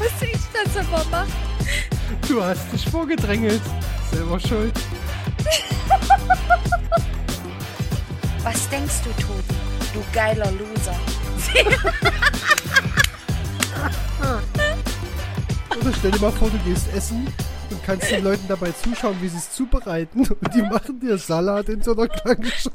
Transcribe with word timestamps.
muss 0.00 0.22
ich 0.22 0.40
das 0.52 0.74
immer 0.76 1.04
machen? 1.10 1.32
Du 2.26 2.42
hast 2.42 2.72
dich 2.72 2.88
vorgedrängelt. 2.88 3.60
Selber 4.10 4.40
schuld. 4.40 4.74
Was 8.42 8.66
denkst 8.70 9.02
du, 9.04 9.10
Tobi? 9.22 9.44
Du 9.92 10.02
geiler 10.12 10.50
Loser. 10.52 10.96
Oder 15.80 15.92
stell 15.98 16.10
dir 16.10 16.20
mal 16.20 16.32
vor, 16.32 16.50
du 16.50 16.58
gehst 16.58 16.92
essen 16.94 17.26
und 17.70 17.82
kannst 17.84 18.10
den 18.10 18.24
Leuten 18.24 18.46
dabei 18.48 18.72
zuschauen, 18.72 19.16
wie 19.20 19.28
sie 19.28 19.38
es 19.38 19.52
zubereiten. 19.52 20.26
Und 20.26 20.54
die 20.54 20.62
machen 20.62 20.98
dir 21.00 21.16
Salat 21.18 21.68
in 21.68 21.82
so 21.82 21.92
einer 21.92 22.08
kleinen 22.08 22.50
Schale. 22.50 22.74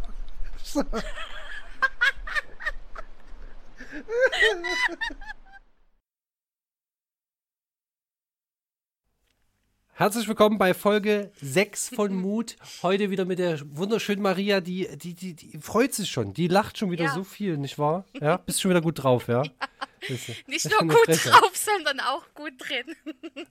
Herzlich 9.97 10.27
willkommen 10.27 10.57
bei 10.57 10.73
Folge 10.73 11.31
6 11.41 11.95
von 11.95 12.13
Mut. 12.13 12.57
Heute 12.83 13.11
wieder 13.11 13.23
mit 13.23 13.39
der 13.39 13.59
wunderschönen 13.77 14.21
Maria, 14.21 14.59
die, 14.59 14.89
die, 14.97 15.13
die, 15.13 15.33
die 15.35 15.57
freut 15.59 15.93
sich 15.93 16.09
schon. 16.11 16.33
Die 16.33 16.49
lacht 16.49 16.77
schon 16.77 16.91
wieder 16.91 17.05
Ja. 17.05 17.13
so 17.13 17.23
viel, 17.23 17.55
nicht 17.57 17.79
wahr? 17.79 18.03
Ja, 18.19 18.35
bist 18.35 18.59
schon 18.61 18.71
wieder 18.71 18.81
gut 18.81 19.01
drauf, 19.01 19.29
ja? 19.29 19.43
Siehste. 20.05 20.35
Nicht 20.47 20.69
nur 20.69 20.79
gut 20.81 21.05
Frechheit. 21.05 21.31
drauf, 21.31 21.51
sondern 21.55 22.01
auch 22.01 22.25
gut 22.33 22.51
drin. 22.57 22.93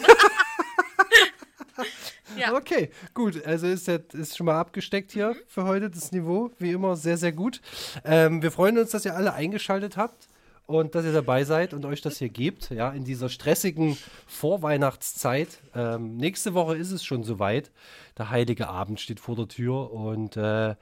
ja. 2.37 2.53
Okay, 2.53 2.91
gut. 3.15 3.43
Also 3.43 3.65
ist, 3.65 3.87
ist 3.87 4.37
schon 4.37 4.45
mal 4.45 4.59
abgesteckt 4.59 5.11
hier 5.11 5.35
für 5.47 5.63
heute 5.63 5.89
das 5.89 6.11
Niveau. 6.11 6.51
Wie 6.59 6.71
immer 6.71 6.95
sehr, 6.95 7.17
sehr 7.17 7.31
gut. 7.31 7.59
Ähm, 8.05 8.43
wir 8.43 8.51
freuen 8.51 8.77
uns, 8.77 8.91
dass 8.91 9.03
ihr 9.03 9.15
alle 9.15 9.33
eingeschaltet 9.33 9.97
habt 9.97 10.28
und 10.69 10.93
dass 10.93 11.03
ihr 11.03 11.13
dabei 11.13 11.45
seid 11.45 11.73
und 11.73 11.83
euch 11.83 12.01
das 12.01 12.19
hier 12.19 12.29
gebt, 12.29 12.69
ja, 12.69 12.91
in 12.91 13.03
dieser 13.03 13.27
stressigen 13.27 13.97
Vorweihnachtszeit. 14.27 15.57
Ähm, 15.73 16.15
nächste 16.15 16.53
Woche 16.53 16.77
ist 16.77 16.91
es 16.91 17.03
schon 17.03 17.23
soweit. 17.23 17.71
Der 18.19 18.29
heilige 18.29 18.67
Abend 18.67 19.01
steht 19.01 19.19
vor 19.19 19.35
der 19.35 19.47
Tür 19.47 19.91
und 19.91 20.37
äh, 20.37 20.75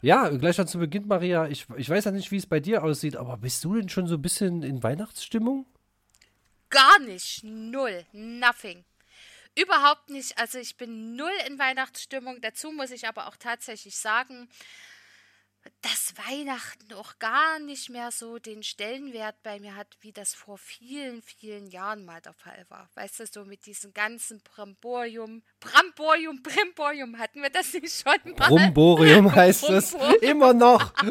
ja, 0.00 0.28
gleich 0.30 0.56
mal 0.56 0.66
zu 0.66 0.78
Beginn, 0.78 1.06
Maria, 1.06 1.48
ich, 1.48 1.66
ich 1.76 1.90
weiß 1.90 2.06
ja 2.06 2.12
nicht, 2.12 2.30
wie 2.30 2.38
es 2.38 2.46
bei 2.46 2.60
dir 2.60 2.82
aussieht, 2.82 3.14
aber 3.14 3.36
bist 3.36 3.62
du 3.62 3.74
denn 3.74 3.90
schon 3.90 4.06
so 4.06 4.14
ein 4.14 4.22
bisschen 4.22 4.62
in 4.62 4.82
Weihnachtsstimmung? 4.82 5.66
Gar 6.70 6.98
nicht. 7.00 7.44
Null. 7.44 8.06
Nothing. 8.12 8.84
Überhaupt 9.54 10.08
nicht. 10.08 10.38
Also 10.38 10.58
ich 10.58 10.78
bin 10.78 11.14
null 11.14 11.28
in 11.46 11.58
Weihnachtsstimmung. 11.58 12.40
Dazu 12.40 12.72
muss 12.72 12.90
ich 12.90 13.06
aber 13.06 13.26
auch 13.28 13.36
tatsächlich 13.36 13.98
sagen, 13.98 14.48
dass 15.82 16.14
Weihnachten 16.28 16.92
auch 16.94 17.18
gar 17.18 17.58
nicht 17.58 17.90
mehr 17.90 18.10
so 18.10 18.38
den 18.38 18.62
Stellenwert 18.62 19.42
bei 19.42 19.60
mir 19.60 19.76
hat, 19.76 19.96
wie 20.00 20.12
das 20.12 20.34
vor 20.34 20.58
vielen, 20.58 21.22
vielen 21.22 21.68
Jahren 21.68 22.04
mal 22.04 22.20
der 22.20 22.34
Fall 22.34 22.66
war. 22.68 22.90
Weißt 22.94 23.20
du, 23.20 23.26
so 23.26 23.44
mit 23.44 23.66
diesem 23.66 23.92
ganzen 23.92 24.40
Bramborium, 24.42 25.42
Bramborium, 25.60 26.42
Brimborium, 26.42 27.18
hatten 27.18 27.42
wir 27.42 27.50
das 27.50 27.72
nicht 27.74 28.02
schon 28.02 28.34
mal? 28.36 28.48
Brumborium 28.48 29.34
heißt 29.34 29.68
es. 29.70 29.92
Brumborium. 29.92 30.22
Immer 30.22 30.52
noch. 30.52 30.92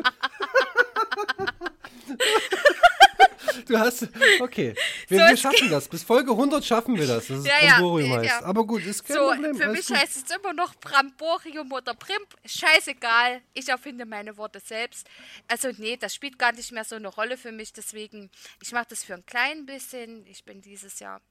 Du 3.67 3.77
hast. 3.79 4.07
Okay. 4.39 4.73
Wir, 5.07 5.19
So, 5.19 5.25
wir 5.29 5.37
schaffen 5.37 5.69
das. 5.69 5.87
Bis 5.87 6.03
Folge 6.03 6.31
100 6.31 6.63
schaffen 6.65 6.97
wir 6.97 7.05
das. 7.07 7.27
Das 7.27 7.39
ist 7.39 7.47
Ja, 7.47 7.75
Brumborium 7.79 8.11
ja, 8.11 8.17
heißt. 8.17 8.25
ja. 8.41 8.43
Aber 8.43 8.65
gut, 8.65 8.83
ist 8.85 9.03
kein 9.05 9.15
So, 9.17 9.27
Problem. 9.29 9.55
für 9.55 9.67
mich 9.67 9.87
gut. 9.87 9.97
heißt 9.97 10.15
es 10.29 10.35
immer 10.35 10.53
noch 10.53 10.73
Bramborium 10.75 11.71
oder 11.71 11.93
Brimp. 11.93 12.27
Scheißegal, 12.45 13.41
ich 13.53 13.67
erfinde 13.69 14.05
meine 14.05 14.37
Worte 14.37 14.59
selbst. 14.59 15.07
Also 15.47 15.69
nee, 15.77 15.97
das 15.97 16.13
spielt 16.15 16.39
gar 16.39 16.51
nicht 16.53 16.71
mehr 16.71 16.83
so 16.83 16.95
eine 16.95 17.07
Rolle 17.07 17.37
für 17.37 17.51
mich. 17.51 17.71
Deswegen, 17.73 18.29
ich 18.61 18.71
mache 18.71 18.87
das 18.89 19.03
für 19.03 19.13
ein 19.13 19.25
klein 19.25 19.65
bisschen. 19.65 20.25
Ich 20.27 20.43
bin 20.43 20.61
dieses 20.61 20.99
Jahr 20.99 21.21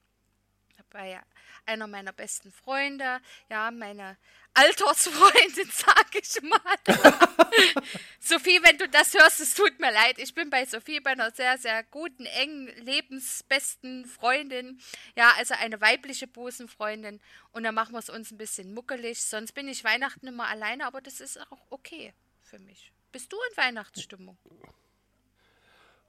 bei 0.95 1.21
einer 1.65 1.87
meiner 1.87 2.13
besten 2.13 2.53
Freunde, 2.53 3.19
ja, 3.49 3.69
meine 3.69 4.15
Altersfreundin, 4.53 5.69
sag 5.71 6.15
ich 6.15 6.41
mal. 6.41 6.59
Sophie, 8.21 8.61
wenn 8.63 8.77
du 8.77 8.87
das 8.87 9.13
hörst, 9.13 9.41
es 9.41 9.55
tut 9.55 9.77
mir 9.79 9.91
leid. 9.91 10.17
Ich 10.19 10.33
bin 10.33 10.49
bei 10.49 10.63
Sophie 10.65 11.01
bei 11.01 11.11
einer 11.11 11.31
sehr, 11.31 11.57
sehr 11.57 11.83
guten, 11.83 12.25
engen, 12.25 12.67
lebensbesten 12.77 14.05
Freundin. 14.05 14.79
Ja, 15.17 15.33
also 15.35 15.53
eine 15.55 15.81
weibliche 15.81 16.27
Busenfreundin. 16.27 17.19
Und 17.51 17.63
dann 17.63 17.75
machen 17.75 17.91
wir 17.91 17.99
es 17.99 18.09
uns 18.09 18.31
ein 18.31 18.37
bisschen 18.37 18.73
muckelig. 18.73 19.21
Sonst 19.21 19.51
bin 19.51 19.67
ich 19.67 19.83
Weihnachten 19.83 20.27
immer 20.27 20.47
alleine, 20.47 20.85
aber 20.85 21.01
das 21.01 21.19
ist 21.19 21.37
auch 21.51 21.65
okay 21.69 22.13
für 22.41 22.59
mich. 22.59 22.93
Bist 23.11 23.33
du 23.33 23.37
in 23.51 23.57
Weihnachtsstimmung? 23.57 24.37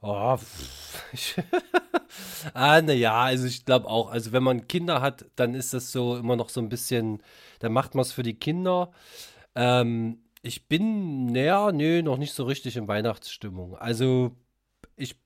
Oh, 0.02 0.38
ah, 2.54 2.80
naja, 2.82 3.22
also 3.24 3.46
ich 3.46 3.64
glaube 3.64 3.88
auch, 3.88 4.10
also 4.10 4.32
wenn 4.32 4.42
man 4.42 4.68
Kinder 4.68 5.00
hat, 5.00 5.24
dann 5.36 5.54
ist 5.54 5.74
das 5.74 5.90
so 5.90 6.16
immer 6.16 6.36
noch 6.36 6.48
so 6.50 6.60
ein 6.60 6.68
bisschen, 6.68 7.22
dann 7.60 7.72
macht 7.72 7.94
man 7.94 8.02
es 8.02 8.12
für 8.12 8.22
die 8.22 8.38
Kinder. 8.38 8.92
Ähm, 9.54 10.22
ich 10.42 10.68
bin, 10.68 11.26
naja, 11.26 11.72
nö, 11.72 12.02
noch 12.02 12.18
nicht 12.18 12.32
so 12.34 12.44
richtig 12.44 12.76
in 12.76 12.88
Weihnachtsstimmung. 12.88 13.76
Also 13.76 14.32
ich, 14.96 15.16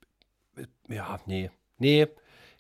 ja, 0.88 1.20
nee, 1.26 1.50
nee, 1.78 2.06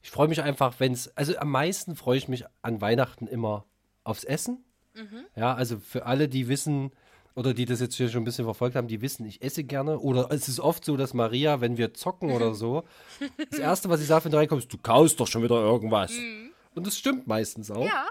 ich 0.02 0.10
freue 0.10 0.28
mich 0.28 0.42
einfach, 0.42 0.80
wenn 0.80 0.92
es, 0.92 1.16
also 1.16 1.36
am 1.38 1.50
meisten 1.50 1.94
freue 1.96 2.18
ich 2.18 2.28
mich 2.28 2.44
an 2.62 2.80
Weihnachten 2.80 3.26
immer 3.28 3.66
aufs 4.04 4.24
Essen. 4.24 4.64
Ja, 5.36 5.54
also 5.54 5.78
für 5.78 6.06
alle, 6.06 6.28
die 6.28 6.48
wissen, 6.48 6.90
oder 7.40 7.54
die 7.54 7.64
das 7.64 7.80
jetzt 7.80 7.94
hier 7.94 8.10
schon 8.10 8.20
ein 8.20 8.24
bisschen 8.26 8.44
verfolgt 8.44 8.76
haben, 8.76 8.86
die 8.86 9.00
wissen, 9.00 9.24
ich 9.24 9.40
esse 9.40 9.64
gerne. 9.64 9.98
Oder 9.98 10.30
es 10.30 10.46
ist 10.46 10.60
oft 10.60 10.84
so, 10.84 10.98
dass 10.98 11.14
Maria, 11.14 11.62
wenn 11.62 11.78
wir 11.78 11.94
zocken 11.94 12.32
oder 12.32 12.52
so, 12.52 12.84
das 13.50 13.58
Erste, 13.58 13.88
was 13.88 14.00
sie 14.00 14.04
sagt, 14.04 14.26
wenn 14.26 14.32
du 14.32 14.36
reinkommst, 14.36 14.70
du 14.70 14.76
kaust 14.76 15.18
doch 15.18 15.26
schon 15.26 15.42
wieder 15.42 15.58
irgendwas. 15.58 16.12
Und 16.74 16.86
das 16.86 16.98
stimmt 16.98 17.26
meistens 17.26 17.70
auch. 17.70 17.86
Ja. 17.86 18.08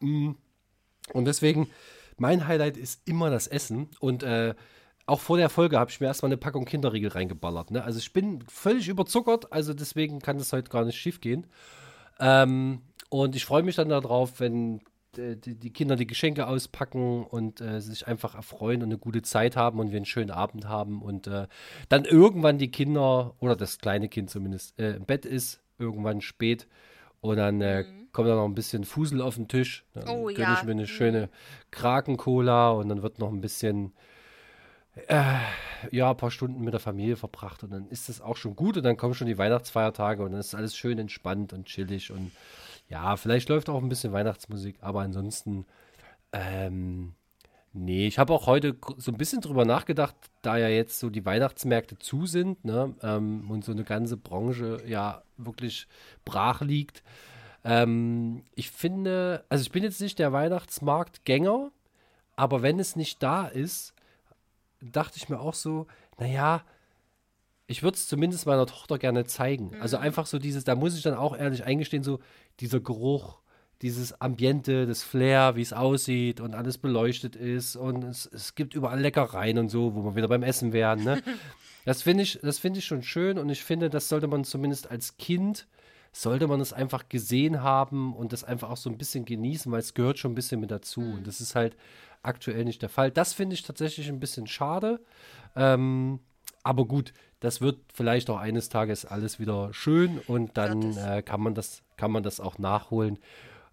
Und 0.00 1.24
deswegen, 1.24 1.70
mein 2.16 2.48
Highlight 2.48 2.76
ist 2.76 3.00
immer 3.08 3.30
das 3.30 3.46
Essen. 3.46 3.90
Und 4.00 4.24
äh, 4.24 4.56
auch 5.06 5.20
vor 5.20 5.36
der 5.36 5.50
Folge 5.50 5.78
habe 5.78 5.92
ich 5.92 6.00
mir 6.00 6.08
erstmal 6.08 6.30
eine 6.30 6.36
Packung 6.36 6.64
Kinderriegel 6.64 7.10
reingeballert. 7.10 7.70
Ne? 7.70 7.84
Also 7.84 8.00
ich 8.00 8.12
bin 8.12 8.42
völlig 8.48 8.88
überzuckert, 8.88 9.52
also 9.52 9.72
deswegen 9.72 10.18
kann 10.18 10.38
das 10.38 10.52
heute 10.52 10.70
gar 10.70 10.84
nicht 10.84 10.98
schief 10.98 11.20
gehen. 11.20 11.46
Ähm, 12.18 12.82
und 13.08 13.36
ich 13.36 13.44
freue 13.44 13.62
mich 13.62 13.76
dann 13.76 13.90
darauf, 13.90 14.40
wenn 14.40 14.80
die, 15.18 15.54
die 15.54 15.72
Kinder 15.72 15.96
die 15.96 16.06
Geschenke 16.06 16.46
auspacken 16.46 17.24
und 17.24 17.60
äh, 17.60 17.80
sich 17.80 18.06
einfach 18.06 18.34
erfreuen 18.34 18.82
und 18.82 18.88
eine 18.88 18.98
gute 18.98 19.22
Zeit 19.22 19.56
haben 19.56 19.78
und 19.78 19.90
wir 19.90 19.96
einen 19.96 20.06
schönen 20.06 20.30
Abend 20.30 20.68
haben 20.68 21.02
und 21.02 21.26
äh, 21.26 21.46
dann 21.88 22.04
irgendwann 22.04 22.58
die 22.58 22.70
Kinder 22.70 23.34
oder 23.40 23.56
das 23.56 23.78
kleine 23.78 24.08
Kind 24.08 24.30
zumindest 24.30 24.78
äh, 24.78 24.96
im 24.96 25.04
Bett 25.04 25.24
ist, 25.24 25.60
irgendwann 25.78 26.20
spät 26.20 26.66
und 27.20 27.36
dann 27.36 27.60
äh, 27.60 27.84
kommt 28.12 28.28
dann 28.28 28.36
noch 28.36 28.44
ein 28.44 28.54
bisschen 28.54 28.84
Fusel 28.84 29.20
auf 29.20 29.34
den 29.34 29.48
Tisch. 29.48 29.84
Dann 29.94 30.08
Oh, 30.08 30.26
gönn 30.26 30.36
ja. 30.36 30.54
ich 30.58 30.64
mir 30.64 30.72
eine 30.72 30.86
schöne 30.86 31.30
Kraken-Cola 31.70 32.70
und 32.70 32.88
dann 32.88 33.02
wird 33.02 33.18
noch 33.18 33.32
ein 33.32 33.40
bisschen 33.40 33.92
äh, 35.08 35.34
ja, 35.90 36.10
ein 36.10 36.16
paar 36.16 36.30
Stunden 36.30 36.62
mit 36.62 36.72
der 36.72 36.80
Familie 36.80 37.16
verbracht 37.16 37.64
und 37.64 37.70
dann 37.72 37.88
ist 37.88 38.08
das 38.08 38.20
auch 38.20 38.36
schon 38.36 38.54
gut 38.54 38.76
und 38.76 38.84
dann 38.84 38.96
kommen 38.96 39.14
schon 39.14 39.26
die 39.26 39.38
Weihnachtsfeiertage 39.38 40.22
und 40.22 40.30
dann 40.32 40.40
ist 40.40 40.54
alles 40.54 40.76
schön 40.76 40.98
entspannt 40.98 41.52
und 41.52 41.66
chillig 41.66 42.12
und 42.12 42.30
ja, 42.88 43.16
vielleicht 43.16 43.48
läuft 43.48 43.68
auch 43.68 43.82
ein 43.82 43.88
bisschen 43.88 44.12
Weihnachtsmusik, 44.12 44.76
aber 44.80 45.00
ansonsten, 45.00 45.66
ähm, 46.32 47.14
nee, 47.72 48.06
ich 48.06 48.18
habe 48.18 48.32
auch 48.32 48.46
heute 48.46 48.76
so 48.96 49.10
ein 49.10 49.16
bisschen 49.18 49.40
drüber 49.40 49.64
nachgedacht, 49.64 50.14
da 50.42 50.56
ja 50.56 50.68
jetzt 50.68 50.98
so 50.98 51.10
die 51.10 51.24
Weihnachtsmärkte 51.24 51.98
zu 51.98 52.26
sind, 52.26 52.64
ne, 52.64 52.94
ähm, 53.02 53.50
und 53.50 53.64
so 53.64 53.72
eine 53.72 53.84
ganze 53.84 54.16
Branche 54.16 54.82
ja 54.86 55.22
wirklich 55.36 55.86
brach 56.24 56.60
liegt. 56.60 57.02
Ähm, 57.64 58.44
ich 58.54 58.70
finde, 58.70 59.44
also 59.48 59.62
ich 59.62 59.72
bin 59.72 59.82
jetzt 59.82 60.00
nicht 60.00 60.18
der 60.18 60.32
Weihnachtsmarktgänger, 60.32 61.70
aber 62.36 62.62
wenn 62.62 62.78
es 62.78 62.96
nicht 62.96 63.22
da 63.22 63.46
ist, 63.46 63.94
dachte 64.80 65.16
ich 65.16 65.28
mir 65.28 65.40
auch 65.40 65.54
so, 65.54 65.86
naja, 66.18 66.62
ich 67.66 67.82
würde 67.82 67.96
es 67.96 68.06
zumindest 68.06 68.46
meiner 68.46 68.66
Tochter 68.66 68.98
gerne 68.98 69.24
zeigen. 69.24 69.72
Also 69.80 69.96
einfach 69.96 70.26
so 70.26 70.38
dieses, 70.38 70.64
da 70.64 70.74
muss 70.74 70.96
ich 70.96 71.02
dann 71.02 71.14
auch 71.14 71.36
ehrlich 71.36 71.64
eingestehen, 71.64 72.02
so 72.02 72.20
dieser 72.60 72.80
Geruch, 72.80 73.38
dieses 73.82 74.20
Ambiente, 74.20 74.86
das 74.86 75.02
Flair, 75.02 75.56
wie 75.56 75.62
es 75.62 75.72
aussieht 75.72 76.40
und 76.40 76.54
alles 76.54 76.78
beleuchtet 76.78 77.36
ist 77.36 77.76
und 77.76 78.04
es, 78.04 78.26
es 78.26 78.54
gibt 78.54 78.74
überall 78.74 79.00
Leckereien 79.00 79.58
und 79.58 79.68
so, 79.68 79.94
wo 79.94 80.04
wir 80.04 80.14
wieder 80.14 80.28
beim 80.28 80.42
Essen 80.42 80.72
wären. 80.72 81.04
Ne? 81.04 81.22
Das 81.86 82.00
finde 82.00 82.22
ich, 82.22 82.38
das 82.40 82.58
finde 82.58 82.78
ich 82.78 82.86
schon 82.86 83.02
schön 83.02 83.36
und 83.38 83.50
ich 83.50 83.62
finde, 83.62 83.90
das 83.90 84.08
sollte 84.08 84.26
man 84.26 84.44
zumindest 84.44 84.90
als 84.90 85.18
Kind, 85.18 85.66
sollte 86.12 86.46
man 86.46 86.58
es 86.62 86.72
einfach 86.72 87.10
gesehen 87.10 87.62
haben 87.62 88.14
und 88.14 88.32
das 88.32 88.42
einfach 88.42 88.70
auch 88.70 88.78
so 88.78 88.88
ein 88.88 88.96
bisschen 88.96 89.26
genießen, 89.26 89.70
weil 89.70 89.80
es 89.80 89.92
gehört 89.92 90.18
schon 90.18 90.32
ein 90.32 90.34
bisschen 90.34 90.60
mit 90.60 90.70
dazu. 90.70 91.02
Und 91.02 91.26
das 91.26 91.42
ist 91.42 91.54
halt 91.54 91.76
aktuell 92.22 92.64
nicht 92.64 92.80
der 92.80 92.88
Fall. 92.88 93.10
Das 93.10 93.34
finde 93.34 93.52
ich 93.52 93.64
tatsächlich 93.64 94.08
ein 94.08 94.18
bisschen 94.18 94.46
schade. 94.46 94.98
Ähm, 95.56 96.20
aber 96.62 96.86
gut, 96.86 97.12
das 97.44 97.60
wird 97.60 97.78
vielleicht 97.92 98.30
auch 98.30 98.38
eines 98.38 98.70
Tages 98.70 99.04
alles 99.04 99.38
wieder 99.38 99.72
schön 99.74 100.18
und 100.26 100.56
dann 100.56 100.96
äh, 100.96 101.22
kann 101.22 101.40
man 101.40 101.54
das, 101.54 101.82
kann 101.96 102.10
man 102.10 102.22
das 102.22 102.40
auch 102.40 102.58
nachholen. 102.58 103.18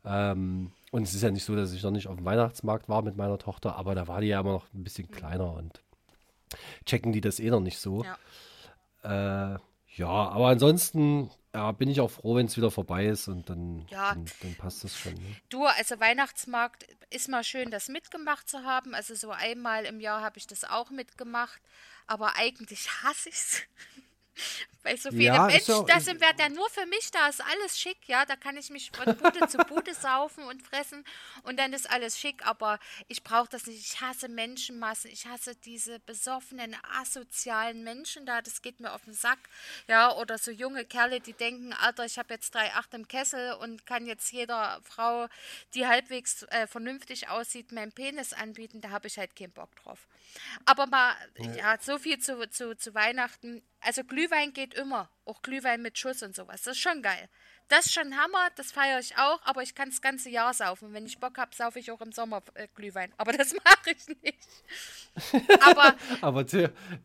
Ähm, 0.06 0.71
und 0.91 1.03
es 1.03 1.13
ist 1.13 1.23
ja 1.23 1.31
nicht 1.31 1.45
so, 1.45 1.56
dass 1.56 1.71
ich 1.71 1.81
noch 1.81 1.91
nicht 1.91 2.07
auf 2.07 2.18
dem 2.18 2.25
Weihnachtsmarkt 2.25 2.89
war 2.89 3.01
mit 3.01 3.15
meiner 3.15 3.38
Tochter, 3.38 3.77
aber 3.77 3.95
da 3.95 4.07
war 4.09 4.19
die 4.19 4.27
ja 4.27 4.41
immer 4.41 4.51
noch 4.51 4.65
ein 4.73 4.83
bisschen 4.83 5.09
kleiner 5.09 5.53
und 5.53 5.81
checken 6.85 7.13
die 7.13 7.21
das 7.21 7.39
eh 7.39 7.50
noch 7.50 7.62
nicht 7.62 7.79
so. 7.79 8.03
Ja. 9.03 9.53
Äh, 9.53 9.59
ja, 9.95 10.07
aber 10.07 10.47
ansonsten 10.47 11.29
ja, 11.53 11.71
bin 11.74 11.89
ich 11.89 12.00
auch 12.00 12.12
froh, 12.12 12.36
wenn 12.36 12.45
es 12.45 12.56
wieder 12.57 12.71
vorbei 12.71 13.06
ist 13.07 13.27
und 13.27 13.50
dann, 13.50 13.86
Ja. 13.89 14.13
dann, 14.13 14.25
dann 14.42 14.56
passt 14.56 14.83
das 14.83 14.98
schon. 14.98 15.13
Ne? 15.15 15.36
Du, 15.50 15.65
also 15.65 16.00
Weihnachtsmarkt 16.00 16.86
ist 17.09 17.27
mal 17.27 17.44
schön, 17.44 17.71
das 17.71 17.89
mitgemacht 17.89 18.50
zu 18.50 18.63
haben. 18.63 18.95
Also 18.95 19.15
so 19.15 19.31
einmal 19.31 19.86
im 19.86 20.00
Jahr 20.00 20.21
habe 20.21 20.38
ich 20.38 20.48
das 20.48 20.63
auch 20.63 20.89
mitgemacht. 20.92 21.62
Aber 22.07 22.36
eigentlich 22.38 22.89
hasse 23.03 23.30
ich 23.30 23.36
es. 23.36 23.62
Weil 24.83 24.98
so 24.98 25.12
viele 25.12 25.25
Ja, 25.25 25.45
Menschen 25.45 25.75
ja- 25.75 25.83
da 25.83 26.00
sind, 26.00 26.19
wer 26.22 26.33
der 26.33 26.50
nur 26.50 26.68
für 26.72 26.88
mich 26.88 27.12
da 27.12 27.28
ist, 27.28 27.39
alles 27.42 27.80
schick, 27.80 28.00
ja. 28.07 28.25
Da 28.25 28.36
kann 28.36 28.57
ich 28.57 28.72
mich 28.72 28.89
von 28.92 29.16
Bude 29.16 29.48
zu 29.48 29.60
Bude 29.60 29.94
saufen 29.94 30.44
und 30.45 30.63
fressen 30.63 31.06
und 31.44 31.60
dann 31.60 31.72
ist 31.74 31.88
alles 31.92 32.18
schick. 32.18 32.44
Aber 32.48 32.80
ich 33.07 33.24
brauche 33.24 33.48
das 33.50 33.68
nicht. 33.68 33.80
Ich 33.94 34.01
hasse 34.01 34.28
Menschenmassen. 34.28 35.12
Ich 35.12 35.28
hasse 35.28 35.56
diese 35.56 36.00
besoffenen, 36.00 36.75
asozialen 37.00 37.83
Menschen 37.83 38.25
da. 38.25 38.42
Das 38.42 38.63
geht 38.63 38.80
mir 38.80 38.92
auf 38.94 39.04
den 39.04 39.13
Sack. 39.13 39.38
Ja, 39.88 40.16
oder 40.16 40.39
so 40.39 40.50
junge 40.50 40.83
Kerle, 40.83 41.19
die 41.19 41.33
denken, 41.33 41.74
Alter, 41.74 42.06
ich 42.06 42.18
habe 42.18 42.33
jetzt 42.33 42.56
drei 42.56 42.74
Acht 42.74 42.92
im 42.95 43.07
Kessel 43.07 43.54
und 43.62 43.86
kann 43.86 44.07
jetzt 44.07 44.31
jeder 44.31 44.81
Frau, 44.83 45.28
die 45.75 45.86
halbwegs 45.86 46.42
äh, 46.50 46.66
vernünftig 46.66 47.30
aussieht, 47.30 47.72
meinen 47.72 47.92
Penis 47.92 48.33
anbieten. 48.33 48.81
Da 48.81 48.89
habe 48.89 49.06
ich 49.06 49.19
halt 49.19 49.36
keinen 49.36 49.51
Bock 49.51 49.75
drauf. 49.75 50.07
Aber 50.66 50.88
mal, 50.88 51.13
ja, 51.56 51.78
so 51.80 52.00
viel 52.00 52.18
zu, 52.18 52.50
zu, 52.50 52.75
zu 52.75 52.95
Weihnachten. 52.95 53.62
Also 53.81 54.04
Glühwein 54.04 54.54
geht 54.54 54.74
immer. 54.74 55.10
Auch 55.25 55.42
Glühwein 55.42 55.81
mit 55.81 55.98
Schuss 55.98 56.24
und 56.24 56.36
sowas. 56.36 56.63
Das 56.63 56.78
ist 56.78 56.81
schon 56.81 57.01
geil. 57.01 57.30
Das 57.72 57.86
ist 57.86 57.94
schon 57.94 58.18
Hammer, 58.18 58.50
das 58.57 58.69
feiere 58.74 59.00
ich 59.00 59.18
auch, 59.18 59.39
aber 59.44 59.63
ich 59.63 59.74
kann 59.74 59.89
das 59.89 60.01
ganze 60.01 60.30
Jahr 60.30 60.54
saufen. 60.54 60.92
Wenn 60.92 61.06
ich 61.06 61.19
Bock 61.19 61.38
habe, 61.38 61.56
saufe 61.56 61.80
ich 61.80 61.89
auch 61.89 62.01
im 62.01 62.12
Sommer 62.12 62.44
äh, 62.56 62.68
Glühwein. 62.75 63.13
Aber 63.18 63.31
das 63.31 63.54
mache 63.63 63.92
ich 63.92 64.07
nicht. 64.22 64.50
Aber 65.62 65.95
Aber 66.22 66.45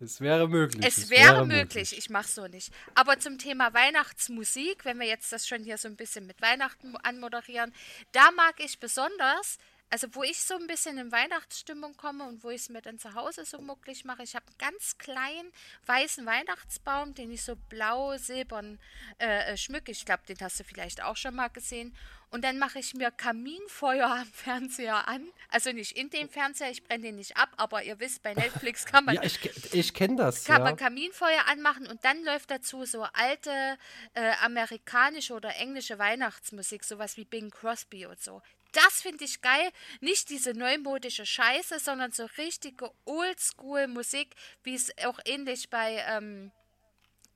es 0.00 0.20
wäre 0.20 0.48
möglich. 0.48 0.84
es 0.84 1.08
wäre 1.08 1.46
möglich, 1.46 1.96
ich 1.96 2.10
mache 2.10 2.26
so 2.26 2.48
nicht. 2.48 2.72
Aber 2.96 3.20
zum 3.20 3.38
Thema 3.38 3.72
Weihnachtsmusik, 3.74 4.84
wenn 4.84 4.98
wir 4.98 5.06
jetzt 5.06 5.32
das 5.32 5.46
schon 5.46 5.62
hier 5.62 5.78
so 5.78 5.86
ein 5.86 5.94
bisschen 5.94 6.26
mit 6.26 6.42
Weihnachten 6.42 6.96
anmoderieren, 6.96 7.72
da 8.10 8.32
mag 8.32 8.58
ich 8.58 8.80
besonders, 8.80 9.58
also 9.90 10.08
wo 10.14 10.22
ich 10.22 10.40
so 10.40 10.54
ein 10.54 10.66
bisschen 10.66 10.98
in 10.98 11.12
Weihnachtsstimmung 11.12 11.96
komme 11.96 12.24
und 12.24 12.42
wo 12.42 12.50
ich 12.50 12.62
es 12.62 12.68
mir 12.68 12.82
dann 12.82 12.98
zu 12.98 13.14
Hause 13.14 13.44
so 13.44 13.60
mucklig 13.60 14.04
mache, 14.04 14.22
ich 14.22 14.34
habe 14.34 14.46
einen 14.46 14.58
ganz 14.58 14.98
kleinen 14.98 15.52
weißen 15.86 16.26
Weihnachtsbaum, 16.26 17.14
den 17.14 17.30
ich 17.30 17.42
so 17.42 17.56
blau-silbern 17.68 18.78
äh, 19.18 19.52
äh, 19.52 19.56
schmücke. 19.56 19.92
Ich 19.92 20.04
glaube, 20.04 20.24
den 20.28 20.38
hast 20.40 20.58
du 20.58 20.64
vielleicht 20.64 21.02
auch 21.02 21.16
schon 21.16 21.34
mal 21.34 21.48
gesehen. 21.48 21.94
Und 22.30 22.42
dann 22.42 22.58
mache 22.58 22.80
ich 22.80 22.94
mir 22.94 23.12
Kaminfeuer 23.12 24.10
am 24.10 24.26
Fernseher 24.32 25.06
an. 25.06 25.28
Also 25.48 25.70
nicht 25.70 25.96
in 25.96 26.10
dem 26.10 26.28
Fernseher, 26.28 26.70
ich 26.70 26.82
brenne 26.82 27.04
den 27.04 27.16
nicht 27.16 27.36
ab, 27.36 27.50
aber 27.56 27.84
ihr 27.84 28.00
wisst, 28.00 28.22
bei 28.22 28.34
Netflix 28.34 28.84
kann 28.84 29.04
man 29.04 29.14
Ja, 29.16 29.22
ich, 29.22 29.38
ich 29.72 29.94
kenne 29.94 30.16
das. 30.16 30.44
kann 30.44 30.58
ja. 30.58 30.64
man 30.64 30.76
Kaminfeuer 30.76 31.46
anmachen 31.46 31.86
und 31.86 32.04
dann 32.04 32.24
läuft 32.24 32.50
dazu 32.50 32.84
so 32.84 33.04
alte 33.12 33.78
äh, 34.14 34.32
amerikanische 34.42 35.34
oder 35.34 35.54
englische 35.56 35.98
Weihnachtsmusik, 35.98 36.82
sowas 36.82 37.16
wie 37.16 37.24
Bing 37.24 37.50
Crosby 37.50 38.06
und 38.06 38.20
so. 38.20 38.42
Das 38.76 39.00
finde 39.00 39.24
ich 39.24 39.40
geil. 39.40 39.72
Nicht 40.00 40.28
diese 40.28 40.52
neumodische 40.52 41.24
Scheiße, 41.24 41.78
sondern 41.78 42.12
so 42.12 42.26
richtige 42.36 42.92
Oldschool-Musik, 43.06 44.34
wie 44.64 44.74
es 44.74 44.92
auch 44.98 45.18
ähnlich 45.24 45.70
bei 45.70 46.04
ähm, 46.06 46.52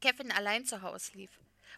Kevin 0.02 0.30
allein 0.32 0.66
zu 0.66 0.82
Hause 0.82 1.12
lief. 1.14 1.30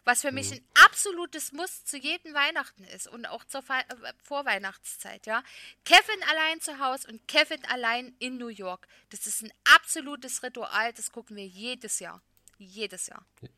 Was 0.03 0.19
für 0.19 0.33
mich 0.33 0.51
ein 0.51 0.67
absolutes 0.83 1.53
Muss 1.53 1.85
zu 1.85 1.95
jedem 1.97 2.33
Weihnachten 2.33 2.83
ist 2.83 3.07
und 3.07 3.25
auch 3.25 3.45
zur 3.45 3.61
Fe 3.61 3.85
äh, 3.87 4.13
Vorweihnachtszeit, 4.21 5.25
ja. 5.27 5.41
Kevin 5.85 6.21
allein 6.29 6.59
zu 6.59 6.79
Hause 6.79 7.07
und 7.07 7.25
Kevin 7.29 7.63
allein 7.63 8.13
in 8.19 8.35
New 8.35 8.49
York. 8.49 8.85
Das 9.11 9.27
ist 9.27 9.43
ein 9.43 9.53
absolutes 9.75 10.43
Ritual, 10.43 10.91
das 10.91 11.13
gucken 11.13 11.37
wir 11.37 11.47
jedes 11.47 11.99
Jahr. 11.99 12.21
Jedes 12.57 13.07
Jahr. 13.07 13.25
Ja, 13.41 13.49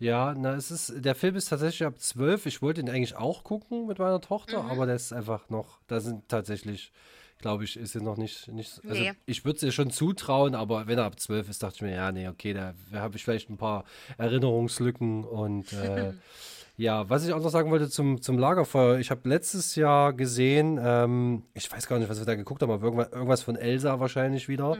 na, 0.00 0.54
es 0.54 0.70
ist, 0.70 0.92
der 1.04 1.14
Film 1.14 1.36
ist 1.36 1.50
tatsächlich 1.50 1.86
ab 1.86 1.98
12. 1.98 2.46
Ich 2.46 2.62
wollte 2.62 2.80
ihn 2.80 2.88
eigentlich 2.88 3.16
auch 3.16 3.44
gucken 3.44 3.86
mit 3.86 3.98
meiner 3.98 4.20
Tochter, 4.20 4.62
Mhm. 4.62 4.70
aber 4.70 4.86
der 4.86 4.96
ist 4.96 5.12
einfach 5.12 5.48
noch, 5.50 5.78
da 5.88 6.00
sind 6.00 6.28
tatsächlich, 6.28 6.90
glaube 7.38 7.64
ich, 7.64 7.76
ist 7.76 7.94
er 7.94 8.02
noch 8.02 8.16
nicht, 8.16 8.48
nicht 8.48 8.80
also 8.88 9.02
Nee. 9.02 9.12
ich 9.26 9.44
würde 9.44 9.56
es 9.58 9.62
ihr 9.62 9.72
schon 9.72 9.90
zutrauen, 9.90 10.54
aber 10.54 10.86
wenn 10.86 10.98
er 10.98 11.04
ab 11.04 11.20
12 11.20 11.48
ist, 11.50 11.62
dachte 11.62 11.76
ich 11.76 11.82
mir, 11.82 11.94
ja, 11.94 12.12
nee, 12.12 12.28
okay, 12.28 12.52
da 12.54 12.74
habe 12.94 13.16
ich 13.16 13.24
vielleicht 13.24 13.50
ein 13.50 13.56
paar 13.58 13.84
Erinnerungslücken 14.18 15.24
und 15.24 15.72
äh, 15.72 16.12
ja, 16.80 17.10
was 17.10 17.26
ich 17.26 17.34
auch 17.34 17.42
noch 17.42 17.50
sagen 17.50 17.70
wollte 17.70 17.90
zum, 17.90 18.22
zum 18.22 18.38
Lagerfeuer, 18.38 18.98
ich 18.98 19.10
habe 19.10 19.28
letztes 19.28 19.74
Jahr 19.74 20.14
gesehen, 20.14 20.80
ähm, 20.82 21.42
ich 21.52 21.70
weiß 21.70 21.86
gar 21.86 21.98
nicht, 21.98 22.08
was 22.08 22.18
wir 22.18 22.24
da 22.24 22.34
geguckt 22.34 22.62
haben, 22.62 22.70
aber 22.70 23.12
irgendwas, 23.12 23.42
von 23.42 23.56
Elsa 23.56 24.00
wahrscheinlich 24.00 24.48
wieder. 24.48 24.78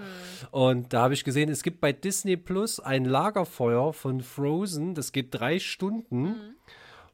Und 0.51 0.95
da 0.95 1.03
habe 1.03 1.13
ich 1.13 1.25
gesehen, 1.25 1.51
es 1.51 1.63
gibt 1.63 1.83
bei 1.83 1.93
Disney 1.93 2.39
Plus 2.39 2.81
ein 2.81 3.05
Lagerfeuer 3.05 3.93
von 3.93 4.23
Frozen, 4.23 4.95
das 4.95 5.13
geht 5.13 5.29
drei 5.33 5.59
Stunden. 5.59 6.55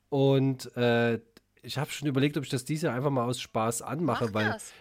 Und 0.09 0.77
äh, 0.77 1.19
ich 1.63 1.79
habe 1.79 1.91
schon 1.91 2.07
überlegt, 2.07 2.37
ob 2.37 2.45
ich 2.45 2.51
das 2.51 2.65
dieses 2.65 2.85
Jahr 2.85 2.95
einfach 2.95 3.11
mal 3.11 3.25
aus 3.25 3.41
Spaß 3.41 3.83
anmache, 3.83 4.27
Mach 4.27 4.35
weil 4.35 4.47
das. 4.47 4.73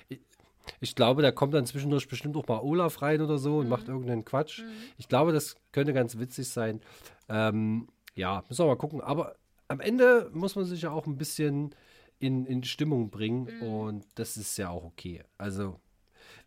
ich 0.81 0.94
glaube, 0.94 1.24
da 1.24 1.31
kommt 1.31 1.56
dann 1.56 1.66
zwischendurch 1.66 2.08
bestimmt 2.08 2.38
auch 2.38 2.48
mal 2.48 2.60
Olaf 2.60 3.01
rein 3.01 3.22
oder 3.22 3.40
so 3.40 3.58
und 3.58 3.69
macht 3.69 3.88
irgendeinen 3.88 4.24
Quatsch. 4.24 4.62
Ich 5.00 5.08
glaube, 5.08 5.34
das 5.34 5.56
könnte 5.72 5.94
ganz 5.94 6.19
witzig 6.19 6.48
sein. 6.48 6.81
Ähm, 7.28 7.88
ja, 8.13 8.44
müssen 8.48 8.63
wir 8.66 8.68
mal 8.68 8.78
gucken. 8.78 9.01
Aber 9.01 9.36
am 9.68 9.80
Ende 9.80 10.30
muss 10.34 10.56
man 10.56 10.66
sich 10.66 10.84
ja 10.84 10.92
auch 10.92 11.08
ein 11.08 11.18
bisschen 11.18 11.74
in, 12.20 12.46
in 12.46 12.64
Stimmung 12.64 13.10
bringen 13.10 13.62
und 13.62 14.06
das 14.16 14.38
ist 14.38 14.58
ja 14.58 14.70
auch 14.70 14.84
okay. 14.84 15.24
Also, 15.38 15.80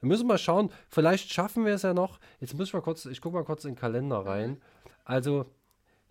wir 0.00 0.08
müssen 0.08 0.26
mal 0.26 0.38
schauen. 0.38 0.70
Vielleicht 0.88 1.32
schaffen 1.32 1.64
wir 1.64 1.74
es 1.74 1.82
ja 1.82 1.94
noch. 1.94 2.20
Jetzt 2.40 2.54
muss 2.54 2.68
ich 2.68 2.74
mal 2.74 2.82
kurz, 2.82 3.04
ich 3.06 3.20
gucke 3.20 3.36
mal 3.36 3.44
kurz 3.44 3.64
in 3.64 3.72
den 3.72 3.78
Kalender 3.78 4.18
rein. 4.18 4.60
Also, 5.04 5.46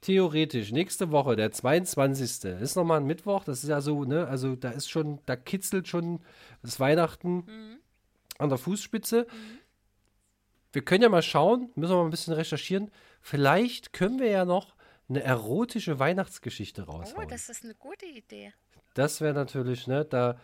theoretisch, 0.01 0.71
nächste 0.71 1.11
Woche, 1.11 1.35
der 1.35 1.51
22. 1.51 2.51
ist 2.61 2.75
nochmal 2.75 2.99
ein 2.99 3.07
Mittwoch. 3.07 3.43
Das 3.43 3.63
ist 3.63 3.69
ja 3.69 3.81
so, 3.81 4.03
ne? 4.03 4.27
Also, 4.27 4.55
da 4.55 4.69
ist 4.69 4.89
schon, 4.89 5.19
da 5.25 5.35
kitzelt 5.35 5.87
schon 5.87 6.19
das 6.61 6.79
Weihnachten 6.79 7.45
an 8.37 8.49
der 8.49 8.57
Fußspitze. 8.57 9.27
Wir 10.73 10.81
können 10.83 11.03
ja 11.03 11.09
mal 11.09 11.23
schauen, 11.23 11.71
müssen 11.75 11.93
wir 11.93 11.97
mal 11.97 12.05
ein 12.05 12.11
bisschen 12.11 12.33
recherchieren. 12.33 12.91
Vielleicht 13.21 13.93
können 13.93 14.19
wir 14.19 14.29
ja 14.29 14.45
noch 14.45 14.76
eine 15.09 15.23
erotische 15.23 15.99
Weihnachtsgeschichte 15.99 16.85
Oh, 16.87 16.91
raushauen. 16.91 17.27
das 17.29 17.49
ist 17.49 17.63
eine 17.63 17.75
gute 17.75 18.05
Idee. 18.05 18.53
das 18.93 19.21
wäre 19.21 19.33
natürlich, 19.33 19.87
ne, 19.87 20.03
da, 20.05 20.37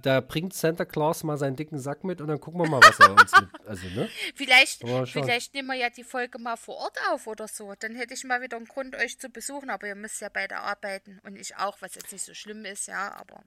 da 0.00 0.20
bringt 0.20 0.54
Santa 0.54 0.84
Claus 0.84 1.24
mal 1.24 1.36
seinen 1.36 1.56
dicken 1.56 1.78
Sack 1.78 2.04
mit 2.04 2.20
und 2.20 2.28
dann 2.28 2.38
gucken 2.40 2.60
wir 2.60 2.68
mal, 2.68 2.80
was 2.80 2.98
er 3.00 3.10
uns 3.12 3.32
mit. 3.40 3.50
Also, 3.66 3.88
ne? 3.88 4.08
Vielleicht, 4.36 4.82
vielleicht 5.08 5.54
nehmen 5.54 5.68
wir 5.68 5.74
ja 5.74 5.90
die 5.90 6.04
Folge 6.04 6.38
mal 6.38 6.56
vor 6.56 6.76
Ort 6.76 6.96
auf 7.10 7.26
oder 7.26 7.48
so. 7.48 7.74
Dann 7.78 7.96
hätte 7.96 8.14
ich 8.14 8.22
mal 8.24 8.40
wieder 8.40 8.56
einen 8.56 8.66
Grund, 8.66 8.94
euch 8.96 9.18
zu 9.18 9.28
besuchen. 9.28 9.70
Aber 9.70 9.86
ihr 9.88 9.96
müsst 9.96 10.20
ja 10.20 10.28
beide 10.32 10.58
arbeiten 10.58 11.18
und 11.24 11.36
ich 11.36 11.56
auch, 11.56 11.76
was 11.82 11.96
jetzt 11.96 12.12
nicht 12.12 12.24
so 12.24 12.32
schlimm 12.32 12.64
ist, 12.64 12.86
ja. 12.86 13.12
Aber 13.16 13.42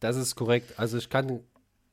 Das 0.00 0.16
ist 0.16 0.34
korrekt. 0.34 0.78
Also 0.78 0.96
ich 0.96 1.10
kann, 1.10 1.44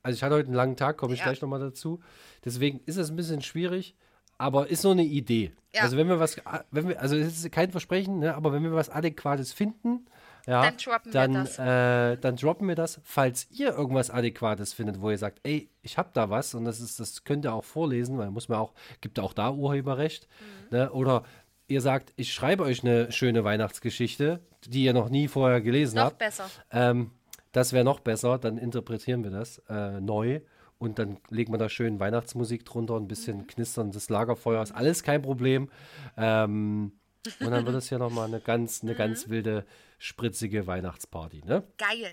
also 0.01 0.15
ich 0.15 0.23
hatte 0.23 0.35
heute 0.35 0.47
einen 0.47 0.55
langen 0.55 0.77
Tag, 0.77 0.95
komme 0.97 1.13
ich 1.13 1.19
Ja. 1.19 1.25
gleich 1.25 1.41
nochmal 1.41 1.59
dazu. 1.59 2.01
Deswegen 2.45 2.79
ist 2.85 2.95
es 2.97 3.09
ein 3.09 3.15
bisschen 3.17 3.41
schwierig, 3.41 3.95
aber 4.37 4.67
ist 4.67 4.83
nur 4.83 4.93
eine 4.93 5.03
Idee. 5.03 5.51
Ja. 5.75 5.81
Also 5.81 5.97
wenn 5.97 6.07
wir 6.07 6.19
was, 6.19 6.37
wenn 6.71 6.89
wir, 6.89 7.01
also 7.01 7.15
es 7.15 7.43
ist 7.43 7.51
kein 7.51 7.71
Versprechen, 7.71 8.19
ne, 8.19 8.35
aber 8.35 8.53
wenn 8.53 8.63
wir 8.63 8.73
was 8.73 8.89
Adäquates 8.89 9.53
finden, 9.53 10.05
ja, 10.45 10.61
Dann 10.61 10.77
droppen 10.77 11.05
wir 11.05 11.21
dann, 11.21 11.33
das. 11.33 11.57
Äh, 11.57 12.17
dann 12.17 12.35
droppen 12.35 12.67
wir 12.67 12.75
das. 12.75 12.99
Falls 13.03 13.47
ihr 13.49 13.73
irgendwas 13.73 14.09
Adäquates 14.09 14.73
findet, 14.73 14.99
wo 14.99 15.09
ihr 15.09 15.17
sagt, 15.17 15.39
ey, 15.43 15.69
ich 15.81 15.97
hab 15.97 16.13
da 16.13 16.29
was 16.29 16.53
und 16.53 16.65
das 16.65 16.81
ist, 16.81 16.99
das 16.99 17.23
könnt 17.23 17.45
ihr 17.45 17.53
auch 17.53 17.63
vorlesen, 17.63 18.17
weil 18.17 18.29
muss 18.29 18.49
man 18.49 18.59
auch, 18.59 18.73
gibt 18.99 19.19
auch 19.19 19.33
da 19.33 19.51
Urheberrecht. 19.51 20.27
Mhm. 20.71 20.77
Ne? 20.77 20.91
Oder 20.91 21.23
ihr 21.67 21.79
sagt, 21.79 22.11
ich 22.17 22.33
schreibe 22.33 22.63
euch 22.63 22.83
eine 22.83 23.11
schöne 23.11 23.45
Weihnachtsgeschichte, 23.45 24.41
die 24.65 24.83
ihr 24.83 24.93
noch 24.93 25.09
nie 25.09 25.29
vorher 25.29 25.61
gelesen 25.61 25.95
noch 25.95 26.05
habt. 26.05 26.17
besser. 26.19 26.49
Ähm, 26.71 27.11
das 27.53 27.71
wäre 27.71 27.85
noch 27.85 28.01
besser, 28.01 28.37
dann 28.37 28.57
interpretieren 28.57 29.23
wir 29.23 29.31
das 29.31 29.59
äh, 29.69 30.01
neu 30.01 30.41
und 30.83 30.99
dann 30.99 31.17
legen 31.29 31.53
wir 31.53 31.57
da 31.57 31.69
schön 31.69 31.99
Weihnachtsmusik 31.99 32.65
drunter, 32.65 32.95
ein 32.97 33.07
bisschen 33.07 33.39
Mhm. 33.39 33.47
Knistern 33.47 33.91
des 33.91 34.09
Lagerfeuers, 34.09 34.71
alles 34.71 35.03
kein 35.03 35.21
Problem. 35.21 35.69
Ähm, 36.17 36.93
und 37.39 37.51
dann 37.51 37.65
wird 37.65 37.75
es 37.77 37.89
ja 37.89 37.97
nochmal 37.97 38.27
eine 38.27 38.39
ganz, 38.41 38.83
eine 38.83 38.93
Mhm. 38.93 38.97
ganz 38.97 39.29
wilde, 39.29 39.65
spritzige 39.97 40.67
Weihnachtsparty, 40.67 41.43
ne? 41.45 41.63
Geil. 41.77 42.11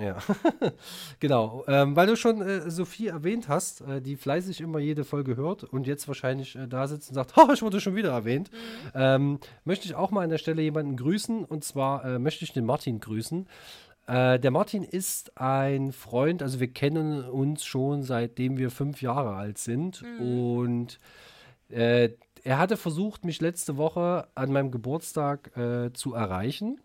Ja, 0.00 0.16
genau. 1.20 1.64
Ähm, 1.68 1.94
weil 1.94 2.06
du 2.06 2.16
schon 2.16 2.40
äh, 2.40 2.70
Sophie 2.70 3.08
erwähnt 3.08 3.48
hast, 3.48 3.82
äh, 3.82 4.00
die 4.00 4.16
fleißig 4.16 4.60
immer 4.62 4.78
jede 4.78 5.04
Folge 5.04 5.36
hört 5.36 5.64
und 5.64 5.86
jetzt 5.86 6.08
wahrscheinlich 6.08 6.56
äh, 6.56 6.66
da 6.66 6.88
sitzt 6.88 7.10
und 7.10 7.14
sagt, 7.14 7.34
oh, 7.36 7.48
ich 7.52 7.60
wurde 7.62 7.80
schon 7.80 7.94
wieder 7.94 8.10
erwähnt, 8.10 8.50
ähm, 8.94 9.38
möchte 9.64 9.84
ich 9.86 9.94
auch 9.94 10.10
mal 10.10 10.22
an 10.24 10.30
der 10.30 10.38
Stelle 10.38 10.62
jemanden 10.62 10.96
grüßen 10.96 11.44
und 11.44 11.62
zwar 11.62 12.04
äh, 12.04 12.18
möchte 12.18 12.44
ich 12.44 12.52
den 12.54 12.64
Martin 12.64 13.00
grüßen. 13.00 13.46
Äh, 14.06 14.38
der 14.40 14.50
Martin 14.50 14.82
ist 14.82 15.38
ein 15.40 15.92
Freund, 15.92 16.42
also 16.42 16.58
wir 16.60 16.72
kennen 16.72 17.24
uns 17.24 17.64
schon 17.64 18.02
seitdem 18.02 18.56
wir 18.56 18.70
fünf 18.70 19.00
Jahre 19.02 19.34
alt 19.34 19.58
sind 19.58 20.02
und 20.20 20.98
äh, 21.68 22.10
er 22.44 22.58
hatte 22.58 22.76
versucht, 22.76 23.24
mich 23.24 23.40
letzte 23.40 23.76
Woche 23.76 24.26
an 24.34 24.52
meinem 24.52 24.70
Geburtstag 24.72 25.56
äh, 25.56 25.92
zu 25.92 26.14
erreichen. 26.14 26.80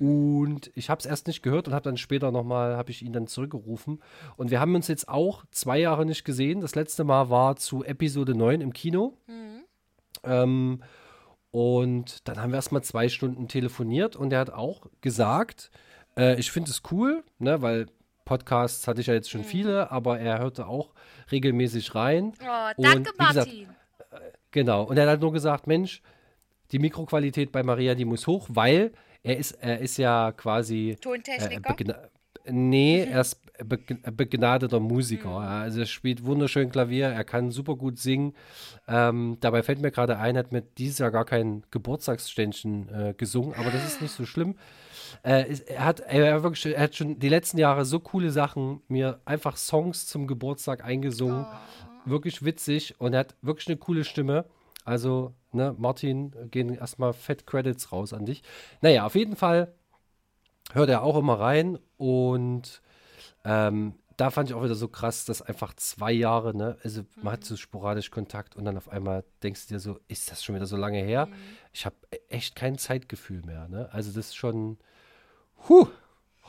Und 0.00 0.70
ich 0.74 0.90
habe 0.90 0.98
es 0.98 1.06
erst 1.06 1.28
nicht 1.28 1.42
gehört 1.42 1.68
und 1.68 1.74
habe 1.74 1.84
dann 1.84 1.96
später 1.96 2.32
nochmal, 2.32 2.76
habe 2.76 2.90
ich 2.90 3.02
ihn 3.02 3.12
dann 3.12 3.28
zurückgerufen. 3.28 4.00
Und 4.36 4.50
wir 4.50 4.58
haben 4.58 4.74
uns 4.74 4.88
jetzt 4.88 5.08
auch 5.08 5.44
zwei 5.52 5.78
Jahre 5.78 6.04
nicht 6.06 6.24
gesehen. 6.24 6.60
Das 6.60 6.74
letzte 6.74 7.04
Mal 7.04 7.30
war 7.30 7.54
zu 7.56 7.84
Episode 7.84 8.34
9 8.34 8.62
im 8.62 8.72
Kino. 8.72 9.16
Ähm, 10.24 10.82
Und 11.52 12.26
dann 12.28 12.38
haben 12.40 12.50
wir 12.50 12.56
erstmal 12.56 12.82
zwei 12.82 13.08
Stunden 13.08 13.46
telefoniert 13.48 14.16
und 14.16 14.32
er 14.32 14.40
hat 14.40 14.50
auch 14.50 14.86
gesagt, 15.02 15.70
äh, 16.16 16.38
ich 16.38 16.50
finde 16.50 16.70
es 16.70 16.82
cool, 16.90 17.24
ne, 17.38 17.62
weil 17.62 17.86
Podcasts 18.24 18.86
hatte 18.86 19.00
ich 19.00 19.08
ja 19.08 19.14
jetzt 19.14 19.30
schon 19.30 19.40
mhm. 19.40 19.46
viele, 19.46 19.90
aber 19.90 20.20
er 20.20 20.38
hörte 20.38 20.66
auch 20.66 20.92
regelmäßig 21.32 21.94
rein. 21.94 22.32
Oh, 22.40 22.70
danke, 22.78 23.10
und, 23.10 23.18
Martin. 23.18 23.44
Gesagt, 23.44 24.12
äh, 24.12 24.30
genau. 24.50 24.84
Und 24.84 24.96
er 24.96 25.10
hat 25.10 25.20
nur 25.20 25.32
gesagt, 25.32 25.66
Mensch, 25.66 26.02
die 26.72 26.78
Mikroqualität 26.78 27.52
bei 27.52 27.62
Maria, 27.62 27.94
die 27.94 28.04
muss 28.04 28.26
hoch, 28.26 28.46
weil 28.48 28.92
er 29.22 29.36
ist, 29.36 29.52
er 29.60 29.80
ist 29.80 29.96
ja 29.96 30.32
quasi 30.32 30.96
Tontechniker. 31.00 31.76
Äh, 32.44 32.52
nee, 32.52 33.02
er 33.02 33.20
ist 33.20 33.40
begnadeter 33.64 34.80
Musiker. 34.80 35.40
Mhm. 35.40 35.46
Also 35.46 35.80
er 35.80 35.86
spielt 35.86 36.24
wunderschön 36.24 36.70
Klavier, 36.70 37.08
er 37.08 37.24
kann 37.24 37.50
super 37.50 37.76
gut 37.76 37.98
singen. 37.98 38.34
Ähm, 38.88 39.36
dabei 39.40 39.62
fällt 39.62 39.80
mir 39.80 39.90
gerade 39.90 40.18
ein, 40.18 40.36
er 40.36 40.44
hat 40.44 40.52
mir 40.52 40.62
dieses 40.62 40.98
Jahr 40.98 41.10
gar 41.10 41.24
kein 41.24 41.64
Geburtstagsständchen 41.70 42.88
äh, 42.88 43.14
gesungen, 43.14 43.54
aber 43.54 43.70
das 43.70 43.84
ist 43.84 44.00
nicht 44.00 44.12
so 44.12 44.24
schlimm. 44.24 44.56
Äh, 45.22 45.56
er, 45.66 45.84
hat, 45.84 46.00
er, 46.00 46.42
wirklich, 46.42 46.74
er, 46.74 46.82
hat 46.82 46.96
schon 46.96 47.18
die 47.18 47.28
letzten 47.28 47.58
Jahre 47.58 47.84
so 47.84 48.00
coole 48.00 48.30
Sachen, 48.30 48.82
mir 48.88 49.20
einfach 49.24 49.56
Songs 49.56 50.06
zum 50.06 50.26
Geburtstag 50.26 50.84
eingesungen. 50.84 51.46
Oh. 51.48 51.56
Wirklich 52.06 52.44
witzig 52.44 52.98
und 52.98 53.12
er 53.12 53.20
hat 53.20 53.36
wirklich 53.42 53.68
eine 53.68 53.76
coole 53.76 54.04
Stimme. 54.04 54.46
Also, 54.84 55.34
ne, 55.52 55.74
Martin, 55.78 56.34
gehen 56.50 56.74
erstmal 56.74 57.12
Fett 57.12 57.46
Credits 57.46 57.92
raus 57.92 58.14
an 58.14 58.24
dich. 58.24 58.42
Naja, 58.80 59.04
auf 59.04 59.14
jeden 59.14 59.36
Fall 59.36 59.74
hört 60.72 60.88
er 60.88 61.02
auch 61.02 61.16
immer 61.18 61.38
rein 61.38 61.78
und 61.98 62.80
ähm, 63.44 63.94
da 64.20 64.30
fand 64.30 64.50
ich 64.50 64.54
auch 64.54 64.62
wieder 64.62 64.74
so 64.74 64.88
krass, 64.88 65.24
dass 65.24 65.40
einfach 65.40 65.74
zwei 65.74 66.12
Jahre, 66.12 66.54
ne, 66.54 66.76
also 66.82 67.02
mhm. 67.02 67.06
man 67.22 67.32
hat 67.32 67.44
so 67.44 67.56
sporadisch 67.56 68.10
Kontakt 68.10 68.54
und 68.54 68.66
dann 68.66 68.76
auf 68.76 68.88
einmal 68.88 69.24
denkst 69.42 69.66
du 69.66 69.74
dir 69.74 69.80
so, 69.80 69.98
ist 70.08 70.30
das 70.30 70.44
schon 70.44 70.54
wieder 70.54 70.66
so 70.66 70.76
lange 70.76 70.98
her? 70.98 71.26
Mhm. 71.26 71.34
Ich 71.72 71.86
habe 71.86 71.96
echt 72.28 72.54
kein 72.54 72.76
Zeitgefühl 72.76 73.42
mehr, 73.46 73.68
ne? 73.68 73.88
Also 73.92 74.10
das 74.10 74.26
ist 74.28 74.36
schon, 74.36 74.78
huh, 75.68 75.88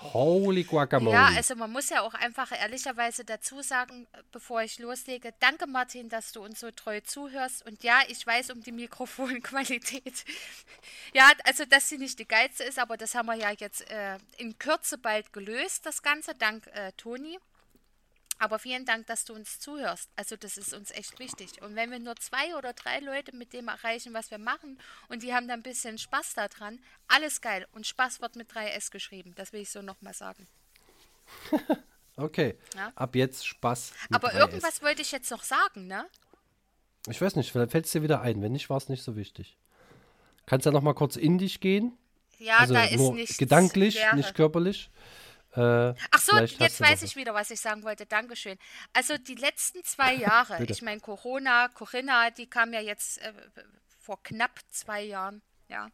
Holy 0.01 0.63
Guacamole. 0.63 1.15
Ja, 1.15 1.27
also 1.27 1.55
man 1.55 1.71
muss 1.71 1.89
ja 1.89 2.01
auch 2.01 2.15
einfach 2.15 2.51
ehrlicherweise 2.51 3.23
dazu 3.23 3.61
sagen, 3.61 4.07
bevor 4.31 4.63
ich 4.63 4.79
loslege, 4.79 5.31
danke 5.39 5.67
Martin, 5.67 6.09
dass 6.09 6.31
du 6.31 6.43
uns 6.43 6.59
so 6.59 6.71
treu 6.71 7.01
zuhörst. 7.01 7.65
Und 7.65 7.83
ja, 7.83 7.99
ich 8.07 8.25
weiß 8.25 8.49
um 8.49 8.61
die 8.61 8.71
Mikrofonqualität. 8.71 10.25
ja, 11.13 11.31
also 11.45 11.65
dass 11.65 11.87
sie 11.87 11.99
nicht 11.99 12.17
die 12.17 12.27
geilste 12.27 12.63
ist, 12.63 12.79
aber 12.79 12.97
das 12.97 13.13
haben 13.13 13.27
wir 13.27 13.35
ja 13.35 13.51
jetzt 13.51 13.89
äh, 13.91 14.17
in 14.37 14.57
Kürze 14.57 14.97
bald 14.97 15.33
gelöst, 15.33 15.85
das 15.85 16.01
Ganze, 16.01 16.33
dank 16.33 16.65
äh, 16.67 16.91
Toni. 16.97 17.37
Aber 18.41 18.57
vielen 18.57 18.85
Dank, 18.85 19.05
dass 19.05 19.23
du 19.23 19.35
uns 19.35 19.59
zuhörst. 19.59 20.09
Also 20.15 20.35
das 20.35 20.57
ist 20.57 20.73
uns 20.73 20.89
echt 20.89 21.19
wichtig. 21.19 21.61
Und 21.61 21.75
wenn 21.75 21.91
wir 21.91 21.99
nur 21.99 22.15
zwei 22.15 22.55
oder 22.55 22.73
drei 22.73 22.97
Leute 22.97 23.35
mit 23.35 23.53
dem 23.53 23.67
erreichen, 23.67 24.15
was 24.15 24.31
wir 24.31 24.39
machen, 24.39 24.79
und 25.09 25.21
die 25.21 25.31
haben 25.31 25.47
da 25.47 25.53
ein 25.53 25.61
bisschen 25.61 25.99
Spaß 25.99 26.33
daran, 26.33 26.79
alles 27.07 27.41
geil. 27.41 27.67
Und 27.71 27.85
Spaß 27.85 28.19
wird 28.19 28.35
mit 28.35 28.51
3S 28.51 28.89
geschrieben. 28.89 29.33
Das 29.35 29.53
will 29.53 29.61
ich 29.61 29.69
so 29.69 29.83
nochmal 29.83 30.15
sagen. 30.15 30.47
okay. 32.15 32.57
Ja? 32.75 32.91
Ab 32.95 33.15
jetzt 33.15 33.45
Spaß. 33.45 33.93
Aber 34.11 34.29
3S. 34.29 34.39
irgendwas 34.39 34.81
wollte 34.81 35.03
ich 35.03 35.11
jetzt 35.11 35.29
noch 35.29 35.43
sagen, 35.43 35.85
ne? 35.85 36.07
Ich 37.09 37.21
weiß 37.21 37.35
nicht, 37.35 37.51
vielleicht 37.51 37.71
fällt 37.71 37.85
es 37.85 37.91
dir 37.91 38.01
wieder 38.01 38.21
ein. 38.21 38.41
Wenn 38.41 38.53
nicht, 38.53 38.71
war 38.71 38.77
es 38.77 38.89
nicht 38.89 39.03
so 39.03 39.15
wichtig. 39.15 39.55
Kannst 40.47 40.65
du 40.65 40.71
ja 40.71 40.73
noch 40.73 40.81
mal 40.81 40.95
kurz 40.95 41.15
in 41.15 41.37
dich 41.37 41.59
gehen? 41.59 41.95
Ja, 42.39 42.57
also 42.57 42.73
da 42.73 42.85
ist 42.85 42.99
nichts. 42.99 43.37
Gedanklich, 43.37 43.93
leere. 43.93 44.15
nicht 44.15 44.33
körperlich. 44.33 44.89
Äh, 45.53 45.93
Ach 46.11 46.19
so, 46.19 46.37
jetzt 46.37 46.79
weiß 46.79 47.03
ich 47.03 47.15
wieder, 47.15 47.33
was 47.33 47.51
ich 47.51 47.59
sagen 47.59 47.83
wollte. 47.83 48.05
Dankeschön. 48.05 48.57
Also 48.93 49.17
die 49.17 49.35
letzten 49.35 49.83
zwei 49.83 50.13
Jahre, 50.13 50.63
ich 50.63 50.81
meine 50.81 51.01
Corona, 51.01 51.67
Corinna, 51.69 52.29
die 52.29 52.47
kam 52.47 52.73
ja 52.73 52.79
jetzt 52.79 53.19
äh, 53.19 53.33
vor 53.99 54.21
knapp 54.23 54.59
zwei 54.69 55.03
Jahren, 55.03 55.41
ja 55.67 55.89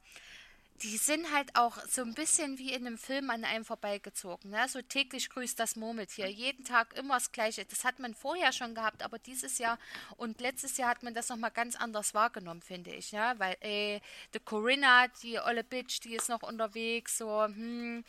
die 0.84 0.98
sind 0.98 1.31
halt 1.34 1.55
auch 1.55 1.77
so 1.88 2.01
ein 2.03 2.13
bisschen 2.13 2.57
wie 2.60 2.72
in 2.72 2.86
einem 2.86 2.98
Film 2.98 3.29
an 3.29 3.43
einem 3.43 3.65
vorbeigezogen. 3.65 4.51
Ne? 4.51 4.67
So 4.67 4.81
täglich 4.81 5.29
grüßt 5.29 5.60
das 5.60 5.75
Murmeltier. 5.75 6.27
Jeden 6.27 6.65
Tag 6.65 6.96
immer 6.96 7.15
das 7.15 7.31
Gleiche. 7.31 7.65
Das 7.65 7.84
hat 7.84 8.00
man 8.00 8.13
vorher 8.13 8.51
schon 8.53 8.75
gehabt, 8.75 9.03
aber 9.03 9.17
dieses 9.17 9.57
Jahr 9.57 9.79
und 10.17 10.39
letztes 10.39 10.77
Jahr 10.77 10.89
hat 10.89 11.03
man 11.03 11.13
das 11.13 11.29
nochmal 11.29 11.51
ganz 11.51 11.75
anders 11.75 12.13
wahrgenommen, 12.13 12.62
finde 12.62 12.91
ich. 12.91 13.12
Ne? 13.12 13.34
Weil, 13.38 13.57
ey, 13.62 14.01
die 14.34 14.39
Corinna, 14.39 15.07
die 15.24 15.39
olle 15.39 15.63
Bitch, 15.63 16.00
die 16.03 16.15
ist 16.15 16.29
noch 16.29 16.43
unterwegs. 16.43 17.17
So, 17.17 17.43
hm, 17.43 18.03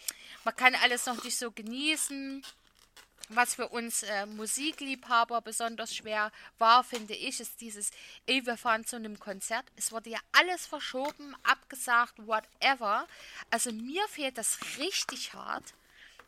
man 0.45 0.57
kann 0.57 0.75
alles 0.75 1.07
noch 1.07 1.23
nicht 1.25 1.39
so 1.39 1.51
genießen. 1.51 2.45
Was 3.31 3.55
für 3.55 3.69
uns 3.69 4.03
äh, 4.05 4.27
Musikliebhaber 4.27 5.43
besonders 5.43 5.95
schwer 5.95 6.33
war, 6.59 6.83
finde 6.83 7.15
ich, 7.15 7.41
ist 7.41 7.61
dieses, 7.61 7.91
ey, 8.27 8.45
wir 8.47 8.57
fahren 8.57 8.87
zu 8.87 8.97
einem 8.97 9.19
Konzert. 9.19 9.67
Es 9.77 9.93
wurde 9.93 10.11
ja 10.11 10.19
alles 10.33 10.67
verschoben, 10.67 11.37
abgesagt, 11.43 12.15
whatever. 12.27 13.07
Also 13.51 13.71
mir 13.71 14.07
fehlt 14.09 14.39
das 14.39 14.59
richtig 14.79 15.35
hart. 15.35 15.75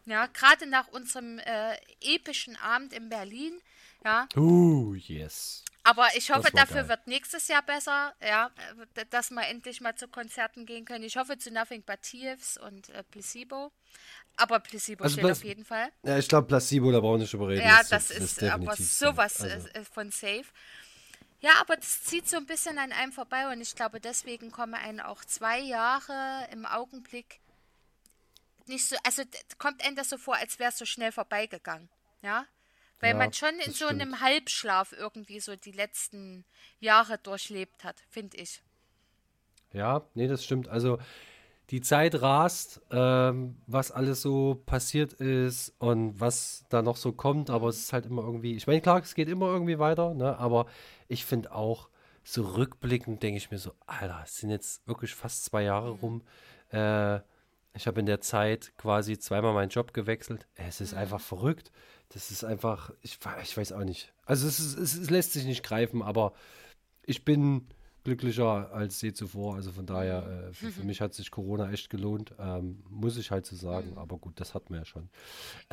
Ja, 0.05 0.27
gerade 0.27 0.67
nach 0.67 0.89
unserem 0.89 1.39
äh, 1.39 1.77
epischen 2.01 2.57
Abend 2.57 2.93
in 2.93 3.09
Berlin. 3.09 3.61
Ja. 4.05 4.29
Uh, 4.37 4.95
yes. 4.95 5.65
Aber 5.83 6.09
ich 6.15 6.31
hoffe, 6.31 6.51
dafür 6.53 6.83
geil. 6.83 6.89
wird 6.89 7.07
nächstes 7.07 7.49
Jahr 7.49 7.63
besser, 7.63 8.15
ja, 8.21 8.51
dass 9.11 9.31
wir 9.31 9.47
endlich 9.47 9.81
mal 9.81 9.95
zu 9.95 10.09
Konzerten 10.09 10.67
gehen 10.67 10.85
können. 10.85 11.05
Ich 11.05 11.17
hoffe 11.17 11.39
zu 11.39 11.51
Nothing 11.51 11.83
But 11.83 12.03
Thieves 12.03 12.59
und 12.59 12.91
äh, 12.91 13.03
Placebo. 13.05 13.73
Aber 14.37 14.61
Placebo 14.61 15.05
also 15.05 15.19
steht 15.19 15.31
auf 15.31 15.45
jeden 15.45 15.65
Fall. 15.65 15.91
Ja, 16.03 16.19
ich 16.19 16.29
glaube, 16.29 16.47
Placebo, 16.47 16.91
da 16.93 17.01
brauchen 17.01 17.15
wir 17.15 17.19
nicht 17.19 17.33
drüber 17.33 17.49
reden. 17.49 17.67
Ja, 17.67 17.79
das, 17.79 17.89
das 17.89 18.11
ist, 18.11 18.43
ist 18.43 18.51
aber 18.51 18.75
sowas 18.77 19.43
also. 19.43 19.69
von 19.93 20.11
safe. 20.11 20.47
Ja, 21.41 21.53
aber 21.61 21.77
das 21.77 22.05
zieht 22.05 22.29
so 22.29 22.37
ein 22.37 22.47
bisschen 22.47 22.79
an 22.79 22.93
einem 22.93 23.13
vorbei 23.13 23.51
und 23.51 23.61
ich 23.61 23.75
glaube, 23.75 24.01
deswegen 24.01 24.51
kommen 24.51 24.75
einem 24.75 25.01
auch 25.01 25.25
zwei 25.25 25.59
Jahre 25.59 26.47
im 26.53 26.67
Augenblick 26.67 27.41
nicht 28.67 28.87
so, 28.87 28.97
also 29.05 29.23
kommt 29.59 29.85
einem 29.85 29.97
das 29.97 30.11
so 30.11 30.19
vor, 30.19 30.37
als 30.37 30.59
wäre 30.59 30.71
es 30.71 30.79
so 30.79 30.85
schnell 30.85 31.13
vorbeigegangen. 31.13 31.89
Ja, 32.23 32.47
weil 33.01 33.13
ja, 33.13 33.17
man 33.17 33.33
schon 33.33 33.55
in 33.59 33.73
so 33.73 33.87
stimmt. 33.87 34.03
einem 34.03 34.21
Halbschlaf 34.21 34.93
irgendwie 34.93 35.41
so 35.41 35.57
die 35.57 35.73
letzten 35.73 36.45
Jahre 36.79 37.19
durchlebt 37.19 37.85
hat, 37.85 37.97
finde 38.11 38.37
ich. 38.37 38.63
Ja, 39.73 40.03
nee, 40.15 40.29
das 40.29 40.45
stimmt. 40.45 40.69
Also 40.69 40.99
die 41.71 41.81
Zeit 41.81 42.21
rast, 42.21 42.81
ähm, 42.91 43.57
was 43.67 43.93
alles 43.93 44.23
so 44.23 44.61
passiert 44.67 45.13
ist 45.15 45.73
und 45.79 46.19
was 46.19 46.65
da 46.69 46.83
noch 46.83 46.97
so 46.97 47.13
kommt, 47.13 47.49
aber 47.49 47.69
es 47.69 47.79
ist 47.79 47.93
halt 47.93 48.07
immer 48.07 48.23
irgendwie, 48.23 48.57
ich 48.57 48.67
meine, 48.67 48.81
klar, 48.81 49.01
es 49.01 49.15
geht 49.15 49.29
immer 49.29 49.47
irgendwie 49.47 49.79
weiter, 49.79 50.13
ne? 50.15 50.37
aber 50.39 50.67
ich 51.09 51.25
finde 51.25 51.55
auch, 51.55 51.89
so 52.25 52.43
rückblickend 52.43 53.23
denke 53.23 53.39
ich 53.39 53.51
mir 53.51 53.59
so, 53.59 53.73
Alter, 53.87 54.21
es 54.25 54.39
sind 54.39 54.51
jetzt 54.51 54.87
wirklich 54.87 55.15
fast 55.15 55.45
zwei 55.45 55.63
Jahre 55.63 55.91
rum. 55.91 56.23
Äh, 56.71 57.21
ich 57.73 57.87
habe 57.87 58.01
in 58.01 58.07
der 58.07 58.21
Zeit 58.21 58.73
quasi 58.77 59.19
zweimal 59.19 59.55
meinen 59.55 59.71
Job 59.71 59.95
gewechselt. 59.95 60.47
Es 60.55 60.81
ist 60.81 60.93
einfach 60.93 61.21
verrückt. 61.21 61.73
Das 62.11 62.31
ist 62.31 62.45
einfach, 62.45 62.91
ich, 63.01 63.19
ich 63.43 63.57
weiß 63.57 63.73
auch 63.73 63.85
nicht. 63.85 64.13
Also 64.27 64.49
es, 64.49 64.59
ist, 64.59 64.79
es, 64.79 64.97
es 64.97 65.11
lässt 65.11 65.33
sich 65.33 65.45
nicht 65.45 65.63
greifen, 65.63 66.03
aber 66.03 66.33
ich 67.05 67.25
bin 67.25 67.69
glücklicher 68.05 68.73
als 68.73 69.01
je 69.01 69.13
zuvor. 69.13 69.57
Also 69.57 69.73
von 69.73 69.87
daher, 69.87 70.49
äh, 70.49 70.53
für, 70.53 70.71
für, 70.71 70.83
mich 70.83 71.01
hat 71.01 71.15
sich 71.15 71.31
Corona 71.31 71.71
echt 71.71 71.91
gelohnt, 71.91 72.35
ähm, 72.39 72.83
muss 72.89 73.17
ich 73.17 73.31
halt 73.31 73.47
so 73.47 73.57
sagen. 73.57 73.93
Mhm. 73.93 73.99
Aber 73.99 74.19
gut, 74.19 74.41
das 74.41 74.55
hatten 74.55 74.73
wir 74.73 74.81
ja 74.81 74.85
schon. 74.85 75.09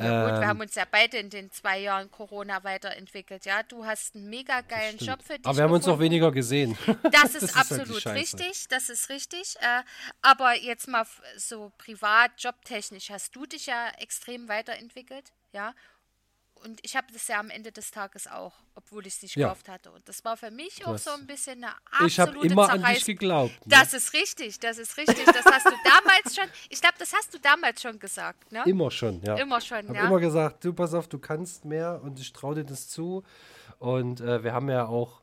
Ja, 0.00 0.24
gut, 0.24 0.32
wir 0.34 0.42
ähm, 0.42 0.48
haben 0.48 0.60
uns 0.60 0.74
ja 0.74 0.84
beide 0.90 1.18
in 1.18 1.30
den 1.30 1.50
zwei 1.50 1.80
Jahren 1.80 2.10
Corona 2.10 2.62
weiterentwickelt. 2.64 3.44
Ja, 3.44 3.62
du 3.62 3.84
hast 3.84 4.14
einen 4.14 4.28
mega 4.28 4.60
geilen 4.62 4.98
Job 4.98 5.22
für 5.22 5.36
dich. 5.38 5.46
Aber 5.46 5.56
wir 5.56 5.64
haben 5.64 5.72
uns 5.72 5.86
noch 5.86 5.98
weniger 5.98 6.30
gesehen. 6.32 6.76
Das 7.10 7.34
ist, 7.34 7.42
das 7.42 7.56
absolut 7.56 7.88
ist 7.98 8.06
halt 8.06 8.18
richtig. 8.18 8.68
Das 8.68 8.88
ist 8.88 9.08
richtig. 9.08 9.56
Äh, 9.60 9.82
aber 10.22 10.56
jetzt 10.56 10.88
mal 10.88 11.06
so 11.36 11.72
privat, 11.78 12.32
jobtechnisch, 12.38 13.10
hast 13.10 13.34
du 13.34 13.46
dich 13.46 13.66
ja 13.66 13.90
extrem 13.98 14.48
weiterentwickelt. 14.48 15.32
Ja, 15.52 15.74
und 16.64 16.80
ich 16.82 16.96
habe 16.96 17.06
das 17.12 17.28
ja 17.28 17.40
am 17.40 17.50
Ende 17.50 17.72
des 17.72 17.90
Tages 17.90 18.26
auch, 18.26 18.52
obwohl 18.74 19.06
ich 19.06 19.14
es 19.14 19.22
nicht 19.22 19.36
ja. 19.36 19.48
gekauft 19.48 19.68
hatte. 19.68 19.90
Und 19.90 20.08
das 20.08 20.24
war 20.24 20.36
für 20.36 20.50
mich 20.50 20.84
auch 20.86 20.98
so 20.98 21.10
ein 21.10 21.26
bisschen 21.26 21.62
eine 21.64 21.72
absolute 21.86 22.06
Ich 22.06 22.20
habe 22.20 22.46
immer 22.46 22.66
Zerreiß 22.66 22.84
an 22.84 22.94
dich 22.94 23.04
geglaubt. 23.04 23.66
Ne? 23.66 23.76
Das 23.76 23.94
ist 23.94 24.12
richtig, 24.12 24.58
das 24.60 24.78
ist 24.78 24.96
richtig. 24.96 25.24
Das 25.24 25.44
hast 25.44 25.66
du 25.66 25.72
damals 25.84 26.36
schon, 26.36 26.46
ich 26.68 26.80
glaube, 26.80 26.96
das 26.98 27.12
hast 27.12 27.34
du 27.34 27.38
damals 27.38 27.82
schon 27.82 27.98
gesagt, 27.98 28.52
ne? 28.52 28.62
Immer 28.66 28.90
schon, 28.90 29.20
ja. 29.22 29.36
Immer 29.36 29.60
schon, 29.60 29.86
ich 29.86 29.94
ja. 29.94 30.06
immer 30.06 30.20
gesagt, 30.20 30.64
du 30.64 30.72
pass 30.72 30.94
auf, 30.94 31.08
du 31.08 31.18
kannst 31.18 31.64
mehr 31.64 32.00
und 32.02 32.18
ich 32.18 32.32
traue 32.32 32.56
dir 32.56 32.64
das 32.64 32.88
zu. 32.88 33.22
Und 33.78 34.20
äh, 34.20 34.42
wir 34.42 34.52
haben 34.52 34.68
ja 34.68 34.86
auch 34.86 35.22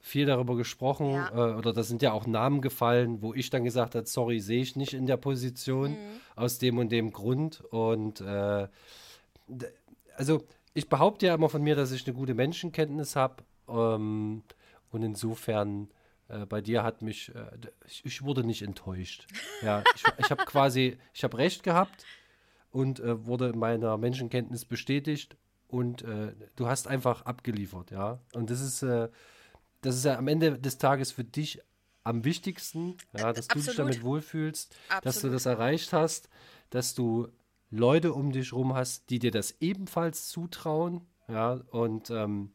viel 0.00 0.26
darüber 0.26 0.56
gesprochen 0.56 1.12
ja. 1.12 1.28
äh, 1.28 1.54
oder 1.54 1.72
da 1.72 1.82
sind 1.82 2.02
ja 2.02 2.12
auch 2.12 2.26
Namen 2.26 2.62
gefallen, 2.62 3.22
wo 3.22 3.34
ich 3.34 3.50
dann 3.50 3.64
gesagt 3.64 3.94
habe, 3.94 4.06
sorry, 4.06 4.40
sehe 4.40 4.62
ich 4.62 4.74
nicht 4.74 4.94
in 4.94 5.06
der 5.06 5.18
Position 5.18 5.92
mhm. 5.92 6.20
aus 6.36 6.58
dem 6.58 6.78
und 6.78 6.90
dem 6.90 7.12
Grund. 7.12 7.60
Und 7.70 8.20
äh, 8.20 8.68
also 10.20 10.46
ich 10.74 10.90
behaupte 10.90 11.26
ja 11.26 11.34
immer 11.34 11.48
von 11.48 11.62
mir, 11.62 11.74
dass 11.74 11.92
ich 11.92 12.06
eine 12.06 12.14
gute 12.14 12.34
Menschenkenntnis 12.34 13.16
habe. 13.16 13.42
Ähm, 13.68 14.42
und 14.90 15.02
insofern, 15.02 15.88
äh, 16.28 16.44
bei 16.44 16.60
dir 16.60 16.82
hat 16.82 17.00
mich, 17.00 17.34
äh, 17.34 17.50
ich, 17.86 18.04
ich, 18.04 18.22
wurde 18.22 18.44
nicht 18.44 18.60
enttäuscht. 18.60 19.26
Ja, 19.62 19.82
ich, 19.94 20.04
ich 20.18 20.30
habe 20.30 20.44
quasi, 20.44 20.98
ich 21.14 21.24
habe 21.24 21.38
recht 21.38 21.62
gehabt 21.62 22.04
und 22.70 23.00
äh, 23.00 23.24
wurde 23.24 23.48
in 23.48 23.58
meiner 23.58 23.96
Menschenkenntnis 23.96 24.66
bestätigt 24.66 25.38
und 25.68 26.02
äh, 26.02 26.34
du 26.54 26.66
hast 26.66 26.86
einfach 26.86 27.22
abgeliefert, 27.22 27.90
ja. 27.90 28.20
Und 28.34 28.50
das 28.50 28.60
ist, 28.60 28.82
äh, 28.82 29.08
das 29.80 29.96
ist 29.96 30.04
ja 30.04 30.18
am 30.18 30.28
Ende 30.28 30.58
des 30.58 30.76
Tages 30.76 31.12
für 31.12 31.24
dich 31.24 31.62
am 32.04 32.24
wichtigsten, 32.24 32.98
ja, 33.16 33.32
dass 33.32 33.48
du 33.48 33.58
dich 33.58 33.68
absolut. 33.68 33.78
damit 33.78 34.02
wohlfühlst, 34.02 34.76
dass 34.88 35.00
du 35.00 35.08
Absolut. 35.08 35.34
das 35.34 35.46
erreicht 35.46 35.92
hast, 35.94 36.28
dass 36.68 36.94
du 36.94 37.28
Leute 37.70 38.12
um 38.12 38.32
dich 38.32 38.52
rum 38.52 38.74
hast, 38.74 39.10
die 39.10 39.18
dir 39.18 39.30
das 39.30 39.56
ebenfalls 39.60 40.28
zutrauen, 40.28 41.06
ja, 41.28 41.60
und 41.70 42.10
ähm, 42.10 42.52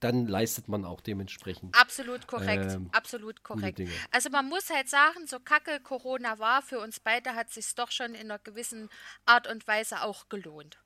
dann 0.00 0.26
leistet 0.26 0.68
man 0.68 0.84
auch 0.84 1.00
dementsprend. 1.00 1.74
Absolut 1.74 2.26
korrekt, 2.26 2.72
Ähm, 2.72 2.88
absolut 2.92 3.42
korrekt. 3.42 3.80
Also 4.12 4.30
man 4.30 4.48
muss 4.48 4.70
halt 4.70 4.88
sagen, 4.88 5.26
so 5.26 5.40
kacke 5.40 5.80
Corona 5.80 6.38
war, 6.38 6.62
für 6.62 6.78
uns 6.78 7.00
beide 7.00 7.34
hat 7.34 7.50
sich 7.50 7.74
doch 7.74 7.90
schon 7.90 8.14
in 8.14 8.30
einer 8.30 8.38
gewissen 8.38 8.88
Art 9.26 9.50
und 9.50 9.66
Weise 9.66 10.02
auch 10.02 10.28
gelohnt. 10.28 10.78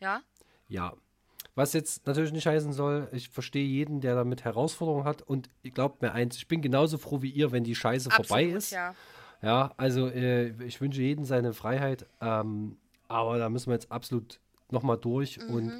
Ja? 0.00 0.22
Ja. 0.68 0.94
Was 1.54 1.72
jetzt 1.72 2.06
natürlich 2.06 2.32
nicht 2.32 2.46
heißen 2.46 2.72
soll, 2.72 3.08
ich 3.12 3.28
verstehe 3.28 3.66
jeden, 3.66 4.00
der 4.00 4.14
damit 4.14 4.44
Herausforderungen 4.44 5.04
hat 5.04 5.22
und 5.22 5.50
glaubt 5.74 6.00
mir 6.00 6.12
eins, 6.12 6.36
ich 6.36 6.48
bin 6.48 6.62
genauso 6.62 6.96
froh 6.96 7.22
wie 7.22 7.30
ihr, 7.30 7.52
wenn 7.52 7.64
die 7.64 7.74
Scheiße 7.74 8.10
vorbei 8.10 8.44
Absolut, 8.44 8.56
ist. 8.56 8.70
ja. 8.70 8.94
Ja, 9.42 9.72
also 9.76 10.08
äh, 10.08 10.48
ich 10.64 10.80
wünsche 10.80 11.00
jedem 11.00 11.24
seine 11.24 11.52
Freiheit, 11.54 12.06
ähm, 12.20 12.76
aber 13.08 13.38
da 13.38 13.48
müssen 13.48 13.68
wir 13.68 13.74
jetzt 13.74 13.90
absolut 13.90 14.38
nochmal 14.70 14.98
durch. 14.98 15.38
Mhm. 15.38 15.54
Und 15.54 15.72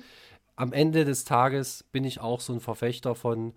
am 0.56 0.72
Ende 0.72 1.04
des 1.04 1.24
Tages 1.24 1.84
bin 1.92 2.04
ich 2.04 2.20
auch 2.20 2.40
so 2.40 2.52
ein 2.54 2.60
Verfechter 2.60 3.14
von 3.14 3.52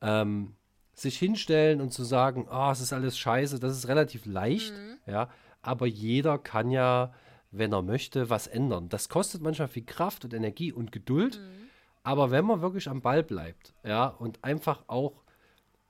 ähm, 0.00 0.54
sich 0.94 1.18
hinstellen 1.18 1.80
und 1.80 1.92
zu 1.92 2.04
sagen, 2.04 2.46
ah, 2.50 2.72
es 2.72 2.80
ist 2.80 2.92
alles 2.92 3.16
scheiße, 3.18 3.58
das 3.60 3.76
ist 3.76 3.88
relativ 3.88 4.26
leicht, 4.26 4.72
Mhm. 4.72 4.98
ja, 5.06 5.28
aber 5.62 5.86
jeder 5.86 6.38
kann 6.38 6.70
ja, 6.70 7.12
wenn 7.50 7.72
er 7.72 7.82
möchte, 7.82 8.30
was 8.30 8.46
ändern. 8.46 8.88
Das 8.88 9.08
kostet 9.08 9.42
manchmal 9.42 9.68
viel 9.68 9.84
Kraft 9.84 10.24
und 10.24 10.34
Energie 10.34 10.72
und 10.72 10.92
Geduld, 10.92 11.38
Mhm. 11.38 11.68
aber 12.02 12.30
wenn 12.30 12.44
man 12.44 12.60
wirklich 12.62 12.88
am 12.88 13.00
Ball 13.00 13.22
bleibt, 13.22 13.72
ja, 13.84 14.06
und 14.06 14.42
einfach 14.42 14.84
auch 14.86 15.22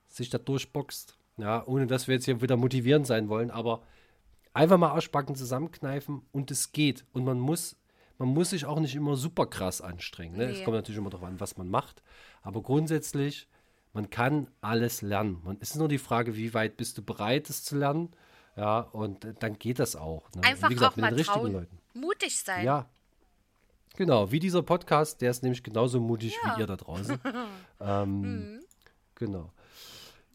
sich 0.09 0.31
da 0.31 0.39
durchboxt, 0.39 1.17
ja, 1.37 1.67
ohne 1.67 1.87
dass 1.87 2.09
wir 2.09 2.15
jetzt 2.15 2.25
hier 2.25 2.41
wieder 2.43 2.57
motivierend 2.57 3.07
sein 3.07 3.29
wollen, 3.29 3.51
aber 3.51 3.83
einfach 4.55 4.79
mal 4.79 4.91
Arschbacken 4.91 5.35
zusammenkneifen 5.35 6.23
und 6.33 6.51
es 6.51 6.73
geht. 6.73 7.05
Und 7.13 7.25
man 7.25 7.39
muss, 7.39 7.77
man 8.19 8.29
muss 8.29 8.51
sich 8.51 8.65
auch 8.67 8.79
nicht 8.81 8.95
immer 8.95 9.17
super 9.17 9.47
krass 9.47 9.81
anstrengen. 9.81 10.37
Ne? 10.37 10.45
Es 10.45 10.59
Nee. 10.59 10.65
kommt 10.65 10.77
natürlich 10.77 10.99
immer 10.99 11.11
darauf 11.11 11.27
an, 11.27 11.41
was 11.41 11.57
man 11.57 11.69
macht. 11.69 12.03
Aber 12.43 12.63
grundsätzlich, 12.63 13.49
man 13.95 14.11
kann 14.11 14.49
alles 14.61 15.03
lernen. 15.03 15.41
Man, 15.45 15.57
es 15.61 15.71
ist 15.71 15.77
nur 15.77 15.89
die 15.89 15.99
Frage, 15.99 16.37
wie 16.37 16.53
weit 16.55 16.77
bist 16.77 16.99
du 16.99 17.03
bereit, 17.03 17.49
es 17.51 17.65
zu 17.65 17.77
lernen. 17.77 18.11
Ja, 18.57 18.81
und 18.81 19.27
dann 19.41 19.59
geht 19.59 19.79
das 19.79 19.97
auch. 19.97 20.31
Ne? 20.35 20.43
Einfach 20.45 20.65
und 20.69 20.71
wie 20.71 20.75
gesagt, 20.75 20.93
auch 20.93 20.97
mit 20.97 21.03
mal 21.03 21.09
den 21.11 21.17
richtigen 21.19 21.41
trauen. 21.41 21.53
Leuten. 21.53 21.79
Mutig 21.95 22.39
sein. 22.39 22.65
Ja. 22.67 22.87
Genau, 23.97 24.31
wie 24.31 24.39
dieser 24.39 24.63
Podcast, 24.63 25.21
der 25.21 25.31
ist 25.31 25.43
nämlich 25.43 25.63
genauso 25.63 26.01
mutig 26.01 26.37
Ja. 26.45 26.57
wie 26.57 26.61
ihr 26.61 26.67
da 26.67 26.77
draußen. 26.77 27.19
ähm, 27.81 28.61
Genau. 29.15 29.53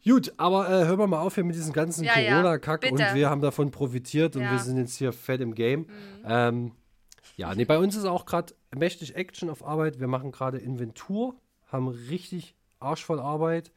Gut, 0.04 0.32
aber 0.36 0.68
äh, 0.68 0.84
hören 0.86 0.98
wir 0.98 1.06
mal 1.06 1.20
auf 1.20 1.34
hier 1.34 1.44
mit 1.44 1.56
diesem 1.56 1.72
ganzen 1.72 2.04
Ja, 2.04 2.18
ja, 2.18 2.30
Corona-Kack 2.32 2.84
und 2.90 2.98
bitte. 2.98 3.14
wir 3.14 3.28
haben 3.30 3.40
davon 3.40 3.70
profitiert 3.70 4.36
und 4.36 4.42
Ja. 4.42 4.52
wir 4.52 4.58
sind 4.58 4.78
jetzt 4.78 4.96
hier 4.96 5.12
fett 5.12 5.40
im 5.40 5.54
Game. 5.54 5.86
Ähm, 6.24 6.72
ja, 7.36 7.54
nee, 7.54 7.64
bei 7.64 7.78
uns 7.78 7.94
ist 7.96 8.04
auch 8.04 8.24
gerade 8.26 8.54
mächtig 8.74 9.16
Action 9.16 9.50
auf 9.50 9.64
Arbeit. 9.64 10.00
Wir 10.00 10.06
machen 10.08 10.32
gerade 10.32 10.58
Inventur, 10.58 11.34
haben 11.66 11.88
richtig 11.88 12.54
arschvoll 12.80 13.20
Arbeit. 13.20 13.70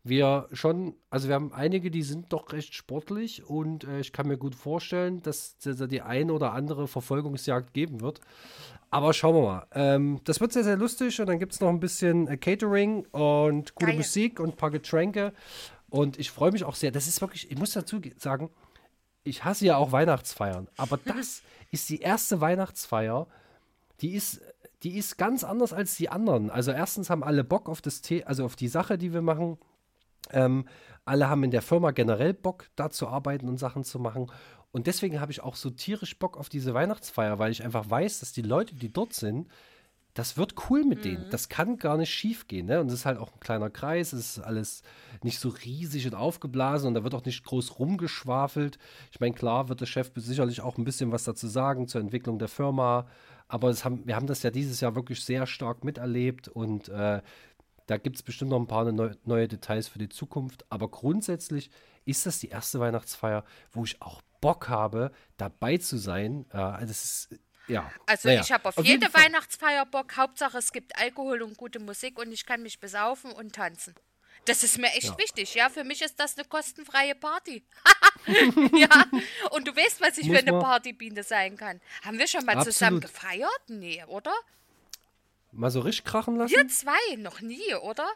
wir 0.06 0.48
schon, 0.52 0.94
also 1.08 1.28
wir 1.28 1.34
haben 1.34 1.52
einige, 1.54 1.90
die 1.90 2.02
sind 2.02 2.30
doch 2.32 2.52
recht 2.52 2.74
sportlich 2.74 3.42
und 3.48 3.84
äh, 3.84 4.00
ich 4.00 4.12
kann 4.12 4.28
mir 4.28 4.36
gut 4.36 4.54
vorstellen, 4.54 5.22
dass 5.22 5.56
es 5.64 5.78
da 5.78 5.86
die 5.86 6.02
ein 6.02 6.30
oder 6.30 6.52
andere 6.52 6.88
Verfolgungsjagd 6.88 7.72
geben 7.72 8.02
wird. 8.02 8.20
Aber 8.90 9.12
schauen 9.14 9.34
wir 9.36 9.42
mal. 9.42 9.66
Ähm, 9.72 10.20
das 10.24 10.40
wird 10.40 10.52
sehr, 10.52 10.62
sehr 10.64 10.76
lustig 10.76 11.20
und 11.20 11.26
dann 11.26 11.38
gibt 11.38 11.54
es 11.54 11.60
noch 11.60 11.70
ein 11.70 11.80
bisschen 11.80 12.28
äh, 12.28 12.36
Catering 12.36 13.06
und 13.12 13.74
gute 13.74 13.86
Geil. 13.92 13.96
Musik 13.96 14.40
und 14.40 14.50
ein 14.50 14.56
paar 14.56 14.70
Getränke. 14.70 15.32
Und 15.88 16.18
ich 16.18 16.30
freue 16.30 16.52
mich 16.52 16.64
auch 16.64 16.74
sehr. 16.74 16.90
Das 16.90 17.06
ist 17.08 17.20
wirklich, 17.20 17.50
ich 17.50 17.56
muss 17.58 17.72
dazu 17.72 18.00
ge- 18.00 18.12
sagen, 18.18 18.50
ich 19.24 19.44
hasse 19.44 19.66
ja 19.66 19.76
auch 19.76 19.92
Weihnachtsfeiern, 19.92 20.68
aber 20.76 20.98
das 20.98 21.42
ist 21.70 21.88
die 21.88 22.00
erste 22.00 22.40
Weihnachtsfeier, 22.40 23.26
die 24.00 24.12
ist, 24.14 24.40
die 24.82 24.96
ist 24.96 25.16
ganz 25.16 25.44
anders 25.44 25.72
als 25.72 25.96
die 25.96 26.10
anderen. 26.10 26.50
Also 26.50 26.70
erstens 26.70 27.10
haben 27.10 27.24
alle 27.24 27.42
Bock 27.42 27.68
auf 27.68 27.80
das 27.80 28.02
The 28.04 28.24
also 28.24 28.44
auf 28.44 28.54
die 28.54 28.68
Sache, 28.68 28.98
die 28.98 29.12
wir 29.12 29.22
machen. 29.22 29.58
Ähm, 30.30 30.66
alle 31.04 31.28
haben 31.28 31.44
in 31.44 31.50
der 31.50 31.62
Firma 31.62 31.90
generell 31.90 32.34
Bock, 32.34 32.66
da 32.76 32.90
zu 32.90 33.08
arbeiten 33.08 33.48
und 33.48 33.58
Sachen 33.58 33.84
zu 33.84 33.98
machen. 33.98 34.30
Und 34.72 34.86
deswegen 34.86 35.20
habe 35.20 35.32
ich 35.32 35.42
auch 35.42 35.54
so 35.54 35.70
tierisch 35.70 36.18
Bock 36.18 36.36
auf 36.36 36.48
diese 36.48 36.74
Weihnachtsfeier, 36.74 37.38
weil 37.38 37.52
ich 37.52 37.62
einfach 37.62 37.88
weiß, 37.88 38.20
dass 38.20 38.32
die 38.32 38.42
Leute, 38.42 38.74
die 38.74 38.92
dort 38.92 39.12
sind, 39.12 39.48
das 40.14 40.36
wird 40.36 40.54
cool 40.70 40.84
mit 40.84 41.04
denen. 41.04 41.28
Das 41.30 41.48
kann 41.48 41.76
gar 41.76 41.96
nicht 41.96 42.14
schief 42.14 42.46
gehen. 42.46 42.66
Ne? 42.66 42.80
Und 42.80 42.86
es 42.86 42.94
ist 42.94 43.06
halt 43.06 43.18
auch 43.18 43.32
ein 43.32 43.40
kleiner 43.40 43.68
Kreis, 43.68 44.12
es 44.12 44.36
ist 44.36 44.44
alles 44.44 44.82
nicht 45.22 45.40
so 45.40 45.48
riesig 45.48 46.06
und 46.06 46.14
aufgeblasen 46.14 46.88
und 46.88 46.94
da 46.94 47.02
wird 47.02 47.14
auch 47.14 47.24
nicht 47.24 47.44
groß 47.44 47.80
rumgeschwafelt. 47.80 48.78
Ich 49.10 49.18
meine, 49.18 49.34
klar 49.34 49.68
wird 49.68 49.80
der 49.80 49.86
Chef 49.86 50.12
sicherlich 50.14 50.60
auch 50.60 50.78
ein 50.78 50.84
bisschen 50.84 51.10
was 51.10 51.24
dazu 51.24 51.48
sagen 51.48 51.88
zur 51.88 52.00
Entwicklung 52.00 52.38
der 52.38 52.48
Firma, 52.48 53.08
aber 53.48 53.74
haben, 53.74 54.06
wir 54.06 54.14
haben 54.14 54.28
das 54.28 54.44
ja 54.44 54.50
dieses 54.50 54.80
Jahr 54.80 54.94
wirklich 54.94 55.24
sehr 55.24 55.46
stark 55.46 55.82
miterlebt 55.82 56.46
und 56.46 56.88
äh, 56.88 57.20
da 57.86 57.96
gibt 57.98 58.16
es 58.16 58.22
bestimmt 58.22 58.52
noch 58.52 58.60
ein 58.60 58.66
paar 58.68 58.90
neu, 58.90 59.14
neue 59.24 59.48
Details 59.48 59.88
für 59.88 59.98
die 59.98 60.08
Zukunft. 60.08 60.64
Aber 60.70 60.88
grundsätzlich 60.88 61.70
ist 62.04 62.24
das 62.24 62.38
die 62.38 62.48
erste 62.48 62.80
Weihnachtsfeier, 62.80 63.44
wo 63.72 63.84
ich 63.84 64.00
auch 64.00 64.22
Bock 64.40 64.68
habe, 64.68 65.10
dabei 65.36 65.76
zu 65.78 65.98
sein. 65.98 66.46
Äh, 66.50 66.86
das 66.86 67.04
ist, 67.04 67.40
ja. 67.68 67.90
Also 68.06 68.28
naja, 68.28 68.40
ich 68.42 68.52
habe 68.52 68.68
auf, 68.68 68.76
jeden 68.76 69.02
jede 69.02 69.14
Weihnachtsfeier 69.14 69.86
Bock. 69.86 70.16
Hauptsache 70.16 70.58
es 70.58 70.72
gibt 70.72 70.96
Alkohol 70.98 71.42
und 71.42 71.56
gute 71.56 71.80
Musik 71.80 72.18
und 72.18 72.32
ich 72.32 72.46
kann 72.46 72.62
mich 72.62 72.80
besaufen 72.80 73.32
und 73.32 73.54
tanzen. 73.54 73.94
Das 74.46 74.62
ist 74.62 74.78
mir 74.78 74.88
echt 74.88 75.04
Ja. 75.04 75.18
wichtig, 75.18 75.54
ja. 75.54 75.70
Für 75.70 75.84
mich 75.84 76.02
ist 76.02 76.20
das 76.20 76.36
eine 76.36 76.46
kostenfreie 76.46 77.14
Party. 77.14 77.64
ja. 78.74 79.06
Und 79.50 79.66
du 79.66 79.74
weißt, 79.74 80.00
was 80.00 80.18
ich 80.18 80.26
Muss 80.26 80.38
für 80.38 80.46
eine 80.46 80.58
Partybiene 80.58 81.22
sein 81.22 81.56
kann. 81.56 81.80
Haben 82.04 82.18
wir 82.18 82.26
schon 82.26 82.44
mal 82.44 82.62
zusammen 82.62 82.98
Absolut. 82.98 83.02
gefeiert? 83.02 83.62
Nee, 83.68 84.04
oder? 84.08 84.34
Mal 85.52 85.70
so 85.70 85.80
richtig 85.80 86.04
krachen 86.04 86.36
lassen? 86.36 86.54
Wir 86.54 86.68
zwei 86.68 87.16
noch 87.16 87.40
nie, 87.40 87.74
oder? 87.74 88.06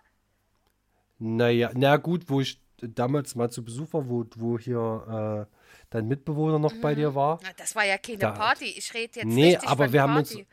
Naja, 1.18 1.70
na 1.74 1.96
gut, 1.96 2.28
wo 2.28 2.40
ich 2.40 2.60
damals 2.80 3.34
mal 3.34 3.50
zu 3.50 3.64
Besuch 3.64 3.92
war, 3.92 4.08
wo, 4.08 4.26
wo 4.36 4.58
hier 4.58 5.48
äh, 5.48 5.57
dein 5.90 6.06
Mitbewohner 6.08 6.58
noch 6.58 6.74
bei 6.80 6.94
dir 6.94 7.14
war. 7.14 7.38
Na, 7.42 7.48
das 7.56 7.74
war 7.74 7.84
ja 7.84 7.98
keine 7.98 8.18
Da- 8.18 8.32
Party. 8.32 8.66
Ich 8.66 8.92
rede 8.94 9.20
jetzt 9.20 9.24
Nee, 9.26 9.52
richtig 9.54 9.68
aber 9.68 9.92
wir 9.92 10.02
haben 10.02 10.16
uns. 10.16 10.30
Party. 10.30 10.46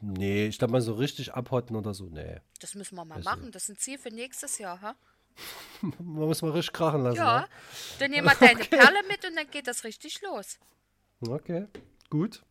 Nee, 0.00 0.46
ich 0.46 0.58
glaube 0.58 0.72
mal 0.72 0.80
so 0.80 0.94
richtig 0.94 1.34
abhotten 1.34 1.74
oder 1.76 1.92
so. 1.92 2.04
Nee. 2.04 2.40
Das 2.60 2.74
müssen 2.74 2.96
wir 2.96 3.04
mal 3.04 3.16
Also- 3.16 3.28
machen. 3.28 3.50
Das 3.50 3.64
ist 3.64 3.68
ein 3.70 3.76
Ziel 3.78 3.98
für 3.98 4.10
nächstes 4.10 4.58
Jahr, 4.58 4.80
ha? 4.80 4.94
Man 5.82 6.26
muss 6.26 6.42
mal 6.42 6.50
richtig 6.52 6.72
krachen 6.72 7.02
lassen. 7.02 7.16
Ja. 7.16 7.46
Dann 7.98 8.10
nehmen 8.10 8.26
wir 8.28 8.34
deine 8.34 8.58
Perle 8.64 8.98
mit 9.08 9.24
und 9.24 9.36
dann 9.36 9.48
geht 9.50 9.66
das 9.66 9.84
richtig 9.84 10.20
los. 10.22 10.58
Ne? 11.20 11.30
Okay, 11.32 11.66
gut. 12.10 12.42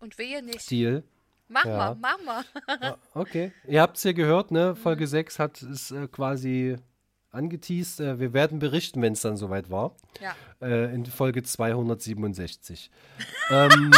Und 0.00 0.16
wehe 0.18 0.42
nicht. 0.42 0.70
Deal. 0.70 1.02
Mach 1.48 1.64
Ja. 1.64 1.94
mal, 1.94 1.96
mach 1.96 2.22
mal. 2.24 2.44
Ah, 2.66 2.96
Okay. 3.14 3.52
Ihr 3.66 3.80
habt 3.82 3.96
es 3.96 4.02
hier 4.02 4.14
gehört, 4.14 4.50
ne? 4.50 4.76
Folge 4.82 5.06
6 5.06 5.38
hat 5.38 5.60
es 5.62 5.90
äh, 5.90 6.06
quasi 6.06 6.76
angeteased. 7.30 8.00
Äh, 8.00 8.18
wir 8.18 8.32
werden 8.32 8.58
berichten, 8.58 9.02
wenn 9.02 9.12
es 9.12 9.22
dann 9.22 9.36
soweit 9.36 9.70
war. 9.70 9.94
Ja. 10.20 10.34
Äh, 10.66 10.94
in 10.94 11.06
Folge 11.06 11.42
267. 11.42 12.90
ähm, 13.50 13.90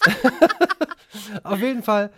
auf 1.42 1.60
jeden 1.60 1.82
Fall 1.82 2.10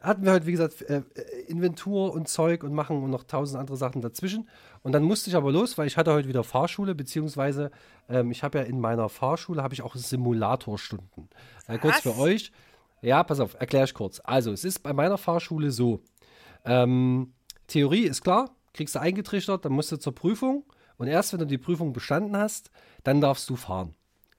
hatten 0.00 0.24
wir 0.24 0.32
heute, 0.32 0.46
wie 0.46 0.52
gesagt, 0.52 0.80
äh, 0.82 1.02
Inventur 1.46 2.12
und 2.12 2.28
Zeug 2.28 2.64
und 2.64 2.72
machen 2.72 3.02
und 3.02 3.10
noch 3.10 3.24
tausend 3.24 3.60
andere 3.60 3.76
Sachen 3.76 4.00
dazwischen. 4.00 4.48
Und 4.82 4.92
dann 4.92 5.02
musste 5.02 5.28
ich 5.28 5.36
aber 5.36 5.52
los, 5.52 5.76
weil 5.76 5.86
ich 5.86 5.96
hatte 5.96 6.12
heute 6.12 6.28
wieder 6.28 6.42
Fahrschule, 6.42 6.94
beziehungsweise 6.94 7.70
ähm, 8.08 8.30
ich 8.30 8.42
habe 8.42 8.58
ja 8.58 8.64
in 8.64 8.80
meiner 8.80 9.08
Fahrschule 9.08 9.62
habe 9.62 9.74
ich 9.74 9.82
auch 9.82 9.94
Simulatorstunden. 9.94 11.28
Äh, 11.66 11.78
kurz 11.78 12.00
für 12.00 12.16
euch. 12.16 12.50
Ja, 13.02 13.22
pass 13.24 13.40
auf, 13.40 13.54
erkläre 13.58 13.84
ich 13.84 13.94
kurz. 13.94 14.20
Also, 14.24 14.52
es 14.52 14.64
ist 14.64 14.80
bei 14.80 14.92
meiner 14.92 15.18
Fahrschule 15.18 15.70
so. 15.70 16.00
Ähm, 16.64 17.32
Theorie 17.66 18.02
ist 18.02 18.22
klar, 18.22 18.50
kriegst 18.72 18.94
du 18.94 19.00
eingetrichtert, 19.00 19.64
dann 19.64 19.72
musst 19.72 19.92
du 19.92 19.96
zur 19.96 20.14
Prüfung. 20.14 20.64
Und 20.96 21.08
erst 21.08 21.32
wenn 21.32 21.40
du 21.40 21.46
die 21.46 21.58
Prüfung 21.58 21.92
bestanden 21.92 22.36
hast, 22.36 22.70
dann 23.04 23.20
darfst 23.20 23.48
du 23.48 23.56
fahren. 23.56 23.94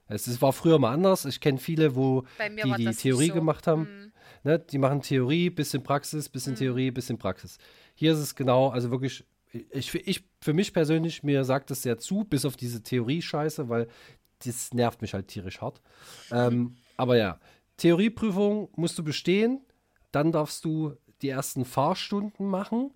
Es 0.07 0.41
war 0.41 0.51
früher 0.51 0.77
mal 0.77 0.91
anders. 0.91 1.25
Ich 1.25 1.39
kenne 1.39 1.57
viele, 1.57 1.95
wo 1.95 2.23
die 2.39 2.75
die 2.75 2.91
Theorie 2.93 3.27
so. 3.27 3.33
gemacht 3.33 3.65
haben. 3.65 3.81
Mhm. 3.81 4.11
Ne, 4.43 4.59
die 4.59 4.77
machen 4.77 5.01
Theorie, 5.01 5.49
bisschen 5.49 5.83
Praxis, 5.83 6.27
bisschen 6.27 6.53
mhm. 6.53 6.57
Theorie, 6.57 6.91
bisschen 6.91 7.17
Praxis. 7.17 7.57
Hier 7.95 8.13
ist 8.13 8.19
es 8.19 8.35
genau, 8.35 8.69
also 8.69 8.91
wirklich, 8.91 9.23
ich, 9.51 9.93
ich, 9.93 10.23
für 10.41 10.53
mich 10.53 10.73
persönlich, 10.73 11.23
mir 11.23 11.43
sagt 11.43 11.71
es 11.71 11.83
sehr 11.83 11.97
zu, 11.97 12.23
bis 12.23 12.45
auf 12.45 12.57
diese 12.57 12.81
Theorie-Scheiße, 12.81 13.69
weil 13.69 13.87
das 14.43 14.73
nervt 14.73 15.01
mich 15.01 15.13
halt 15.13 15.27
tierisch 15.27 15.61
hart. 15.61 15.81
Ähm, 16.31 16.75
aber 16.97 17.17
ja, 17.17 17.39
Theorieprüfung 17.77 18.69
musst 18.75 18.97
du 18.97 19.03
bestehen, 19.03 19.61
dann 20.11 20.31
darfst 20.31 20.65
du 20.65 20.95
die 21.21 21.29
ersten 21.29 21.63
Fahrstunden 21.63 22.47
machen 22.47 22.91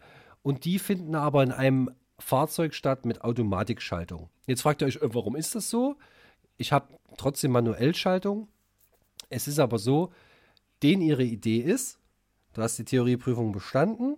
und 0.46 0.64
die 0.64 0.78
finden 0.78 1.16
aber 1.16 1.42
in 1.42 1.52
einem 1.52 1.90
Fahrzeug 2.20 2.76
statt 2.76 3.04
mit 3.04 3.24
Automatikschaltung. 3.24 4.30
Jetzt 4.46 4.62
fragt 4.62 4.84
ihr 4.84 4.86
euch, 4.86 4.98
äh, 4.98 5.12
warum 5.12 5.36
ist 5.36 5.56
das 5.56 5.72
so? 5.72 5.96
Ich 6.58 6.72
habe 6.72 7.00
trotzdem 7.18 7.50
Manuellschaltung. 7.50 8.48
Es 9.32 9.48
ist 9.48 9.58
aber 9.58 9.80
so, 9.80 10.14
denen 10.84 11.02
ihre 11.02 11.24
Idee 11.24 11.58
ist, 11.58 11.98
du 12.54 12.62
hast 12.62 12.78
die 12.78 12.86
Theorieprüfung 12.86 13.54
bestanden, 13.54 14.18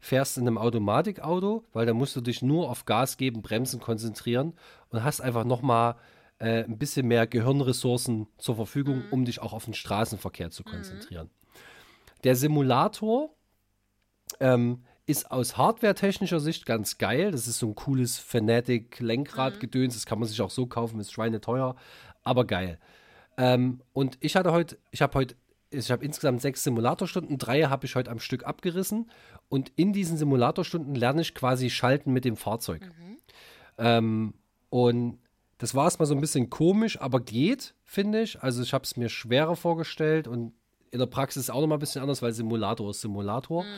fährst 0.00 0.36
in 0.36 0.48
einem 0.48 0.58
Automatikauto, 0.58 1.64
weil 1.72 1.86
da 1.86 1.94
musst 1.94 2.16
du 2.16 2.22
dich 2.22 2.42
nur 2.42 2.68
auf 2.68 2.84
Gas 2.84 3.16
geben, 3.16 3.40
Bremsen 3.40 3.78
konzentrieren 3.78 4.54
und 4.88 5.04
hast 5.04 5.20
einfach 5.20 5.44
nochmal 5.44 5.94
äh, 6.40 6.64
ein 6.64 6.76
bisschen 6.76 7.06
mehr 7.06 7.28
Gehirnressourcen 7.28 8.26
zur 8.36 8.56
Verfügung, 8.56 8.96
mhm. 8.96 9.12
um 9.12 9.24
dich 9.24 9.40
auch 9.40 9.52
auf 9.52 9.66
den 9.66 9.74
Straßenverkehr 9.74 10.50
zu 10.50 10.64
mhm. 10.66 10.70
konzentrieren. 10.72 11.26
Mhm. 11.26 12.22
Der 12.24 12.34
Simulator 12.34 13.30
ähm, 14.40 14.82
ist 15.08 15.30
aus 15.30 15.56
hardware-technischer 15.56 16.38
Sicht 16.38 16.66
ganz 16.66 16.98
geil. 16.98 17.30
Das 17.30 17.48
ist 17.48 17.58
so 17.58 17.68
ein 17.68 17.74
cooles 17.74 18.18
Fanatic-Lenkrad-Gedöns. 18.18 19.94
Das 19.94 20.04
kann 20.04 20.18
man 20.18 20.28
sich 20.28 20.40
auch 20.42 20.50
so 20.50 20.66
kaufen, 20.66 21.00
ist 21.00 21.12
schweineteuer, 21.12 21.76
aber 22.24 22.44
geil. 22.44 22.78
Ähm, 23.38 23.80
und 23.94 24.18
ich 24.20 24.36
hatte 24.36 24.52
heute, 24.52 24.78
ich 24.90 25.00
habe 25.00 25.14
heute, 25.14 25.34
ich 25.70 25.90
habe 25.90 26.04
insgesamt 26.04 26.42
sechs 26.42 26.62
Simulatorstunden, 26.62 27.38
drei 27.38 27.62
habe 27.62 27.86
ich 27.86 27.94
heute 27.94 28.10
am 28.10 28.20
Stück 28.20 28.44
abgerissen. 28.44 29.10
Und 29.48 29.72
in 29.76 29.94
diesen 29.94 30.18
Simulatorstunden 30.18 30.94
lerne 30.94 31.22
ich 31.22 31.34
quasi 31.34 31.70
schalten 31.70 32.12
mit 32.12 32.26
dem 32.26 32.36
Fahrzeug. 32.36 32.82
Mhm. 32.82 33.16
Ähm, 33.78 34.34
und 34.68 35.18
das 35.56 35.74
war 35.74 35.84
erstmal 35.84 36.06
so 36.06 36.14
ein 36.14 36.20
bisschen 36.20 36.50
komisch, 36.50 37.00
aber 37.00 37.20
geht, 37.20 37.74
finde 37.82 38.20
ich. 38.20 38.42
Also 38.42 38.62
ich 38.62 38.74
habe 38.74 38.84
es 38.84 38.98
mir 38.98 39.08
schwerer 39.08 39.56
vorgestellt 39.56 40.28
und 40.28 40.52
in 40.90 40.98
der 40.98 41.06
Praxis 41.06 41.50
auch 41.50 41.60
noch 41.60 41.66
mal 41.66 41.76
ein 41.76 41.80
bisschen 41.80 42.02
anders, 42.02 42.22
weil 42.22 42.32
Simulator 42.32 42.90
ist 42.90 43.00
Simulator. 43.00 43.64
Mhm. 43.64 43.68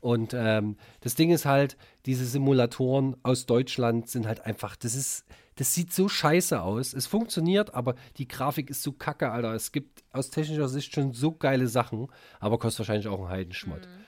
Und 0.00 0.34
ähm, 0.34 0.76
das 1.00 1.14
Ding 1.14 1.30
ist 1.30 1.44
halt, 1.44 1.76
diese 2.06 2.24
Simulatoren 2.24 3.16
aus 3.22 3.46
Deutschland 3.46 4.08
sind 4.08 4.26
halt 4.26 4.46
einfach, 4.46 4.76
das 4.76 4.94
ist, 4.94 5.24
das 5.56 5.74
sieht 5.74 5.92
so 5.92 6.08
scheiße 6.08 6.60
aus. 6.60 6.92
Es 6.94 7.06
funktioniert, 7.06 7.74
aber 7.74 7.94
die 8.16 8.28
Grafik 8.28 8.70
ist 8.70 8.82
so 8.82 8.92
kacke, 8.92 9.30
Alter. 9.30 9.54
Es 9.54 9.72
gibt 9.72 10.04
aus 10.12 10.30
technischer 10.30 10.68
Sicht 10.68 10.94
schon 10.94 11.12
so 11.12 11.32
geile 11.32 11.68
Sachen, 11.68 12.08
aber 12.38 12.58
kostet 12.58 12.80
wahrscheinlich 12.80 13.08
auch 13.08 13.18
einen 13.18 13.28
Heidenschmott. 13.28 13.82
Mhm. 13.82 14.04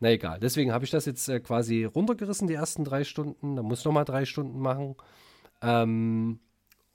Na 0.00 0.10
egal. 0.10 0.40
Deswegen 0.40 0.72
habe 0.72 0.84
ich 0.84 0.90
das 0.90 1.06
jetzt 1.06 1.28
äh, 1.28 1.40
quasi 1.40 1.84
runtergerissen, 1.84 2.48
die 2.48 2.54
ersten 2.54 2.84
drei 2.84 3.04
Stunden. 3.04 3.56
Da 3.56 3.62
muss 3.62 3.80
ich 3.80 3.84
noch 3.84 3.92
mal 3.92 4.04
drei 4.04 4.24
Stunden 4.24 4.58
machen. 4.58 4.96
Ähm, 5.62 6.40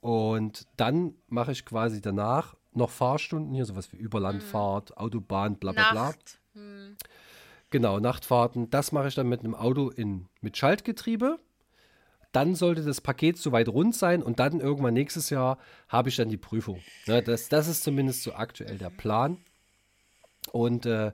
und 0.00 0.66
dann 0.76 1.14
mache 1.28 1.52
ich 1.52 1.64
quasi 1.64 2.00
danach 2.00 2.54
noch 2.72 2.90
Fahrstunden 2.90 3.54
hier, 3.54 3.64
sowas 3.64 3.92
wie 3.92 3.96
Überlandfahrt, 3.96 4.90
mhm. 4.90 4.96
Autobahn, 4.96 5.56
bla 5.56 5.72
bla 5.72 5.92
bla. 5.92 6.14
Mhm. 6.54 6.96
Genau, 7.70 8.00
Nachtfahrten. 8.00 8.70
Das 8.70 8.92
mache 8.92 9.08
ich 9.08 9.14
dann 9.14 9.28
mit 9.28 9.40
einem 9.40 9.54
Auto 9.54 9.90
in, 9.90 10.28
mit 10.40 10.56
Schaltgetriebe. 10.56 11.38
Dann 12.32 12.54
sollte 12.54 12.84
das 12.84 13.00
Paket 13.00 13.38
soweit 13.38 13.68
rund 13.68 13.94
sein 13.94 14.22
und 14.22 14.38
dann 14.38 14.60
irgendwann 14.60 14.94
nächstes 14.94 15.30
Jahr 15.30 15.58
habe 15.88 16.08
ich 16.08 16.16
dann 16.16 16.28
die 16.28 16.36
Prüfung. 16.36 16.80
Ja, 17.06 17.20
das, 17.20 17.48
das 17.48 17.66
ist 17.66 17.82
zumindest 17.82 18.22
so 18.22 18.34
aktuell 18.34 18.78
der 18.78 18.90
Plan. 18.90 19.38
Und 20.52 20.86
äh, 20.86 21.12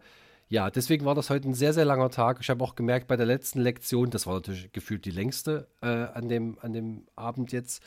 ja, 0.49 0.71
deswegen 0.71 1.05
war 1.05 1.15
das 1.15 1.31
heute 1.31 1.49
ein 1.49 1.55
sehr, 1.55 1.73
sehr 1.73 1.85
langer 1.85 2.11
Tag. 2.11 2.39
Ich 2.41 2.51
habe 2.51 2.63
auch 2.63 2.75
gemerkt 2.75 3.09
bei 3.09 3.17
der 3.17 3.27
letzten 3.27 3.61
Lektion, 3.61 4.11
das 4.11 4.27
war 4.27 4.35
natürlich 4.35 4.73
gefühlt 4.73 5.05
die 5.05 5.11
längste 5.11 5.69
äh, 5.83 5.87
an, 5.87 6.29
dem, 6.29 6.59
an 6.61 6.73
dem 6.73 7.07
Abend 7.17 7.51
jetzt. 7.53 7.83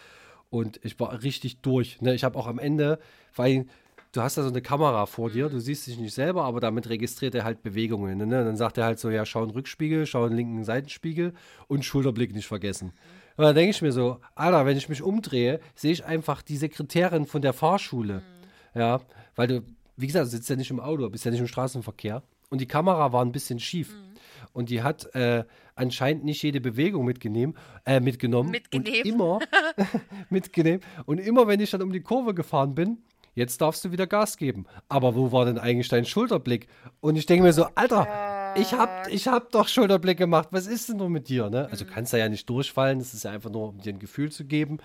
Und 0.50 0.80
ich 0.84 1.00
war 1.00 1.22
richtig 1.22 1.62
durch. 1.62 2.02
Ne? 2.02 2.16
Ich 2.16 2.24
habe 2.24 2.38
auch 2.38 2.48
am 2.48 2.60
Ende, 2.60 3.00
weil 3.36 3.66
du 4.12 4.22
hast 4.22 4.38
da 4.38 4.44
so 4.44 4.50
eine 4.50 4.62
Kamera 4.62 5.06
vor 5.06 5.30
dir, 5.30 5.50
du 5.50 5.60
siehst 5.60 5.88
dich 5.88 6.00
nicht 6.00 6.14
selber, 6.14 6.44
aber 6.44 6.60
damit 6.60 6.90
registriert 6.90 7.36
er 7.36 7.44
halt 7.44 7.62
Bewegungen. 7.62 8.18
Ne? 8.18 8.44
Dann 8.44 8.58
sagt 8.58 8.78
er 8.78 8.86
halt 8.86 9.00
so, 9.00 9.10
ja, 9.10 9.26
schau 9.26 9.44
einen 9.44 9.52
Rückspiegel, 9.52 10.06
schau 10.06 10.26
einen 10.26 10.36
linken 10.36 10.64
Seitenspiegel 10.64 11.34
und 11.68 11.86
Schulterblick 11.86 12.34
nicht 12.34 12.48
vergessen. 12.48 12.94
Und 13.38 13.46
dann 13.46 13.56
denke 13.56 13.72
ich 13.72 13.82
mir 13.82 13.92
so, 13.92 14.20
Alter, 14.36 14.66
wenn 14.66 14.78
ich 14.78 14.90
mich 14.90 15.02
umdrehe, 15.02 15.60
sehe 15.76 15.92
ich 15.92 16.04
einfach 16.04 16.42
die 16.42 16.58
Sekretärin 16.58 17.26
von 17.26 17.42
der 17.42 17.54
Fahrschule. 17.54 18.16
Mhm. 18.16 18.80
Ja, 18.80 19.02
weil 19.36 19.48
du, 19.48 19.64
wie 19.96 20.08
gesagt, 20.08 20.26
du 20.26 20.30
sitzt 20.30 20.50
ja 20.50 20.56
nicht 20.56 20.72
im 20.72 20.80
Auto, 20.80 21.10
bist 21.10 21.26
ja 21.26 21.32
nicht 21.32 21.40
im 21.40 21.48
Straßenverkehr. 21.48 22.24
Und 22.50 22.60
die 22.60 22.68
Kamera 22.68 23.14
war 23.14 23.24
ein 23.24 23.32
bisschen 23.32 23.60
schief. 23.60 23.94
Mhm. 23.94 24.10
Und 24.52 24.70
die 24.70 24.82
hat 24.82 25.14
äh, 25.16 25.46
anscheinend 25.80 26.24
nicht 26.26 26.44
jede 26.44 26.62
Bewegung 26.62 27.06
mitgenehm, 27.06 27.56
äh, 27.86 28.00
mitgenommen. 28.00 28.52
Mitgenehm. 28.52 28.94
Und 28.94 29.06
immer, 29.06 29.40
mitgenehm. 30.30 30.80
Und 31.06 31.20
immer, 31.20 31.48
wenn 31.48 31.60
ich 31.60 31.72
dann 31.72 31.82
um 31.82 31.92
die 31.92 32.02
Kurve 32.02 32.34
gefahren 32.34 32.76
bin, 32.76 32.98
jetzt 33.36 33.62
darfst 33.62 33.84
du 33.86 33.92
wieder 33.92 34.08
Gas 34.08 34.38
geben. 34.38 34.66
Aber 34.90 35.16
wo 35.16 35.32
war 35.32 35.46
denn 35.46 35.58
eigentlich 35.58 35.88
dein 35.88 36.06
Schulterblick? 36.06 36.68
Und 37.00 37.16
ich 37.16 37.26
denke 37.26 37.44
mir 37.44 37.54
so, 37.54 37.66
Alter, 37.76 38.54
ich 38.56 38.74
hab, 38.74 39.08
ich 39.08 39.28
hab 39.28 39.52
doch 39.52 39.68
Schulterblick 39.68 40.18
gemacht. 40.18 40.50
Was 40.52 40.68
ist 40.68 40.90
denn 40.90 40.98
nur 40.98 41.10
mit 41.10 41.30
dir? 41.30 41.50
Ne? 41.50 41.68
Also 41.72 41.86
mhm. 41.86 41.90
kannst 41.90 42.14
du 42.14 42.18
ja 42.18 42.30
nicht 42.30 42.50
durchfallen. 42.50 43.00
Das 43.00 43.14
ist 43.14 43.24
ja 43.24 43.32
einfach 43.32 43.50
nur, 43.50 43.70
um 43.70 43.80
dir 43.80 43.94
ein 43.94 44.00
Gefühl 44.00 44.32
zu 44.32 44.46
geben. 44.46 44.80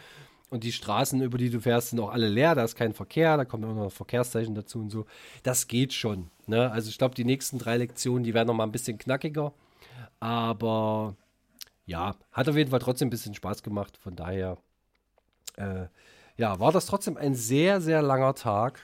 Und 0.50 0.62
die 0.62 0.72
Straßen, 0.72 1.20
über 1.20 1.36
die 1.36 1.50
du 1.50 1.60
fährst, 1.60 1.90
sind 1.90 1.98
auch 1.98 2.12
alle 2.12 2.28
leer. 2.28 2.54
Da 2.54 2.62
ist 2.62 2.76
kein 2.76 2.92
Verkehr. 2.92 3.36
Da 3.36 3.44
kommt 3.44 3.64
immer 3.64 3.74
noch 3.74 3.90
Verkehrszeichen 3.90 4.54
dazu 4.54 4.78
und 4.78 4.90
so. 4.90 5.06
Das 5.42 5.66
geht 5.66 5.92
schon. 5.92 6.30
Ne? 6.46 6.70
Also 6.70 6.90
ich 6.90 6.98
glaube, 6.98 7.14
die 7.16 7.24
nächsten 7.24 7.58
drei 7.58 7.76
Lektionen, 7.76 8.22
die 8.22 8.34
werden 8.34 8.46
noch 8.46 8.54
mal 8.54 8.64
ein 8.64 8.72
bisschen 8.72 8.98
knackiger. 8.98 9.52
Aber 10.24 11.16
ja, 11.84 12.16
hat 12.32 12.48
auf 12.48 12.56
jeden 12.56 12.70
Fall 12.70 12.78
trotzdem 12.78 13.08
ein 13.08 13.10
bisschen 13.10 13.34
Spaß 13.34 13.62
gemacht. 13.62 13.98
Von 13.98 14.16
daher, 14.16 14.56
äh, 15.56 15.84
ja, 16.38 16.58
war 16.58 16.72
das 16.72 16.86
trotzdem 16.86 17.18
ein 17.18 17.34
sehr, 17.34 17.82
sehr 17.82 18.00
langer 18.00 18.34
Tag. 18.34 18.80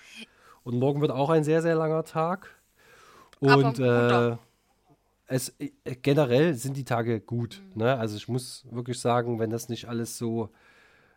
Und 0.64 0.78
morgen 0.78 1.00
wird 1.00 1.10
auch 1.10 1.30
ein 1.30 1.42
sehr, 1.42 1.62
sehr 1.62 1.76
langer 1.76 2.04
Tag. 2.04 2.50
Und 3.38 3.78
äh, 3.78 4.36
es, 5.28 5.54
äh, 5.58 5.70
generell 6.02 6.52
sind 6.56 6.76
die 6.76 6.84
Tage 6.84 7.20
gut. 7.22 7.62
Mhm. 7.72 7.84
Ne? 7.84 7.96
Also 7.96 8.18
ich 8.18 8.28
muss 8.28 8.66
wirklich 8.70 9.00
sagen, 9.00 9.38
wenn 9.38 9.48
das 9.48 9.70
nicht 9.70 9.88
alles 9.88 10.18
so 10.18 10.50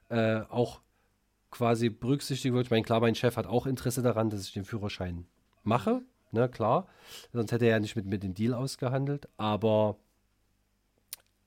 äh, 0.07 0.39
auch 0.47 0.79
quasi 1.51 1.89
berücksichtigt 1.89 2.53
wird. 2.53 2.67
Ich 2.67 2.71
meine, 2.71 2.83
klar, 2.83 3.01
mein 3.01 3.15
Chef 3.15 3.35
hat 3.35 3.45
auch 3.45 3.65
Interesse 3.65 4.01
daran, 4.01 4.29
dass 4.29 4.47
ich 4.47 4.53
den 4.53 4.63
Führerschein 4.63 5.25
mache. 5.63 6.01
Ne, 6.31 6.47
klar. 6.47 6.87
Sonst 7.33 7.51
hätte 7.51 7.65
er 7.65 7.71
ja 7.71 7.79
nicht 7.79 7.97
mit 7.97 8.05
mir 8.05 8.19
den 8.19 8.33
Deal 8.33 8.53
ausgehandelt. 8.53 9.27
Aber 9.35 9.97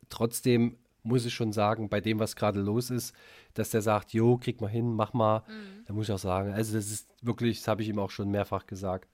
trotzdem 0.08 0.76
muss 1.06 1.24
ich 1.24 1.34
schon 1.34 1.52
sagen, 1.52 1.88
bei 1.88 2.00
dem, 2.00 2.18
was 2.18 2.36
gerade 2.36 2.60
los 2.60 2.90
ist, 2.90 3.14
dass 3.54 3.70
der 3.70 3.80
sagt, 3.80 4.12
jo, 4.12 4.36
krieg 4.36 4.60
mal 4.60 4.68
hin, 4.68 4.92
mach 4.92 5.12
mal. 5.12 5.40
Mhm. 5.48 5.84
Da 5.86 5.94
muss 5.94 6.08
ich 6.08 6.14
auch 6.14 6.18
sagen, 6.18 6.52
also 6.52 6.74
das 6.74 6.90
ist 6.90 7.08
wirklich, 7.22 7.60
das 7.60 7.68
habe 7.68 7.82
ich 7.82 7.88
ihm 7.88 7.98
auch 7.98 8.10
schon 8.10 8.30
mehrfach 8.30 8.66
gesagt. 8.66 9.08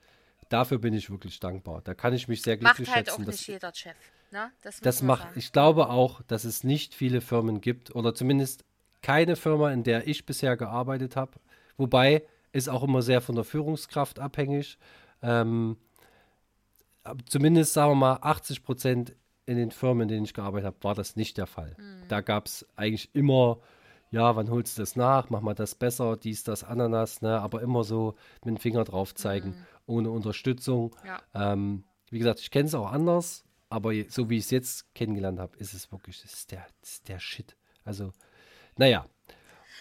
Dafür 0.49 0.79
bin 0.79 0.95
ich 0.95 1.11
wirklich 1.11 1.39
dankbar. 1.39 1.81
Da 1.85 1.95
kann 1.95 2.13
ich 2.13 2.29
mich 2.29 2.43
sehr 2.43 2.57
glücklich 2.57 2.89
macht 2.89 2.97
halt 2.97 3.07
schätzen. 3.07 3.21
Macht 3.23 3.29
halt 3.29 3.29
auch 3.29 3.33
nicht 3.33 3.47
jeder 3.47 3.75
Chef. 3.75 3.97
Ne? 4.31 4.51
Das, 4.63 4.81
das 4.81 5.03
macht, 5.03 5.23
sagen. 5.23 5.39
ich 5.39 5.53
glaube 5.53 5.91
auch, 5.91 6.23
dass 6.23 6.45
es 6.45 6.65
nicht 6.65 6.95
viele 6.95 7.21
Firmen 7.21 7.61
gibt 7.61 7.95
oder 7.95 8.15
zumindest 8.15 8.65
keine 9.03 9.37
Firma, 9.37 9.71
in 9.73 9.83
der 9.83 10.07
ich 10.07 10.27
bisher 10.27 10.57
gearbeitet 10.57 11.17
habe. 11.17 11.33
Wobei 11.77 12.23
ist 12.53 12.69
auch 12.69 12.83
immer 12.83 13.03
sehr 13.03 13.21
von 13.21 13.35
der 13.35 13.45
Führungskraft 13.45 14.19
abhängig. 14.19 14.79
Ähm, 15.23 15.77
zumindest 17.27 17.73
sagen 17.73 17.93
wir 17.93 17.97
mal 17.97 18.19
80 18.23 18.63
Prozent 18.63 19.15
in 19.47 19.57
den 19.57 19.71
Firmen, 19.71 20.03
in 20.03 20.09
denen 20.09 20.25
ich 20.25 20.35
gearbeitet 20.35 20.67
habe, 20.67 20.77
war 20.83 20.95
das 20.95 21.17
nicht 21.17 21.37
der 21.37 21.47
Fall. 21.47 21.75
Mhm. 21.79 22.09
Da 22.09 22.21
gab 22.21 22.47
es 22.47 22.67
eigentlich 22.77 23.11
immer, 23.15 23.59
ja, 24.11 24.37
wann 24.37 24.51
holst 24.51 24.79
du 24.79 24.83
das 24.83 24.97
nach, 24.97 25.31
mach 25.31 25.41
mal 25.41 25.55
das 25.55 25.75
besser, 25.75 26.17
dies, 26.17 26.45
das, 26.45 26.65
Ananas, 26.65 27.23
ne, 27.23 27.41
aber 27.41 27.63
immer 27.63 27.85
so 27.85 28.15
mit 28.45 28.57
dem 28.57 28.61
Finger 28.61 28.85
drauf 28.85 29.15
zeigen, 29.15 29.51
mhm. 29.51 29.67
ohne 29.87 30.11
Unterstützung. 30.11 30.95
Ja. 31.05 31.21
Ähm, 31.35 31.85
wie 32.11 32.19
gesagt, 32.19 32.41
ich 32.41 32.51
kenne 32.51 32.67
es 32.67 32.75
auch 32.75 32.91
anders, 32.91 33.45
aber 33.69 33.93
so 34.09 34.29
wie 34.29 34.37
ich 34.37 34.45
es 34.45 34.51
jetzt 34.51 34.95
kennengelernt 34.95 35.39
habe, 35.41 35.57
ist 35.57 35.75
es 35.75 35.91
wirklich, 35.91 36.23
ist 36.25 36.53
der, 36.53 36.67
das 36.81 36.93
ist 36.93 37.09
der 37.09 37.19
Shit. 37.19 37.57
Also, 37.85 38.13
naja. 38.77 39.07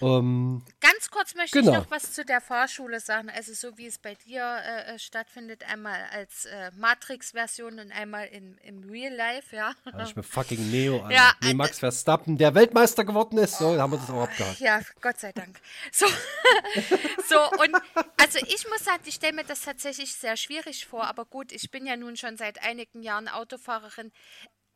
Um, 0.01 0.65
Ganz 0.79 1.11
kurz 1.11 1.35
möchte 1.35 1.59
genau. 1.59 1.73
ich 1.73 1.77
noch 1.77 1.91
was 1.91 2.13
zu 2.13 2.25
der 2.25 2.41
Fahrschule 2.41 2.99
sagen. 2.99 3.29
Also 3.29 3.53
so 3.53 3.77
wie 3.77 3.85
es 3.85 3.99
bei 3.99 4.15
dir 4.15 4.41
äh, 4.41 4.95
äh 4.95 4.99
stattfindet, 4.99 5.63
einmal 5.71 5.99
als 6.11 6.45
äh, 6.45 6.71
Matrix-Version 6.75 7.79
und 7.79 7.91
einmal 7.91 8.27
in, 8.27 8.57
im 8.63 8.83
Real 8.89 9.13
Life, 9.13 9.55
ja. 9.55 9.73
Also 9.85 10.09
ich 10.09 10.15
bin 10.15 10.23
fucking 10.23 10.71
Neo, 10.71 10.95
Alter. 11.03 11.15
Ja, 11.15 11.33
nee, 11.43 11.53
Max 11.53 11.79
Verstappen, 11.79 12.37
der 12.37 12.55
Weltmeister 12.55 13.05
geworden 13.05 13.37
ist. 13.37 13.57
So, 13.57 13.79
haben 13.79 13.91
wir 13.91 13.99
das 13.99 14.09
auch 14.09 14.23
abgehakt. 14.23 14.59
Ja, 14.59 14.81
Gott 15.01 15.19
sei 15.19 15.31
Dank. 15.31 15.59
So, 15.91 16.07
so 17.29 17.39
und 17.61 17.75
also 18.17 18.39
ich 18.47 18.67
muss 18.69 18.83
sagen, 18.83 19.03
ich 19.05 19.15
stelle 19.15 19.33
mir 19.33 19.43
das 19.43 19.61
tatsächlich 19.61 20.15
sehr 20.15 20.35
schwierig 20.35 20.87
vor, 20.87 21.03
aber 21.05 21.25
gut, 21.25 21.51
ich 21.51 21.69
bin 21.69 21.85
ja 21.85 21.95
nun 21.95 22.17
schon 22.17 22.37
seit 22.37 22.63
einigen 22.63 23.03
Jahren 23.03 23.27
Autofahrerin. 23.27 24.11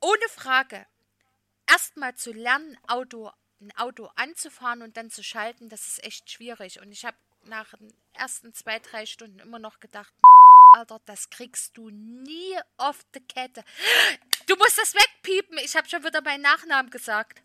Ohne 0.02 0.30
Frage, 0.30 0.86
erstmal 1.68 2.16
zu 2.16 2.32
lernen, 2.32 2.78
Auto 2.88 3.32
ein 3.62 3.72
Auto 3.78 4.10
anzufahren 4.16 4.82
und 4.82 4.98
dann 4.98 5.10
zu 5.10 5.24
schalten, 5.24 5.70
das 5.70 5.88
ist 5.88 6.04
echt 6.04 6.32
schwierig. 6.32 6.80
Und 6.82 6.92
ich 6.92 7.06
habe 7.06 7.18
nach 7.44 7.74
den 7.78 7.94
ersten 8.14 8.54
zwei, 8.54 8.80
drei 8.80 9.06
Stunden 9.06 9.40
immer 9.40 9.60
noch 9.60 9.80
gedacht, 9.80 10.14
Alter, 10.74 11.00
das 11.06 11.30
kriegst 11.30 11.78
du 11.78 11.90
nie 11.90 12.58
auf 12.78 13.00
die 13.16 13.22
Kette. 13.22 13.64
Du 14.48 14.56
musst 14.58 14.78
das 14.78 14.94
wegpiepen. 14.94 15.58
Ich 15.60 15.76
habe 15.76 15.88
schon 15.88 16.04
wieder 16.04 16.22
meinen 16.22 16.42
Nachnamen 16.42 16.92
gesagt. 16.92 17.42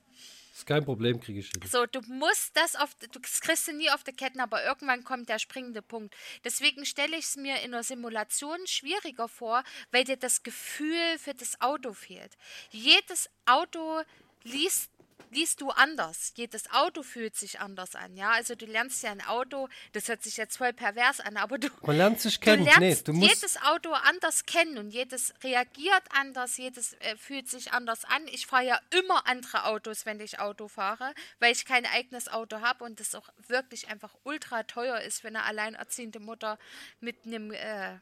Ist 0.53 0.67
kein 0.67 0.85
Problem, 0.85 1.21
kriege 1.21 1.41
ich 1.41 1.51
hin. 1.51 1.63
So, 1.71 1.87
du 1.87 2.01
musst 2.03 2.57
das 2.57 2.75
auf, 2.75 2.95
du 2.97 3.21
kriegst 3.21 3.69
du 3.69 3.73
nie 3.73 3.89
auf 3.91 4.03
die 4.03 4.13
Ketten, 4.13 4.41
aber 4.41 4.65
irgendwann 4.65 5.05
kommt 5.05 5.29
der 5.29 5.39
springende 5.39 5.81
Punkt. 5.81 6.15
Deswegen 6.45 6.85
stelle 6.85 7.17
ich 7.17 7.27
es 7.27 7.37
mir 7.37 7.61
in 7.61 7.73
einer 7.73 7.85
Simulation 7.85 8.59
schwieriger 8.67 9.29
vor, 9.29 9.63
weil 9.93 10.05
dir 10.05 10.17
das 10.17 10.43
Gefühl 10.43 11.19
für 11.19 11.35
das 11.35 11.61
Auto 11.61 11.93
fehlt. 11.93 12.37
Jedes 12.71 13.31
Auto 13.47 14.03
liest 14.43 14.91
liest 15.31 15.61
du 15.61 15.71
anders. 15.71 16.33
Jedes 16.37 16.71
Auto 16.71 17.03
fühlt 17.03 17.37
sich 17.37 17.61
anders 17.61 17.95
an, 17.95 18.17
ja. 18.17 18.31
Also 18.33 18.55
du 18.55 18.67
lernst 18.67 19.03
ja 19.03 19.11
ein 19.11 19.21
Auto, 19.23 19.69
das 19.93 20.09
hört 20.09 20.23
sich 20.23 20.37
jetzt 20.37 20.57
voll 20.57 20.73
pervers 20.73 21.21
an, 21.21 21.37
aber 21.37 21.59
du, 21.59 21.69
Man 21.83 21.97
lernt 21.97 22.21
sich 22.21 22.41
kennen. 22.41 22.65
du 22.65 22.71
lernst 22.71 22.81
nee, 22.81 23.13
du 23.13 23.13
musst 23.13 23.35
jedes 23.35 23.63
Auto 23.63 23.93
anders 23.93 24.47
kennen 24.47 24.79
und 24.79 24.91
jedes 24.91 25.35
reagiert 25.43 26.03
anders, 26.11 26.57
jedes 26.57 26.95
äh, 26.95 27.17
fühlt 27.17 27.49
sich 27.49 27.73
anders 27.73 28.05
an. 28.05 28.23
Ich 28.29 28.47
fahre 28.47 28.65
ja 28.65 28.81
immer 28.91 29.27
andere 29.27 29.65
Autos, 29.65 30.07
wenn 30.07 30.21
ich 30.21 30.39
Auto 30.41 30.69
fahre, 30.69 31.15
weil 31.39 31.53
ich 31.53 31.65
kein 31.65 31.87
eigenes 31.87 32.29
Auto 32.29 32.61
habe 32.61 32.85
und 32.85 33.01
das 33.01 33.15
auch 33.15 33.29
wirklich 33.49 33.89
einfach 33.89 34.15
ultra 34.25 34.63
teuer 34.65 35.01
ist 35.01 35.21
für 35.21 35.29
eine 35.29 35.45
alleinerziehende 35.45 36.21
Mutter 36.21 36.59
mit 37.01 37.25
einem 37.27 37.53
äh, 37.53 37.99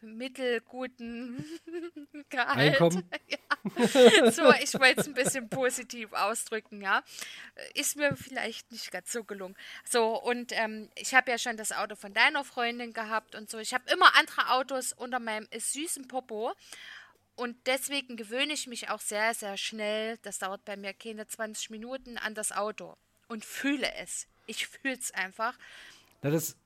mittelguten 0.00 1.44
Gehalt. 2.28 2.74
Einkommen. 2.74 3.08
Ja. 3.28 4.30
So, 4.30 4.50
ich 4.54 4.72
wollte 4.74 5.02
es 5.02 5.06
ein 5.06 5.12
bisschen 5.12 5.50
positiv 5.50 6.12
ausdrücken, 6.14 6.80
ja. 6.80 7.02
Ist 7.74 7.96
mir 7.96 8.16
vielleicht 8.16 8.72
nicht 8.72 8.90
ganz 8.90 9.12
so 9.12 9.22
gelungen. 9.22 9.54
So, 9.84 10.18
und 10.20 10.52
ähm, 10.52 10.88
ich 10.94 11.14
habe 11.14 11.30
ja 11.30 11.36
schon 11.36 11.58
das 11.58 11.72
Auto 11.72 11.94
von 11.94 12.14
deiner 12.14 12.42
Freundin 12.42 12.94
gehabt 12.94 13.34
und 13.34 13.50
so. 13.50 13.58
Ich 13.58 13.74
habe 13.74 13.84
immer 13.92 14.16
andere 14.16 14.50
Autos 14.52 14.94
unter 14.94 15.18
meinem 15.18 15.46
süßen 15.54 16.08
Popo. 16.08 16.54
Und 17.36 17.56
deswegen 17.66 18.16
gewöhne 18.16 18.54
ich 18.54 18.66
mich 18.66 18.88
auch 18.88 19.00
sehr, 19.00 19.34
sehr 19.34 19.56
schnell, 19.58 20.16
das 20.22 20.38
dauert 20.38 20.64
bei 20.64 20.76
mir 20.76 20.94
keine 20.94 21.26
20 21.26 21.70
Minuten, 21.70 22.16
an 22.16 22.34
das 22.34 22.52
Auto 22.52 22.96
und 23.30 23.44
fühle 23.44 23.90
es. 23.94 24.26
Ich 24.46 24.66
fühle 24.66 24.94
es 24.94 25.12
einfach. 25.12 25.56
Das, 26.20 26.56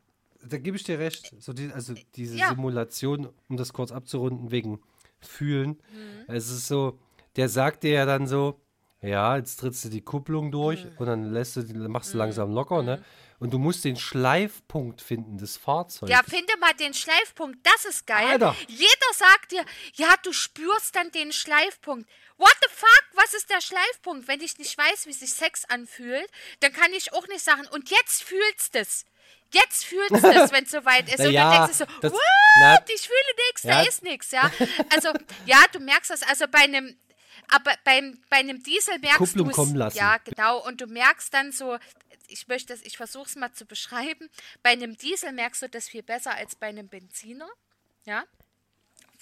da 0.48 0.58
gebe 0.58 0.76
ich 0.76 0.84
dir 0.84 0.98
recht. 0.98 1.34
So 1.40 1.52
die, 1.52 1.70
also 1.72 1.94
diese 2.16 2.36
Ja. 2.36 2.50
Simulation, 2.50 3.32
um 3.48 3.56
das 3.56 3.72
kurz 3.72 3.90
abzurunden, 3.92 4.50
wegen 4.50 4.80
Fühlen. 5.20 5.80
Mhm. 5.92 6.24
Es 6.34 6.50
ist 6.50 6.66
so, 6.68 6.98
der 7.36 7.48
sagt 7.48 7.82
dir 7.82 7.92
ja 7.92 8.06
dann 8.06 8.26
so, 8.26 8.60
ja, 9.00 9.36
jetzt 9.36 9.56
trittst 9.56 9.84
du 9.84 9.88
die 9.88 10.00
Kupplung 10.02 10.50
durch 10.50 10.84
Mhm. 10.84 10.90
und 10.98 11.06
dann 11.06 11.32
lässt 11.32 11.56
du, 11.56 11.62
die- 11.62 11.74
machst 11.74 12.14
du 12.14 12.18
langsam 12.18 12.52
locker, 12.52 12.82
ne? 12.82 13.02
Und 13.40 13.52
du 13.52 13.58
musst 13.58 13.84
den 13.84 13.96
Schleifpunkt 13.96 15.02
finden 15.02 15.36
des 15.36 15.56
Fahrzeugs. 15.58 16.10
Ja, 16.10 16.22
finde 16.22 16.52
mal 16.60 16.72
den 16.72 16.94
Schleifpunkt, 16.94 17.58
das 17.66 17.84
ist 17.84 18.06
geil. 18.06 18.26
Alter. 18.28 18.56
Jeder 18.68 19.10
sagt 19.14 19.52
dir, 19.52 19.64
ja, 19.94 20.14
du 20.22 20.32
spürst 20.32 20.94
dann 20.96 21.10
den 21.10 21.32
Schleifpunkt. 21.32 22.08
What 22.38 22.54
the 22.62 22.68
fuck, 22.70 23.04
was 23.14 23.34
ist 23.34 23.50
der 23.50 23.60
Schleifpunkt? 23.60 24.28
Wenn 24.28 24.40
ich 24.40 24.56
nicht 24.58 24.78
weiß, 24.78 25.06
wie 25.06 25.12
sich 25.12 25.32
Sex 25.34 25.64
anfühlt, 25.66 26.26
dann 26.60 26.72
kann 26.72 26.92
ich 26.96 27.12
auch 27.12 27.26
nicht 27.28 27.42
sagen, 27.44 27.66
und 27.72 27.90
jetzt 27.90 28.22
fühlst 28.22 28.74
es. 28.76 29.04
Jetzt 29.54 29.84
fühlst 29.84 30.12
es, 30.12 30.52
wenn 30.52 30.64
es 30.64 30.70
soweit 30.70 31.08
ist. 31.08 31.18
Na 31.20 31.26
und 31.26 31.32
ja, 31.32 31.50
dann 31.50 31.66
denkst 31.66 31.78
du 31.78 31.84
so, 31.86 32.00
das- 32.00 32.12
what? 32.12 32.90
ich 32.94 33.00
fühle 33.02 33.34
nichts, 33.48 33.62
da 33.62 33.82
Ja. 33.82 33.88
ist 33.88 34.02
nichts, 34.02 34.30
ja. 34.30 34.50
Also, 34.90 35.08
ja, 35.46 35.58
du 35.72 35.80
merkst 35.80 36.10
das, 36.10 36.22
also 36.22 36.46
bei 36.48 36.60
einem, 36.60 36.96
aber 37.48 37.72
beim, 37.84 38.20
bei 38.30 38.36
einem 38.38 38.62
Diesel 38.62 38.98
merkst 38.98 39.20
du 39.20 39.24
Kupplung 39.24 39.50
kommen 39.52 39.74
lassen. 39.76 39.96
Ja, 39.98 40.18
genau. 40.18 40.64
Und 40.66 40.80
du 40.80 40.86
merkst 40.86 41.32
dann 41.32 41.52
so, 41.52 41.78
ich 42.28 42.48
möchte 42.48 42.72
das, 42.74 42.82
ich 42.84 42.96
versuche 42.96 43.28
es 43.28 43.36
mal 43.36 43.52
zu 43.52 43.66
beschreiben. 43.66 44.28
Bei 44.62 44.70
einem 44.70 44.96
Diesel 44.96 45.32
merkst 45.32 45.62
du 45.62 45.68
das 45.68 45.88
viel 45.88 46.02
besser 46.02 46.34
als 46.34 46.56
bei 46.56 46.66
einem 46.68 46.88
Benziner. 46.88 47.48
Ja. 48.06 48.24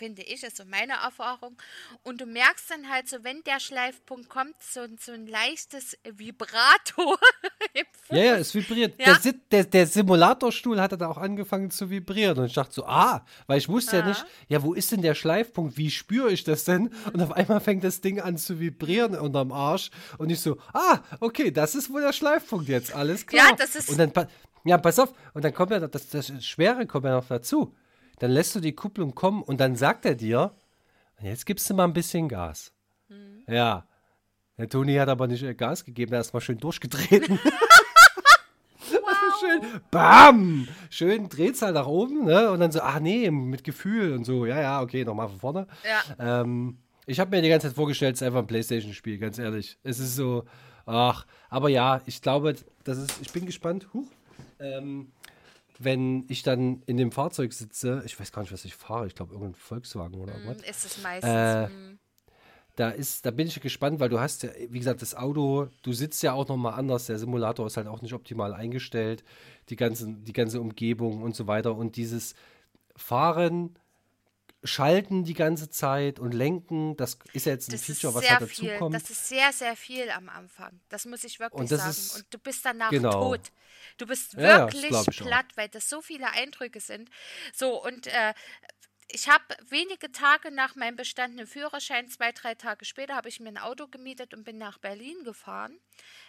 Finde 0.03 0.23
ich, 0.23 0.43
ist 0.43 0.57
so 0.57 0.65
meine 0.65 0.95
Erfahrung. 0.95 1.57
Und 2.03 2.21
du 2.21 2.27
merkst 2.27 2.71
dann 2.73 2.91
halt 2.91 3.09
so, 3.09 3.19
wenn 3.23 3.45
der 3.45 3.61
Schleifpunkt 3.61 4.29
kommt, 4.29 4.55
so, 4.61 4.81
so 4.99 5.13
ein 5.13 5.29
leichtes 5.29 5.97
Vibrato. 6.05 7.17
Ja, 8.11 8.19
ja, 8.25 8.37
es 8.37 8.55
vibriert. 8.55 9.01
Ja. 9.01 9.17
Der, 9.17 9.33
der, 9.51 9.65
der 9.65 9.87
Simulatorstuhl 9.87 10.79
hat 10.79 10.93
dann 10.93 11.03
auch 11.05 11.17
angefangen 11.17 11.71
zu 11.71 11.89
vibrieren. 11.89 12.37
Und 12.39 12.45
ich 12.47 12.53
dachte 12.53 12.75
so, 12.75 12.85
ah, 12.85 13.25
weil 13.47 13.57
ich 13.57 13.69
wusste 13.71 13.97
ja 13.97 14.03
Ah. 14.03 14.09
nicht, 14.09 14.27
ja, 14.49 14.63
wo 14.63 14.75
ist 14.75 14.93
denn 14.93 15.01
der 15.01 15.15
Schleifpunkt? 15.15 15.79
Wie 15.79 15.91
spüre 15.91 16.31
ich 16.31 16.45
das 16.45 16.65
denn? 16.65 16.89
Und 17.15 17.23
auf 17.23 17.33
einmal 17.33 17.61
fängt 17.61 17.83
das 17.85 18.03
Ding 18.03 18.21
an 18.21 18.37
zu 18.37 18.61
vibrieren 18.61 19.15
unterm 19.17 19.53
Arsch. 19.53 19.91
Und 20.19 20.29
ich 20.31 20.41
so, 20.41 20.59
ah, 20.75 20.99
okay, 21.21 21.51
das 21.51 21.75
ist 21.75 21.91
wohl 21.91 22.03
der 22.03 22.13
Schleifpunkt 22.13 22.69
jetzt. 22.69 22.93
Alles 22.95 23.27
klar. 23.27 23.51
Ja, 23.51 23.57
das 23.57 23.75
ist- 23.77 23.89
Und 23.89 23.97
dann, 23.99 24.29
ja, 24.65 24.77
pass 24.77 24.99
auf. 24.99 25.15
Und 25.33 25.43
dann 25.43 25.55
kommt 25.55 25.71
ja 25.71 25.81
noch- 25.81 25.89
das, 25.89 26.09
das 26.11 26.31
Schwere 26.45 26.87
kommt 26.87 27.07
ja 27.07 27.13
noch 27.13 27.27
dazu. 27.29 27.75
Dann 28.23 28.31
lässt 28.31 28.55
du 28.55 28.61
die 28.61 28.73
Kupplung 28.73 29.17
kommen 29.17 29.43
und 29.43 29.59
dann 29.59 29.75
sagt 29.75 30.07
er 30.07 30.15
dir, 30.15 30.53
jetzt 31.21 31.45
gibst 31.45 31.69
du 31.69 31.75
mal 31.75 31.83
ein 31.83 31.93
bisschen 31.93 32.29
Gas. 32.29 32.73
Mhm. 33.09 33.43
Ja. 33.49 33.85
Der 34.57 34.69
Toni 34.69 34.95
hat 34.95 35.09
aber 35.09 35.27
nicht 35.27 35.43
äh, 35.43 35.57
Gas 35.57 35.85
gegeben, 35.85 36.13
er 36.13 36.21
ist 36.21 36.33
mal 36.33 36.41
schön 36.41 36.59
durchgetreten. 36.59 37.41
schön, 39.41 39.81
bam, 39.91 40.69
schön 40.89 41.29
Drehzahl 41.29 41.73
nach 41.73 41.89
oben, 41.89 42.27
ne? 42.27 42.53
Und 42.53 42.61
dann 42.61 42.71
so, 42.71 42.81
ach 42.81 43.01
nee, 43.01 43.29
mit 43.29 43.65
Gefühl 43.65 44.13
und 44.13 44.25
so, 44.25 44.47
ja, 44.47 44.61
ja, 44.61 44.83
okay, 44.83 45.05
nochmal 45.05 45.29
von 45.29 45.41
vorne. 45.41 45.67
Ja. 45.85 46.43
Ähm, 46.43 46.79
ich 47.07 47.19
habe 47.19 47.35
mir 47.35 47.43
die 47.43 47.49
ganze 47.49 47.67
Zeit 47.67 47.75
vorgestellt, 47.75 48.15
es 48.15 48.21
ist 48.21 48.27
einfach 48.29 48.39
ein 48.39 48.47
Playstation-Spiel, 48.47 49.19
ganz 49.19 49.41
ehrlich. 49.41 49.79
Es 49.83 49.99
ist 49.99 50.15
so, 50.15 50.45
ach, 50.87 51.27
aber 51.49 51.71
ja, 51.71 52.01
ich 52.07 52.23
glaube, 52.23 52.55
das 52.85 52.99
ist, 52.99 53.21
ich 53.21 53.33
bin 53.33 53.47
gespannt, 53.47 53.89
huch, 53.93 54.07
ähm, 54.61 55.11
wenn 55.85 56.25
ich 56.29 56.43
dann 56.43 56.83
in 56.87 56.97
dem 56.97 57.13
Fahrzeug 57.13 57.53
sitze, 57.53 58.03
ich 58.05 58.19
weiß 58.19 58.33
gar 58.33 58.43
nicht, 58.43 58.53
was 58.53 58.65
ich 58.65 58.75
fahre, 58.75 59.07
ich 59.07 59.15
glaube 59.15 59.33
irgendein 59.33 59.55
Volkswagen 59.55 60.21
oder 60.21 60.35
Hm, 60.35 60.43
irgendwas. 60.43 60.69
Ist 60.69 60.85
es 60.85 61.03
meistens. 61.03 61.31
Äh, 61.31 61.67
hm. 61.69 61.99
Da 62.77 62.89
ist, 62.89 63.27
da 63.27 63.31
bin 63.31 63.47
ich 63.49 63.61
gespannt, 63.61 64.01
weil 64.01 64.09
du 64.09 64.19
hast 64.19 64.45
ja, 64.45 64.51
wie 64.71 64.79
gesagt, 64.79 65.03
das 65.03 65.15
Auto, 65.15 65.69
du 65.83 65.93
sitzt 65.93 66.23
ja 66.23 66.33
auch 66.33 66.49
nochmal 66.49 66.73
anders. 66.75 67.07
Der 67.07 67.19
Simulator 67.19 67.67
ist 67.67 67.77
halt 67.77 67.87
auch 67.87 68.01
nicht 68.01 68.15
optimal 68.15 68.55
eingestellt, 68.55 69.25
die, 69.69 69.77
ganzen, 69.77 70.25
die 70.25 70.33
ganze 70.33 70.59
Umgebung 70.61 71.23
und 71.23 71.37
so 71.37 71.47
weiter. 71.47 71.75
Und 71.77 71.97
dieses 71.97 72.35
Fahren, 72.97 73.77
Schalten 74.65 75.25
die 75.25 75.35
ganze 75.35 75.71
Zeit 75.71 76.19
und 76.21 76.33
Lenken, 76.33 76.97
das 76.97 77.19
ist 77.33 77.47
ja 77.47 77.53
jetzt 77.53 77.69
ein 77.69 77.73
Das 77.73 77.89
ist 77.89 78.01
Feature, 78.01 78.15
was 78.15 78.31
halt 78.31 78.43
dazu 78.43 78.63
viel. 78.63 78.79
kommt. 78.79 78.95
Das 78.95 79.11
ist 79.11 79.29
sehr, 79.29 79.53
sehr 79.53 79.75
viel 79.77 80.09
am 80.11 80.29
Anfang. 80.29 80.81
Das 80.89 81.05
muss 81.05 81.25
ich 81.25 81.41
wirklich 81.41 81.61
Und 81.61 81.67
sagen. 81.69 81.91
ist- 81.91 82.17
und 82.17 82.27
du 82.31 82.39
bist 82.39 82.65
danach 82.65 82.91
genau. 82.91 83.35
tot. 83.35 83.51
Du 83.99 84.07
bist 84.07 84.35
Ja, 84.35 84.41
ja, 84.43 84.59
wirklich 84.73 84.95
auch. 84.95 85.05
platt, 85.07 85.47
weil 85.57 85.69
das 85.69 85.89
so 85.89 86.01
viele 86.01 86.29
Eindrücke 86.31 86.79
sind. 86.81 87.11
So, 87.53 87.83
und 87.85 88.07
äh, 88.07 88.35
ich 89.15 89.29
habe 89.29 89.45
wenige 89.69 90.11
Tage 90.13 90.51
nach 90.51 90.75
meinem 90.75 90.97
bestandenen 90.97 91.47
Führerschein, 91.47 92.09
zwei, 92.09 92.33
drei 92.33 92.55
Tage 92.55 92.85
später, 92.85 93.15
habe 93.15 93.29
ich 93.29 93.41
mir 93.41 93.49
ein 93.49 93.59
Auto 93.59 93.87
gemietet 93.89 94.33
und 94.33 94.45
bin 94.45 94.59
nach 94.59 94.79
Berlin 94.79 95.23
gefahren. 95.25 95.79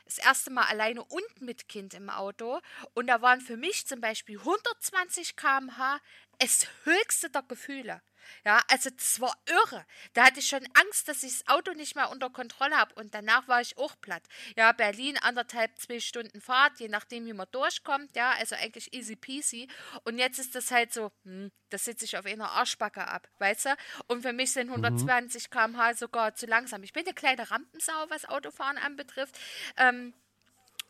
Das 0.05 0.17
erste 0.17 0.49
Mal 0.51 0.65
alleine 0.65 1.03
und 1.03 1.41
mit 1.41 1.69
Kind 1.69 1.93
im 1.93 2.09
Auto. 2.09 2.59
Und 2.93 3.07
da 3.07 3.21
waren 3.21 3.39
für 3.41 3.57
mich 3.57 3.85
zum 3.87 4.01
Beispiel 4.01 4.37
120 4.39 5.35
km/h 5.35 5.99
das 6.39 6.67
höchste 6.83 7.29
der 7.29 7.43
Gefühle. 7.43 8.01
Ja, 8.45 8.61
also 8.69 8.89
das 8.89 9.19
war 9.19 9.35
irre. 9.45 9.85
Da 10.13 10.25
hatte 10.25 10.39
ich 10.39 10.47
schon 10.47 10.67
Angst, 10.73 11.07
dass 11.07 11.23
ich 11.23 11.39
das 11.39 11.47
Auto 11.47 11.73
nicht 11.73 11.95
mehr 11.95 12.09
unter 12.11 12.29
Kontrolle 12.29 12.77
habe. 12.77 12.95
Und 12.95 13.13
danach 13.13 13.47
war 13.47 13.61
ich 13.61 13.77
auch 13.77 13.95
platt. 14.01 14.23
Ja, 14.57 14.71
Berlin, 14.71 15.17
anderthalb, 15.17 15.77
zwei 15.79 15.99
Stunden 15.99 16.41
Fahrt, 16.41 16.79
je 16.79 16.89
nachdem, 16.89 17.25
wie 17.25 17.33
man 17.33 17.47
durchkommt. 17.51 18.15
Ja, 18.15 18.31
also 18.31 18.55
eigentlich 18.55 18.93
easy 18.93 19.15
peasy. 19.15 19.67
Und 20.03 20.17
jetzt 20.17 20.39
ist 20.39 20.55
das 20.55 20.71
halt 20.71 20.93
so, 20.93 21.11
hm, 21.23 21.51
das 21.69 21.85
sitze 21.85 22.05
ich 22.05 22.17
auf 22.17 22.25
einer 22.25 22.51
Arschbacke 22.51 23.07
ab, 23.07 23.27
weißt 23.39 23.65
du? 23.65 23.75
Und 24.07 24.21
für 24.21 24.33
mich 24.33 24.53
sind 24.53 24.69
120 24.69 25.49
km/h 25.49 25.95
sogar 25.95 26.35
zu 26.35 26.45
langsam. 26.45 26.83
Ich 26.83 26.93
bin 26.93 27.05
eine 27.05 27.13
kleine 27.13 27.49
Rampensau, 27.49 28.05
was 28.09 28.25
Autofahren 28.25 28.77
anbetrifft. 28.77 29.39
Ähm, 29.77 30.13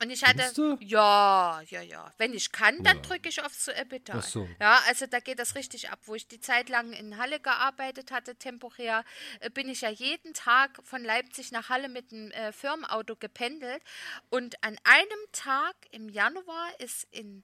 Und 0.01 0.10
ich 0.10 0.23
hatte, 0.23 0.51
ja, 0.82 1.62
ja, 1.69 1.82
ja. 1.82 2.13
Wenn 2.17 2.34
ich 2.34 2.51
kann, 2.51 2.84
dann 2.84 2.97
Ja. 2.97 3.01
drücke 3.03 3.29
ich 3.29 3.41
aufs 3.41 3.67
Epital. 3.67 4.19
Ach 4.19 4.23
so. 4.27 4.47
Ja, 4.60 4.82
also 4.88 5.06
da 5.06 5.19
geht 5.19 5.39
das 5.39 5.56
richtig 5.56 5.89
ab. 5.89 5.99
Wo 6.06 6.15
ich 6.15 6.27
die 6.27 6.39
Zeit 6.39 6.69
lang 6.69 6.93
in 6.93 7.17
Halle 7.17 7.39
gearbeitet 7.39 8.12
hatte, 8.12 8.36
temporär, 8.36 9.06
äh, 9.39 9.49
bin 9.49 9.69
ich 9.69 9.82
ja 9.82 9.89
jeden 9.89 10.34
Tag 10.34 10.79
von 10.84 11.03
Leipzig 11.03 11.51
nach 11.51 11.69
Halle 11.69 11.89
mit 11.89 12.12
dem 12.12 12.32
äh, 12.32 12.51
Firmenauto 12.51 13.15
gependelt. 13.15 13.82
Und 14.29 14.62
an 14.63 14.77
einem 14.84 15.19
Tag 15.32 15.75
im 15.91 16.10
Januar 16.10 16.67
ist 16.79 17.08
in 17.12 17.43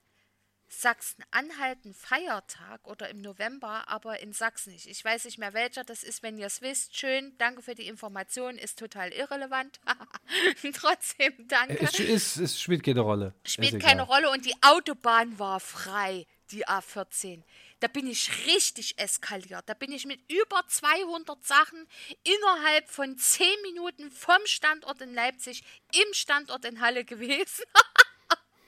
Sachsen-Anhalt 0.70 1.84
ein 1.84 1.94
Feiertag 1.94 2.88
oder 2.88 3.10
im 3.10 3.22
November, 3.22 3.84
aber 3.88 4.20
in 4.20 4.34
Sachsen 4.34 4.72
nicht. 4.72 4.86
Ich 4.86 5.04
weiß 5.04 5.26
nicht 5.26 5.40
mehr 5.40 5.54
welcher 5.54 5.84
das 5.84 6.04
ist, 6.04 6.22
wenn 6.24 6.38
ihr 6.38 6.48
es 6.48 6.62
wisst. 6.62 6.96
Schön, 6.96 7.36
danke 7.40 7.62
für 7.62 7.76
die 7.76 7.88
Information, 7.88 8.58
ist 8.58 8.78
total 8.78 9.12
irrelevant. 9.12 9.80
Trotzdem 10.74 11.34
danke. 11.48 11.84
Es, 11.84 12.00
es, 12.00 12.38
es 12.38 12.62
spielt 12.62 12.84
keine 12.84 13.02
Rolle. 13.02 13.34
Spielt 13.44 13.74
Ist 13.74 13.84
keine. 13.84 14.04
Rolle 14.04 14.30
und 14.30 14.46
die 14.46 14.56
Autobahn 14.62 15.38
war 15.40 15.60
frei, 15.60 16.26
die 16.52 16.68
A14. 16.68 17.44
Da 17.80 17.88
bin 17.88 18.08
ich 18.08 18.46
richtig 18.46 19.00
eskaliert. 19.00 19.64
Da 19.68 19.74
bin 19.74 19.92
ich 19.92 20.06
mit 20.06 20.20
über 20.30 20.62
200 20.68 21.44
Sachen 21.46 21.88
innerhalb 22.24 22.90
von 22.90 23.18
10 23.18 23.48
Minuten 23.64 24.12
vom 24.12 24.40
Standort 24.46 25.02
in 25.02 25.14
Leipzig 25.14 25.64
im 25.94 26.14
Standort 26.14 26.66
in 26.66 26.82
Halle 26.82 27.06
gewesen. 27.06 27.64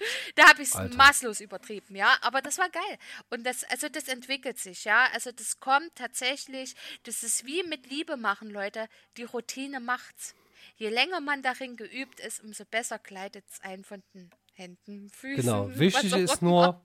Da 0.35 0.47
habe 0.49 0.61
ich 0.61 0.73
es 0.73 0.95
maßlos 0.95 1.41
übertrieben, 1.41 1.95
ja, 1.95 2.15
aber 2.21 2.41
das 2.41 2.57
war 2.57 2.69
geil. 2.69 2.97
Und 3.29 3.43
das, 3.45 3.63
also 3.65 3.87
das 3.89 4.07
entwickelt 4.07 4.57
sich, 4.59 4.85
ja. 4.85 5.07
Also 5.13 5.31
das 5.31 5.59
kommt 5.59 5.93
tatsächlich, 5.95 6.75
das 7.03 7.23
ist 7.23 7.45
wie 7.45 7.63
mit 7.63 7.89
Liebe 7.89 8.17
machen, 8.17 8.49
Leute. 8.49 8.87
Die 9.17 9.23
Routine 9.23 9.79
macht's. 9.79 10.35
Je 10.77 10.89
länger 10.89 11.19
man 11.21 11.41
darin 11.43 11.75
geübt 11.77 12.19
ist, 12.19 12.43
umso 12.43 12.65
besser 12.65 12.99
gleitet 12.99 13.43
es 13.49 13.61
ein 13.61 13.83
von 13.83 14.01
den 14.13 14.29
Händen, 14.53 15.09
Füßen. 15.09 15.43
Genau. 15.43 15.69
Wichtig 15.77 16.13
ist 16.13 16.41
nur, 16.41 16.81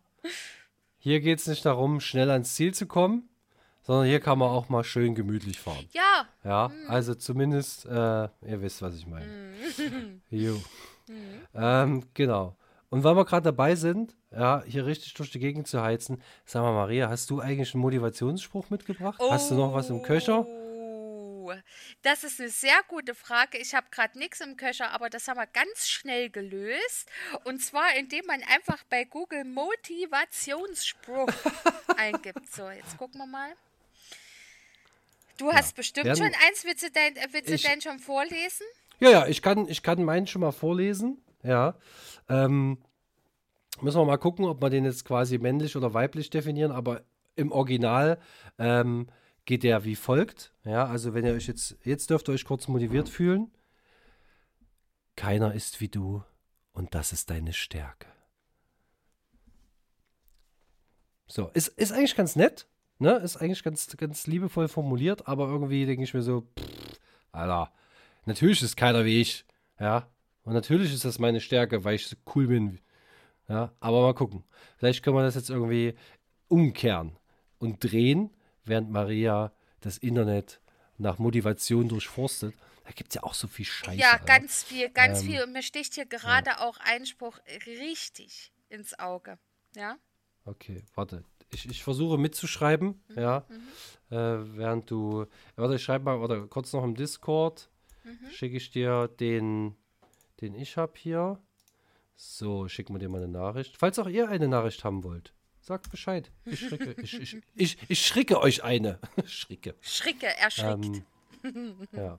hier 0.98 1.20
geht 1.20 1.38
es 1.40 1.46
nicht 1.46 1.64
darum, 1.64 2.00
schnell 2.00 2.31
ans 2.31 2.55
Ziel 2.55 2.74
zu 2.74 2.87
kommen, 2.87 3.29
sondern 3.83 4.07
hier 4.07 4.20
kann 4.20 4.38
man 4.38 4.48
auch 4.48 4.68
mal 4.68 4.83
schön 4.85 5.14
gemütlich 5.14 5.61
fahren. 5.61 5.88
Ja, 5.92 6.29
Ja, 6.44 6.68
Mhm. 6.68 6.90
also 6.90 7.14
zumindest, 7.14 7.87
äh, 7.87 7.88
ihr 7.90 8.61
wisst, 8.62 8.83
was 8.83 8.96
ich 8.96 9.07
meine. 9.07 9.26
Mhm. 9.26 10.22
Jo. 10.31 10.62
Ähm, 11.55 12.05
genau. 12.14 12.57
Und 12.90 13.03
weil 13.05 13.16
wir 13.16 13.25
gerade 13.25 13.44
dabei 13.44 13.75
sind, 13.75 14.14
ja, 14.31 14.62
hier 14.66 14.87
richtig 14.87 15.14
durch 15.14 15.31
die 15.31 15.38
Gegend 15.40 15.66
zu 15.66 15.83
heizen, 15.83 16.22
sag 16.44 16.62
mal, 16.62 16.72
Maria, 16.72 17.09
hast 17.09 17.29
du 17.31 17.40
eigentlich 17.40 17.75
einen 17.75 17.81
Motivationsspruch 17.83 18.70
mitgebracht? 18.70 19.20
Hast 19.29 19.51
du 19.51 19.55
noch 19.55 19.75
was 19.75 19.90
im 19.90 20.03
Köcher? 20.03 20.46
Oh, 20.46 21.53
Das 22.03 22.22
ist 22.25 22.40
eine 22.40 22.49
sehr 22.49 22.79
gute 22.88 23.14
Frage. 23.14 23.59
Ich 23.59 23.75
habe 23.75 23.87
gerade 23.90 24.16
nichts 24.18 24.40
im 24.40 24.57
Köcher, 24.57 24.90
aber 24.92 25.11
das 25.11 25.27
haben 25.29 25.37
wir 25.38 25.46
ganz 25.46 25.88
schnell 25.88 26.31
gelöst. 26.31 27.09
Und 27.44 27.61
zwar, 27.61 27.94
indem 27.96 28.25
man 28.27 28.40
einfach 28.44 28.83
bei 28.90 29.05
Google 29.05 29.44
Motivationsspruch 29.44 31.29
eingibt. 31.96 32.53
So, 32.53 32.68
jetzt 32.70 32.96
gucken 32.99 33.18
wir 33.20 33.27
mal. 33.27 33.51
Du 35.38 35.53
hast 35.53 35.75
bestimmt 35.77 36.07
Werden- 36.07 36.18
schon 36.18 36.27
eins. 36.49 36.64
Willst 36.64 36.83
du 36.85 36.90
dein, 36.90 37.14
willst 37.33 37.49
du 37.51 37.55
Ich- 37.55 37.62
dein 37.62 37.81
schon 37.81 37.99
vorlesen? 37.99 38.66
Ja, 39.01 39.11
ja, 39.11 39.27
ich 39.27 39.42
kann, 39.42 39.68
ich 39.68 39.83
kann 39.83 40.03
meinen 40.05 40.27
schon 40.27 40.40
mal 40.40 40.53
vorlesen. 40.53 41.20
Ja. 41.46 41.76
Ähm, 42.28 42.78
müssen 43.80 44.00
wir 44.00 44.04
mal 44.04 44.16
gucken, 44.16 44.44
ob 44.46 44.61
wir 44.62 44.70
den 44.70 44.85
jetzt 44.85 45.04
quasi 45.04 45.38
männlich 45.38 45.76
oder 45.76 45.94
weiblich 45.94 46.30
definieren, 46.30 46.72
aber 46.72 47.02
im 47.37 47.52
Original 47.52 48.18
ähm, 48.59 49.06
geht 49.44 49.62
der 49.62 49.85
wie 49.85 49.96
folgt. 49.96 50.52
Ja, 50.64 50.87
also 50.87 51.14
wenn 51.14 51.24
ihr 51.24 51.32
euch 51.32 51.46
jetzt, 51.46 51.76
jetzt 51.85 52.11
dürft 52.11 52.28
ihr 52.28 52.35
euch 52.35 52.44
kurz 52.44 52.68
motiviert 52.68 53.09
fühlen. 53.09 53.50
Keiner 55.14 55.54
ist 55.54 55.80
wie 55.80 55.88
du 55.88 56.22
und 56.72 56.94
das 56.94 57.12
ist 57.12 57.30
deine 57.30 57.52
Stärke. 57.52 58.09
So, 61.28 61.48
ist, 61.54 61.68
ist 61.68 61.92
eigentlich 61.92 62.16
ganz 62.16 62.37
nett, 62.37 62.66
ne? 62.98 63.16
Ist 63.16 63.37
eigentlich 63.37 63.62
ganz, 63.62 63.96
ganz 63.96 64.26
liebevoll 64.26 64.68
formuliert, 64.68 65.26
aber 65.26 65.48
irgendwie 65.48 65.87
denke 65.87 66.04
ich 66.04 66.14
mir 66.14 66.22
so, 66.22 66.42
pff, 66.42 67.00
Alter, 67.32 67.72
natürlich 68.26 68.62
ist 68.62 68.76
keiner 68.76 69.04
wie 69.04 69.20
ich, 69.20 69.44
ja. 69.80 70.09
Und 70.46 70.54
natürlich 70.54 70.94
ist 70.94 71.04
das 71.04 71.18
meine 71.18 71.40
Stärke, 71.40 71.85
weil 71.85 71.96
ich 71.96 72.06
so 72.06 72.16
cool 72.35 72.46
bin. 72.46 72.78
Ja, 73.48 73.72
aber 73.80 74.00
mal 74.00 74.14
gucken. 74.14 74.44
Vielleicht 74.78 75.02
können 75.02 75.16
wir 75.16 75.22
das 75.22 75.35
jetzt 75.35 75.50
irgendwie 75.50 75.94
umkehren 76.48 77.18
und 77.59 77.80
drehen, 77.85 78.30
während 78.64 78.90
Maria 78.90 79.52
das 79.80 79.98
Internet 79.98 80.61
nach 80.98 81.18
Motivation 81.18 81.88
durchforstet. 81.88 82.54
Da 82.85 82.92
gibt 82.92 83.11
es 83.11 83.16
ja 83.16 83.24
auch 83.24 83.35
so 83.35 83.48
viel 83.48 83.64
Scheiße. 83.64 83.98
ja, 84.00 84.12
Alter. 84.12 84.24
ganz 84.24 84.62
viel, 84.62 84.88
ganz 84.90 85.20
Ähm, 85.20 85.26
viel. 85.26 85.42
Und 85.42 85.52
mir 85.52 85.62
sticht 85.62 85.94
hier 85.94 86.06
gerade 86.06 86.61
auch 86.61 86.78
Einspruch 86.78 87.38
richtig 87.66 88.52
ins 88.68 88.98
Auge. 88.98 89.38
Ja? 89.74 89.96
Okay, 90.44 90.85
warte. 90.94 91.24
Ich, 91.52 91.68
ich 91.68 91.82
versuche 91.85 92.18
mitzuschreiben, 92.18 93.00
Mhm, 93.09 93.18
ja. 93.18 93.38
Äh, 94.11 94.56
während 94.56 94.90
du. 94.90 95.26
Warte, 95.56 95.74
ich 95.74 95.82
schreibe 95.82 96.04
mal, 96.04 96.18
oder 96.18 96.46
kurz 96.46 96.72
noch 96.72 96.85
im 96.85 96.94
Discord. 96.94 97.68
Mhm. 98.04 98.30
Schicke 98.30 98.56
ich 98.56 98.70
dir 98.70 99.09
den, 99.09 99.76
den 100.40 100.55
ich 100.55 100.77
habe 100.77 100.92
hier. 100.96 101.40
So, 102.14 102.68
schicken 102.68 102.94
wir 102.94 102.99
dir 102.99 103.09
mal 103.09 103.22
eine 103.22 103.33
Nachricht. 103.33 103.77
Falls 103.79 103.99
auch 103.99 104.09
ihr 104.09 104.29
eine 104.29 104.49
Nachricht 104.49 104.85
haben 104.85 105.05
wollt, 105.05 105.35
sagt 105.61 105.90
Bescheid. 105.90 106.31
Ich 106.44 106.61
schricke, 106.61 106.94
ich, 107.03 107.20
ich, 107.20 107.42
ich, 107.55 107.79
ich 107.88 108.07
schricke 108.07 108.40
euch 108.40 108.64
eine. 108.64 108.99
schricke. 109.27 109.75
Schricke, 109.81 110.27
erschrickt. 110.27 111.03
Ähm, 111.44 111.87
ja. 111.92 112.18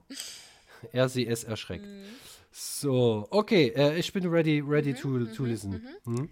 Er, 0.92 1.08
sie, 1.08 1.26
es 1.26 1.44
erschreckt. 1.44 1.86
Mhm. 1.86 2.04
So, 2.50 3.26
okay, 3.30 3.72
äh, 3.76 3.98
ich 3.98 4.12
bin 4.12 4.26
ready, 4.26 4.60
ready 4.60 4.94
to, 4.94 5.24
to 5.26 5.44
listen. 5.44 5.86
Hm? 6.04 6.30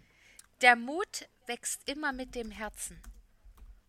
Der 0.63 0.77
Mut 0.77 1.29
wächst 1.47 1.89
immer 1.89 2.13
mit 2.13 2.35
dem 2.35 2.51
Herzen 2.51 2.99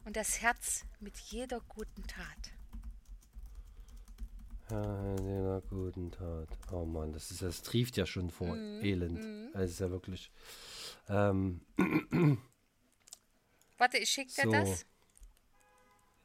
und 0.06 0.16
das 0.16 0.42
Herz 0.42 0.86
mit 1.00 1.18
jeder 1.18 1.62
guten 1.68 2.06
Tat. 2.08 2.57
Einer 4.70 5.62
guten 5.70 6.12
Tat. 6.12 6.50
Oh 6.72 6.84
Mann, 6.86 7.14
das 7.14 7.32
ist, 7.32 7.42
das 7.42 7.62
trieft 7.62 7.96
ja 7.96 8.06
schon 8.06 8.30
vor 8.30 8.48
Mhm, 8.56 8.84
Elend. 8.84 9.54
Das 9.54 9.70
ist 9.72 9.80
ja 9.80 9.90
wirklich. 9.90 10.30
Ähm, 11.10 11.62
Warte, 13.78 13.98
ich 13.98 14.10
schicke 14.10 14.34
dir 14.34 14.44
So. 14.44 14.52
das. 14.52 14.86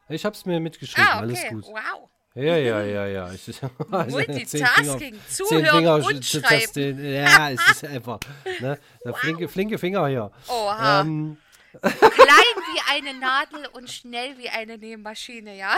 ich 0.09 0.25
hab's 0.25 0.45
mir 0.45 0.59
mitgeschrieben, 0.59 1.09
Ah, 1.09 1.19
alles 1.21 1.39
okay. 1.39 1.51
gut. 1.51 1.65
Wow. 1.67 2.09
Ja, 2.35 2.57
ja, 2.57 2.83
ja, 2.83 3.07
ja. 3.07 3.33
Ich, 3.33 3.61
also, 3.91 4.17
Multitasking, 4.17 5.21
zuhören 5.29 5.67
Finger, 5.67 5.95
und 5.97 6.25
schreiben. 6.25 7.05
Ja, 7.05 7.51
es 7.51 7.61
ist 7.71 7.85
einfach. 7.85 8.19
Ne? 8.61 8.79
Der 9.05 9.15
flinke, 9.15 9.49
flinke 9.49 9.79
Finger 9.79 10.09
hier. 10.09 10.31
Oha. 10.49 11.03
Ähm, 11.03 11.37
Klein 11.81 11.93
wie 11.99 12.81
eine 12.91 13.19
Nadel 13.19 13.67
und 13.73 13.89
schnell 13.91 14.37
wie 14.39 14.49
eine 14.49 14.77
Nähmaschine, 14.79 15.57
ja? 15.57 15.77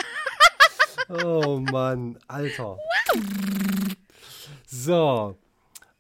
Oh 1.09 1.59
Mann, 1.59 2.19
Alter. 2.29 2.79
So, 4.67 5.37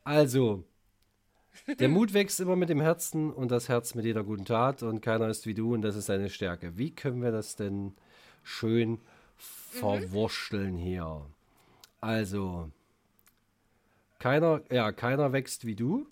also. 0.02 0.64
Der 1.78 1.88
Mut 1.88 2.12
wächst 2.12 2.40
immer 2.40 2.56
mit 2.56 2.68
dem 2.68 2.80
Herzen 2.80 3.32
und 3.32 3.50
das 3.50 3.68
Herz 3.68 3.94
mit 3.94 4.04
jeder 4.04 4.22
guten 4.22 4.44
Tat 4.44 4.82
und 4.82 5.00
keiner 5.00 5.28
ist 5.28 5.46
wie 5.46 5.54
du 5.54 5.72
und 5.72 5.82
das 5.82 5.96
ist 5.96 6.10
deine 6.10 6.28
Stärke. 6.28 6.76
Wie 6.76 6.94
können 6.94 7.22
wir 7.22 7.32
das 7.32 7.56
denn 7.56 7.94
schön 8.42 9.00
verwursteln 9.36 10.76
hier? 10.76 11.24
Also, 12.00 12.70
keiner, 14.18 14.62
ja, 14.70 14.92
keiner 14.92 15.32
wächst 15.32 15.64
wie 15.64 15.74
du. 15.74 16.06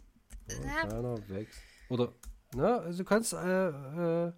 Keiner 0.81 1.17
wächst. 1.29 1.61
Oder, 1.91 2.13
ne, 2.55 2.79
also 2.81 2.99
du 2.99 3.05
kannst, 3.05 3.35
äh, 3.35 3.69
äh, 3.69 4.33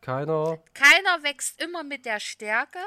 keiner, 0.00 0.58
Keiner 0.74 1.22
wächst 1.22 1.60
immer 1.60 1.84
mit 1.84 2.04
der 2.04 2.20
Stärke. 2.20 2.80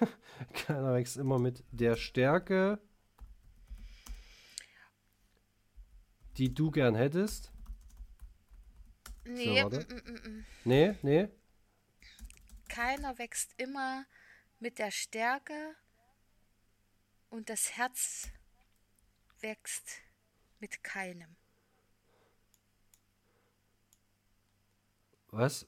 Keiner 0.54 0.94
wächst 0.94 1.16
immer 1.16 1.38
mit 1.38 1.64
der 1.70 1.96
Stärke, 1.96 2.78
die 6.36 6.52
du 6.52 6.70
gern 6.70 6.94
hättest. 6.94 7.50
Nee, 9.24 9.64
mm, 9.64 9.68
mm, 9.68 10.02
mm, 10.04 10.30
mm. 10.30 10.46
Nee, 10.64 10.94
nee. 11.02 11.28
keiner 12.68 13.18
wächst 13.18 13.54
immer 13.56 14.06
mit 14.60 14.78
der 14.78 14.90
Stärke 14.90 15.74
und 17.30 17.50
das 17.50 17.76
Herz 17.76 18.28
wächst 19.40 20.00
mit 20.60 20.84
keinem. 20.84 21.36
Was? 25.36 25.66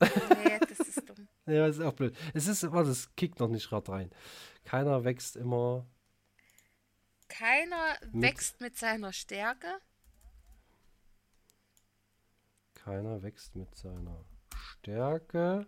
Nee, 0.00 0.58
das 0.68 0.80
ist 0.80 1.08
dumm. 1.08 1.28
Das 1.46 1.76
ist 1.78 1.82
auch 1.82 1.92
blöd. 1.94 2.16
Es 2.34 2.46
ist, 2.46 2.70
warte, 2.70 2.90
es 2.90 3.14
kickt 3.16 3.40
noch 3.40 3.48
nicht 3.48 3.68
gerade 3.68 3.90
rein. 3.90 4.10
Keiner 4.64 5.02
wächst 5.04 5.36
immer. 5.36 5.86
Keiner 7.28 7.96
Mit- 8.12 8.22
wächst 8.22 8.60
mit 8.60 8.76
seiner 8.78 9.12
Stärke. 9.12 9.80
Keiner 12.74 13.22
wächst 13.22 13.54
mit 13.56 13.74
seiner 13.76 14.24
Stärke. 14.54 15.66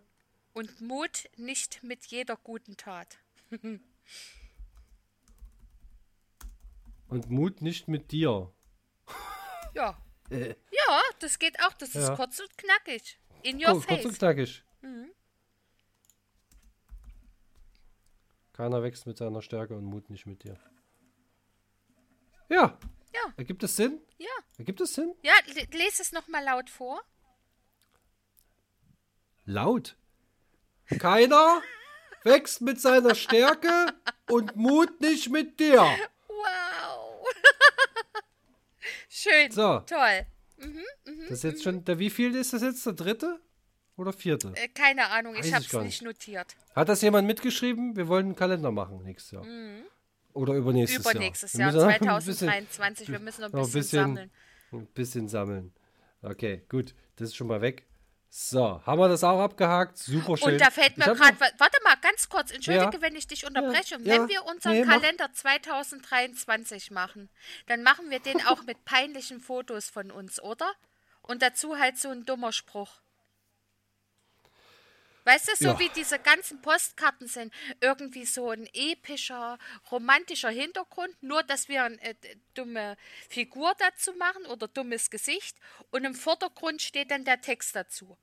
Und 0.53 0.81
Mut 0.81 1.29
nicht 1.37 1.83
mit 1.83 2.07
jeder 2.07 2.37
guten 2.37 2.77
Tat. 2.77 3.19
Und 7.09 7.31
Mut 7.31 7.61
nicht 7.63 7.89
mit 7.89 8.13
dir. 8.13 8.53
Ja. 9.75 10.01
Äh. 10.33 10.55
Ja, 10.71 11.01
das 11.21 11.39
geht 11.39 11.61
auch. 11.63 11.73
Das 11.75 11.91
ist 11.95 12.09
Ja. 12.09 12.17
kurz 12.17 12.41
und 12.41 12.57
knackig. 12.59 13.19
In 13.43 13.57
your 13.59 13.73
Kurz, 13.73 13.87
kurz 13.87 14.05
und 14.05 14.11
face. 14.13 14.19
knackig. 14.19 14.65
Mhm. 14.83 15.11
Keiner 18.53 18.83
wächst 18.83 19.07
mit 19.07 19.17
seiner 19.17 19.43
Stärke 19.43 19.75
und 19.75 19.85
Mut 19.85 20.11
nicht 20.11 20.27
mit 20.27 20.43
dir. 20.45 20.59
Ja. 22.49 22.79
Ja. 23.15 23.21
Ergibt 23.37 23.63
es 23.63 23.77
Sinn? 23.77 24.01
Ja. 24.19 24.29
Ergibt 24.59 24.81
es 24.81 24.95
Sinn? 24.95 25.15
Ja, 25.23 25.33
le- 25.47 25.67
lese 25.77 26.03
es 26.03 26.13
nochmal 26.13 26.45
laut 26.45 26.69
vor. 26.71 27.01
Laut. 29.45 29.97
Keiner 30.99 31.63
wächst 32.25 32.61
mit 32.61 32.81
seiner 32.81 33.15
Stärke 33.15 33.95
und 34.31 34.55
Mut 34.57 35.01
nicht 35.01 35.31
mit 35.31 35.59
dir. 35.59 35.81
Wow. 36.29 37.02
Schön. 39.15 39.51
So. 39.51 39.81
Toll. 39.81 40.27
Das 41.29 41.31
ist 41.31 41.45
jetzt 41.45 41.63
schon, 41.63 41.85
der 41.85 41.99
wievielte 41.99 42.39
ist 42.39 42.55
das 42.55 42.63
jetzt? 42.63 42.87
Der 42.87 42.95
dritte? 42.95 43.41
Oder 43.97 44.13
vierte? 44.15 44.55
Äh, 44.57 44.69
keine 44.69 45.11
Ahnung, 45.11 45.35
Weiß 45.35 45.45
ich 45.45 45.53
habe 45.53 45.65
es 45.65 45.71
gar 45.71 45.85
nicht 45.85 46.01
notiert. 46.01 46.57
Hat 46.75 46.89
das 46.89 47.03
jemand 47.03 47.27
mitgeschrieben? 47.27 47.95
Wir 47.95 48.09
wollen 48.09 48.27
einen 48.27 48.37
Kalender 48.37 48.71
machen 48.71 49.03
nächstes 49.03 49.33
Jahr. 49.33 49.45
Oder 50.33 50.55
übernächstes 50.55 51.05
Jahr. 51.05 51.13
Übernächstes 51.15 51.53
Jahr, 51.53 51.69
ein 51.69 51.75
bisschen- 52.25 52.49
2023. 52.49 53.09
Wir 53.11 53.19
müssen 53.19 53.43
noch 53.43 53.53
ein 53.53 53.61
noch 53.61 53.71
bisschen, 53.71 54.01
sammeln. 54.03 54.31
Ein 54.73 54.87
bisschen 54.87 55.29
sammeln. 55.29 55.75
Okay, 56.23 56.63
gut. 56.71 56.95
Das 57.17 57.29
ist 57.29 57.37
schon 57.37 57.49
mal 57.49 57.61
weg. 57.61 57.87
So, 58.35 58.81
haben 58.87 58.99
wir 58.99 59.11
das 59.11 59.25
auch 59.25 59.39
abgehakt? 59.41 59.99
Super 59.99 60.39
schön. 60.39 60.53
Und 60.55 60.59
da 60.59 60.71
fällt 60.71 60.97
mir 60.97 61.05
gerade, 61.05 61.39
warte 61.59 61.79
mal, 61.85 61.97
ganz 62.01 62.31
kurz, 62.31 62.51
entschuldige, 62.51 62.97
Ja. 62.97 63.03
wenn 63.03 63.15
ich 63.15 63.27
dich 63.27 63.45
unterbreche. 63.45 63.97
Ja, 63.97 64.15
Wenn 64.15 64.29
wir 64.31 64.47
unseren 64.47 64.73
Nee, 64.73 64.85
mach. 64.87 64.95
Kalender 64.95 65.31
2023 65.35 66.91
machen, 66.91 67.29
dann 67.67 67.83
machen 67.83 68.09
wir 68.09 68.21
den 68.21 68.43
auch 68.47 68.63
mit 68.63 68.87
peinlichen 68.87 69.39
Fotos 69.39 69.91
von 69.91 70.11
uns, 70.11 70.43
oder? 70.43 70.73
Und 71.21 71.43
dazu 71.43 71.79
halt 71.79 71.99
so 71.99 72.09
ein 72.09 72.25
dummer 72.25 72.53
Spruch. 72.53 73.02
Weißt 75.25 75.49
du, 75.49 75.53
so 75.57 75.69
Ja. 75.71 75.79
wie 75.79 75.89
diese 75.91 76.19
ganzen 76.19 76.61
Postkarten 76.63 77.29
sind, 77.29 77.53
irgendwie 77.81 78.25
so 78.25 78.51
ein 78.51 78.69
epischer, 78.73 79.59
romantischer 79.91 80.51
Hintergrund, 80.51 81.15
nur 81.23 81.43
dass 81.43 81.69
wir 81.69 81.85
eine 81.85 82.01
äh, 82.03 82.15
dumme 82.55 82.97
Figur 83.29 83.73
dazu 83.79 84.13
machen 84.15 84.47
oder 84.47 84.69
dummes 84.69 85.11
Gesicht 85.11 85.57
und 85.91 86.05
im 86.05 86.15
Vordergrund 86.15 86.83
steht 86.83 87.11
dann 87.11 87.25
der 87.25 87.41
Text 87.41 87.77
dazu. 87.77 88.17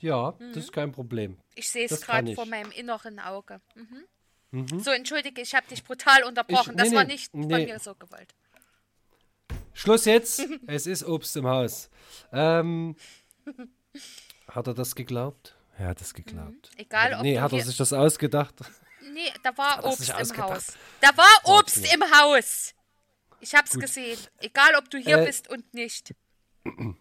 Ja, 0.00 0.34
das 0.38 0.64
ist 0.64 0.72
kein 0.72 0.92
Problem. 0.92 1.38
Ich 1.54 1.70
sehe 1.70 1.86
es 1.86 1.90
Das 1.90 2.02
gerade 2.02 2.30
ich. 2.30 2.34
vor 2.34 2.46
meinem 2.46 2.70
inneren 2.70 3.18
Auge. 3.18 3.60
Mhm. 3.74 4.78
So, 4.78 4.90
entschuldige, 4.90 5.40
ich 5.40 5.54
habe 5.54 5.66
dich 5.68 5.82
brutal 5.82 6.22
unterbrochen. 6.24 6.76
das 6.76 6.90
nee, 6.90 6.96
war 6.96 7.04
nee, 7.04 7.12
nicht 7.14 7.30
von 7.30 7.40
nee. 7.46 7.66
mir 7.66 7.78
so 7.78 7.94
gewollt. 7.94 8.34
Schluss 9.72 10.04
jetzt. 10.04 10.46
es 10.66 10.86
ist 10.86 11.04
Obst 11.04 11.36
im 11.36 11.46
Haus. 11.46 11.90
Ähm, 12.32 12.96
hat 14.48 14.66
er 14.66 14.74
das 14.74 14.94
geglaubt? 14.94 15.55
Er 15.78 15.88
hat 15.88 16.00
es 16.00 16.14
geglaubt. 16.14 16.70
Egal, 16.76 17.14
ob 17.14 17.22
nee, 17.22 17.38
hat 17.38 17.52
er 17.52 17.62
sich 17.62 17.76
das 17.76 17.92
ausgedacht? 17.92 18.54
Nee, 19.12 19.32
da 19.42 19.56
war 19.56 19.84
Obst 19.84 20.08
im? 20.08 20.36
Haus. 20.38 20.74
Da 21.00 21.16
war 21.16 21.58
Obst 21.58 21.78
Okay. 21.78 21.94
im 21.94 22.02
Haus. 22.02 22.74
Ich 23.40 23.54
hab's 23.54 23.78
gesehen. 23.78 24.18
Egal, 24.38 24.74
ob 24.78 24.90
du 24.90 24.98
hier 24.98 25.18
Äh, 25.18 25.26
bist 25.26 25.48
und 25.48 25.72
nicht. 25.74 26.14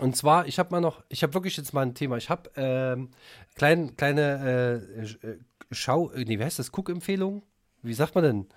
Und 0.00 0.16
zwar, 0.16 0.46
ich 0.48 0.58
habe 0.58 0.70
mal 0.72 0.80
noch, 0.80 1.04
ich 1.08 1.22
habe 1.22 1.34
wirklich 1.34 1.56
jetzt 1.56 1.72
mal 1.72 1.82
ein 1.82 1.94
Thema. 1.94 2.16
Ich 2.16 2.28
habe 2.28 2.50
ähm, 2.56 3.10
klein, 3.54 3.96
kleine 3.96 4.82
äh, 4.92 5.02
äh, 5.28 5.38
Schau, 5.70 6.10
äh, 6.10 6.24
nee, 6.24 6.36
wie 6.38 6.42
heißt 6.44 6.58
das? 6.58 6.72
Guckempfehlung? 6.72 7.42
Wie 7.82 7.94
sagt 7.94 8.16
man 8.16 8.24
denn? 8.24 8.48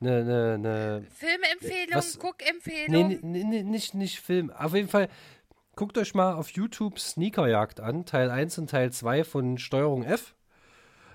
Eine, 0.00 0.20
eine, 0.20 0.54
eine 0.54 1.06
Filmempfehlung, 1.10 2.02
Guckempfehlung. 2.20 3.08
Nee, 3.08 3.18
nee, 3.20 3.44
nee, 3.44 3.62
nicht, 3.64 3.94
nicht 3.94 4.20
Film. 4.20 4.50
Auf 4.50 4.74
jeden 4.74 4.88
Fall, 4.88 5.08
guckt 5.78 5.96
euch 5.96 6.12
mal 6.12 6.34
auf 6.34 6.50
YouTube 6.50 6.98
Sneakerjagd 6.98 7.78
an, 7.78 8.04
Teil 8.04 8.32
1 8.32 8.58
und 8.58 8.68
Teil 8.68 8.90
2 8.90 9.22
von 9.22 9.58
Steuerung 9.58 10.02
F. 10.02 10.34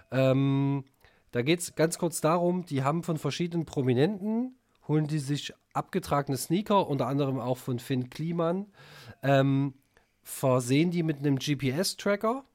Ähm, 0.09 0.85
da 1.31 1.41
geht 1.41 1.59
es 1.59 1.75
ganz 1.75 1.97
kurz 1.97 2.21
darum, 2.21 2.63
die 2.63 2.81
haben 2.81 3.03
von 3.03 3.17
verschiedenen 3.17 3.65
Prominenten, 3.65 4.55
holen 4.87 5.05
die 5.05 5.19
sich 5.19 5.53
abgetragene 5.73 6.37
Sneaker, 6.37 6.87
unter 6.87 7.07
anderem 7.07 7.41
auch 7.41 7.57
von 7.57 7.77
Finn 7.77 8.09
Kliman, 8.09 8.67
ähm, 9.21 9.73
versehen 10.21 10.91
die 10.91 11.03
mit 11.03 11.17
einem 11.17 11.39
GPS-Tracker 11.39 12.45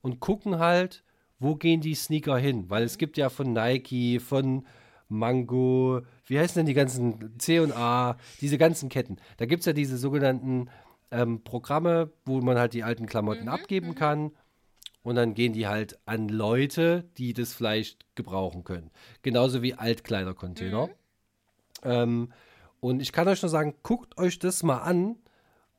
und 0.00 0.20
gucken 0.20 0.58
halt, 0.58 1.04
wo 1.38 1.56
gehen 1.56 1.82
die 1.82 1.94
Sneaker 1.94 2.38
hin. 2.38 2.70
Weil 2.70 2.84
es 2.84 2.96
gibt 2.96 3.18
ja 3.18 3.28
von 3.28 3.52
Nike, 3.52 4.20
von 4.20 4.64
Mango, 5.10 6.00
wie 6.24 6.38
heißen 6.38 6.60
denn 6.60 6.66
die 6.66 6.72
ganzen 6.72 7.38
C&A, 7.38 8.16
diese 8.40 8.56
ganzen 8.56 8.88
Ketten. 8.88 9.18
Da 9.36 9.44
gibt 9.44 9.60
es 9.60 9.66
ja 9.66 9.74
diese 9.74 9.98
sogenannten 9.98 10.70
ähm, 11.12 11.44
Programme, 11.44 12.10
wo 12.24 12.40
man 12.40 12.58
halt 12.58 12.72
die 12.72 12.82
alten 12.82 13.06
Klamotten 13.06 13.48
abgeben 13.48 13.94
kann. 13.94 14.32
Und 15.04 15.16
dann 15.16 15.34
gehen 15.34 15.52
die 15.52 15.66
halt 15.66 15.98
an 16.06 16.28
Leute, 16.28 17.04
die 17.18 17.32
das 17.32 17.52
vielleicht 17.52 18.06
gebrauchen 18.14 18.64
können. 18.64 18.90
Genauso 19.22 19.62
wie 19.62 19.74
Altkleidercontainer. 19.74 20.88
Ähm, 21.82 22.32
und 22.80 23.02
ich 23.02 23.12
kann 23.12 23.28
euch 23.28 23.42
nur 23.42 23.48
sagen, 23.48 23.74
guckt 23.82 24.16
euch 24.16 24.38
das 24.38 24.62
mal 24.62 24.78
an. 24.78 25.16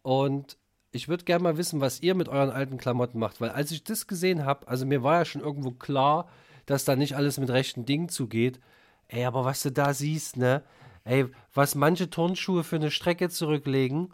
Und 0.01 0.57
ich 0.91 1.07
würde 1.07 1.23
gerne 1.23 1.43
mal 1.43 1.57
wissen, 1.57 1.81
was 1.81 2.01
ihr 2.01 2.15
mit 2.15 2.29
euren 2.29 2.49
alten 2.49 2.77
Klamotten 2.77 3.17
macht. 3.17 3.41
Weil 3.41 3.49
als 3.49 3.71
ich 3.71 3.83
das 3.83 4.07
gesehen 4.07 4.45
habe, 4.45 4.67
also 4.67 4.85
mir 4.85 5.03
war 5.03 5.19
ja 5.19 5.25
schon 5.25 5.41
irgendwo 5.41 5.71
klar, 5.71 6.29
dass 6.65 6.85
da 6.85 6.95
nicht 6.95 7.15
alles 7.15 7.39
mit 7.39 7.49
rechten 7.49 7.85
Dingen 7.85 8.09
zugeht. 8.09 8.59
Ey, 9.07 9.25
aber 9.25 9.45
was 9.45 9.63
du 9.63 9.71
da 9.71 9.93
siehst, 9.93 10.37
ne? 10.37 10.63
Ey, 11.05 11.25
was 11.53 11.75
manche 11.75 12.09
Turnschuhe 12.09 12.63
für 12.63 12.77
eine 12.77 12.91
Strecke 12.91 13.29
zurücklegen 13.29 14.13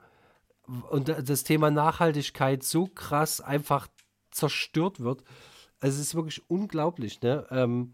und 0.89 1.09
da- 1.09 1.21
das 1.21 1.43
Thema 1.43 1.71
Nachhaltigkeit 1.71 2.63
so 2.63 2.85
krass 2.87 3.41
einfach 3.41 3.87
zerstört 4.31 4.99
wird. 4.99 5.23
Also 5.79 5.95
es 5.99 6.07
ist 6.07 6.15
wirklich 6.15 6.49
unglaublich, 6.49 7.21
ne? 7.21 7.47
Ähm, 7.51 7.93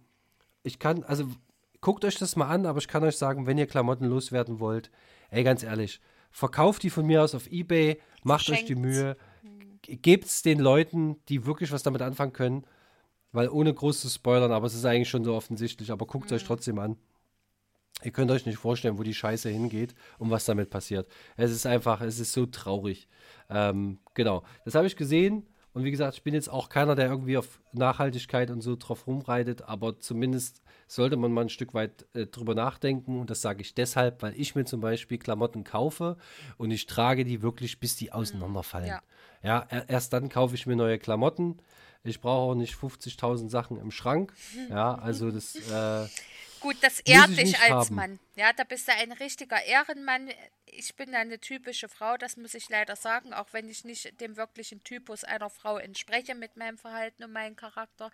ich 0.63 0.79
kann, 0.79 1.03
also 1.03 1.27
guckt 1.81 2.03
euch 2.05 2.17
das 2.17 2.35
mal 2.35 2.47
an, 2.47 2.65
aber 2.65 2.79
ich 2.79 2.87
kann 2.87 3.03
euch 3.03 3.17
sagen, 3.17 3.45
wenn 3.45 3.57
ihr 3.57 3.67
Klamotten 3.67 4.05
loswerden 4.05 4.59
wollt, 4.59 4.89
ey, 5.29 5.43
ganz 5.43 5.61
ehrlich, 5.63 6.01
verkauft 6.31 6.83
die 6.83 6.89
von 6.89 7.05
mir 7.05 7.23
aus 7.23 7.35
auf 7.35 7.47
Ebay, 7.51 8.01
macht 8.23 8.49
euch 8.49 8.65
die. 8.65 8.75
Mühe, 8.75 9.17
gebt 9.83 10.25
es 10.25 10.41
den 10.41 10.59
Leuten, 10.59 11.17
die 11.29 11.45
wirklich 11.45 11.71
was 11.71 11.83
damit 11.83 12.01
anfangen 12.01 12.33
können, 12.33 12.65
weil 13.31 13.49
ohne 13.49 13.73
groß 13.73 14.01
zu 14.01 14.09
spoilern, 14.09 14.51
aber 14.51 14.65
es 14.65 14.73
ist 14.73 14.85
eigentlich 14.85 15.09
schon 15.09 15.23
so 15.23 15.35
offensichtlich, 15.35 15.91
aber 15.91 16.07
guckt 16.07 16.25
es 16.25 16.31
euch 16.41 16.43
trotzdem 16.47 16.79
an. 16.79 16.97
Ihr 18.03 18.11
könnt 18.11 18.29
euch 18.29 18.45
nicht 18.45 18.57
vorstellen, 18.57 18.97
wo 18.97 19.03
die 19.03 19.13
Scheiße 19.13 19.49
hingeht 19.49 19.95
und 20.19 20.29
was 20.29 20.45
damit 20.45 20.69
passiert. 20.69 21.07
Es 21.37 21.51
ist 21.51 21.65
einfach, 21.65 22.01
es 22.01 22.19
ist 22.19 22.33
so 22.33 22.45
traurig. 22.45 23.07
Ähm, 23.49 23.99
genau, 24.13 24.43
das 24.65 24.75
habe 24.75 24.85
ich 24.85 24.95
gesehen 24.95 25.47
und 25.73 25.83
wie 25.83 25.91
gesagt, 25.91 26.15
ich 26.15 26.23
bin 26.23 26.33
jetzt 26.33 26.49
auch 26.49 26.69
keiner, 26.69 26.95
der 26.95 27.07
irgendwie 27.07 27.37
auf 27.37 27.59
Nachhaltigkeit 27.73 28.49
und 28.49 28.61
so 28.61 28.75
drauf 28.75 29.07
rumreitet, 29.07 29.63
aber 29.63 29.99
zumindest 29.99 30.61
sollte 30.87 31.17
man 31.17 31.31
mal 31.31 31.41
ein 31.41 31.49
Stück 31.49 31.73
weit 31.73 32.05
äh, 32.13 32.27
drüber 32.27 32.53
nachdenken 32.53 33.19
und 33.19 33.29
das 33.29 33.41
sage 33.41 33.61
ich 33.61 33.73
deshalb, 33.73 34.21
weil 34.21 34.33
ich 34.39 34.55
mir 34.55 34.65
zum 34.65 34.81
Beispiel 34.81 35.17
Klamotten 35.17 35.63
kaufe 35.63 36.17
und 36.57 36.71
ich 36.71 36.85
trage 36.85 37.25
die 37.25 37.41
wirklich, 37.41 37.79
bis 37.79 37.95
die 37.95 38.11
auseinanderfallen. 38.11 38.87
Ja. 38.87 39.01
Ja, 39.43 39.65
er, 39.69 39.89
erst 39.89 40.13
dann 40.13 40.29
kaufe 40.29 40.55
ich 40.55 40.65
mir 40.65 40.75
neue 40.75 40.97
Klamotten. 40.97 41.59
Ich 42.03 42.21
brauche 42.21 42.51
auch 42.51 42.55
nicht 42.55 42.75
50.000 42.75 43.49
Sachen 43.49 43.77
im 43.77 43.91
Schrank. 43.91 44.33
Ja, 44.69 44.95
also 44.95 45.29
das, 45.29 45.55
äh, 45.55 46.07
Gut, 46.65 46.77
das 46.81 46.99
ehrt 47.01 47.29
ich 47.29 47.37
dich 47.37 47.59
als 47.59 47.69
haben. 47.69 47.95
Mann. 47.95 48.19
Ja, 48.33 48.51
da 48.51 48.63
bist 48.63 48.87
du 48.87 48.91
ein 48.91 49.11
richtiger 49.11 49.63
Ehrenmann. 49.63 50.31
Ich 50.65 50.95
bin 50.95 51.13
eine 51.13 51.39
typische 51.39 51.87
Frau, 51.87 52.17
das 52.17 52.37
muss 52.37 52.55
ich 52.55 52.69
leider 52.69 52.95
sagen, 52.95 53.35
auch 53.35 53.45
wenn 53.51 53.69
ich 53.69 53.85
nicht 53.85 54.19
dem 54.19 54.35
wirklichen 54.35 54.83
Typus 54.83 55.23
einer 55.23 55.51
Frau 55.51 55.77
entspreche 55.77 56.33
mit 56.33 56.57
meinem 56.57 56.79
Verhalten 56.79 57.23
und 57.23 57.31
meinem 57.33 57.55
Charakter. 57.55 58.11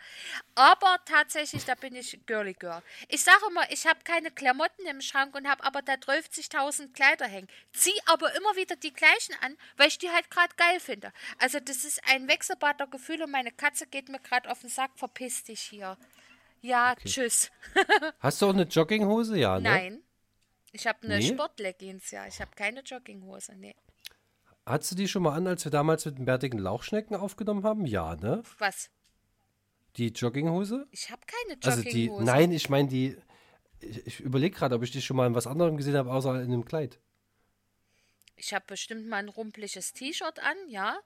Aber 0.54 0.98
tatsächlich, 1.06 1.64
da 1.64 1.76
bin 1.76 1.96
ich 1.96 2.20
Girly 2.26 2.54
Girl. 2.54 2.84
Ich 3.08 3.24
sage 3.24 3.40
immer, 3.50 3.72
ich 3.72 3.88
habe 3.88 4.02
keine 4.04 4.32
Klamotten 4.32 4.86
im 4.86 5.00
Schrank 5.00 5.34
und 5.34 5.48
habe 5.48 5.64
aber 5.64 5.82
da 5.82 5.94
12.000 5.94 6.92
Kleider 6.92 7.28
hängen. 7.28 7.48
Zieh 7.72 7.98
aber 8.06 8.36
immer 8.36 8.54
wieder 8.58 8.76
die 8.76 8.94
gleichen 8.94 9.34
an, 9.40 9.56
weil 9.78 9.88
ich 9.88 9.98
die 9.98 10.12
halt 10.12 10.30
gerade 10.30 10.54
geil 10.58 10.82
finde. 10.82 11.14
Also 11.38 11.62
das 11.62 11.86
ist 11.86 12.02
ein 12.10 12.28
Wechselbad 12.28 12.82
der 12.82 12.88
Gefühle 12.88 13.24
und 13.24 13.32
meine 13.32 13.54
Katze 13.54 13.88
geht 13.88 14.10
mir 14.10 14.20
gerade 14.20 14.52
auf 14.52 14.60
den 14.60 14.70
Sack, 14.70 14.92
verpiss 14.98 15.46
dich 15.46 15.62
hier. 15.62 15.98
Ja, 16.62 16.96
tschüss. 16.96 17.50
hast 18.20 18.42
du 18.42 18.46
auch 18.48 18.54
eine 18.54 18.64
Jogginghose? 18.64 19.38
Ja, 19.38 19.60
ne? 19.60 19.70
Nein. 19.70 20.04
Ich 20.72 20.88
habe 20.88 21.00
eine 21.04 21.18
Nee? 21.18 21.28
Sportleggings, 21.34 22.12
ja. 22.12 22.28
Ich 22.28 22.40
habe 22.40 22.52
keine 22.56 22.82
Jogginghose, 22.82 23.56
nee. 23.56 23.76
Hattest 24.66 24.92
du 24.92 24.96
die 24.96 25.08
schon 25.08 25.24
mal 25.24 25.34
an, 25.34 25.48
als 25.48 25.66
wir 25.66 25.72
damals 25.72 26.06
mit 26.06 26.18
den 26.20 26.26
bärtigen 26.26 26.60
Lauchschnecken 26.60 27.16
aufgenommen 27.16 27.64
haben? 27.64 27.86
Ja, 27.86 28.16
ne? 28.16 28.44
Was? 28.60 28.90
Die 29.98 30.08
Jogginghose? 30.10 30.88
Ich 30.92 31.10
habe 31.10 31.22
keine 31.26 31.60
Also 31.64 31.82
die, 31.82 32.06
Jogginghose. 32.06 32.24
nein, 32.24 32.52
ich 32.52 32.70
meine 32.70 32.88
die, 32.88 33.18
ich, 33.80 34.06
ich 34.08 34.20
überlege 34.20 34.56
gerade, 34.56 34.76
ob 34.76 34.84
ich 34.84 34.92
die 34.92 35.02
schon 35.02 35.18
mal 35.18 35.28
in 35.28 35.36
was 35.36 35.48
anderem 35.48 35.76
gesehen 35.78 35.96
habe, 35.98 36.12
außer 36.12 36.36
in 36.42 36.54
einem 36.54 36.64
Kleid. 36.64 37.00
Ich 38.36 38.54
habe 38.54 38.64
bestimmt 38.68 39.08
mal 39.08 39.18
ein 39.18 39.30
rumpeliges 39.30 39.94
T-Shirt 39.94 40.40
an, 40.40 40.56
ja. 40.68 40.98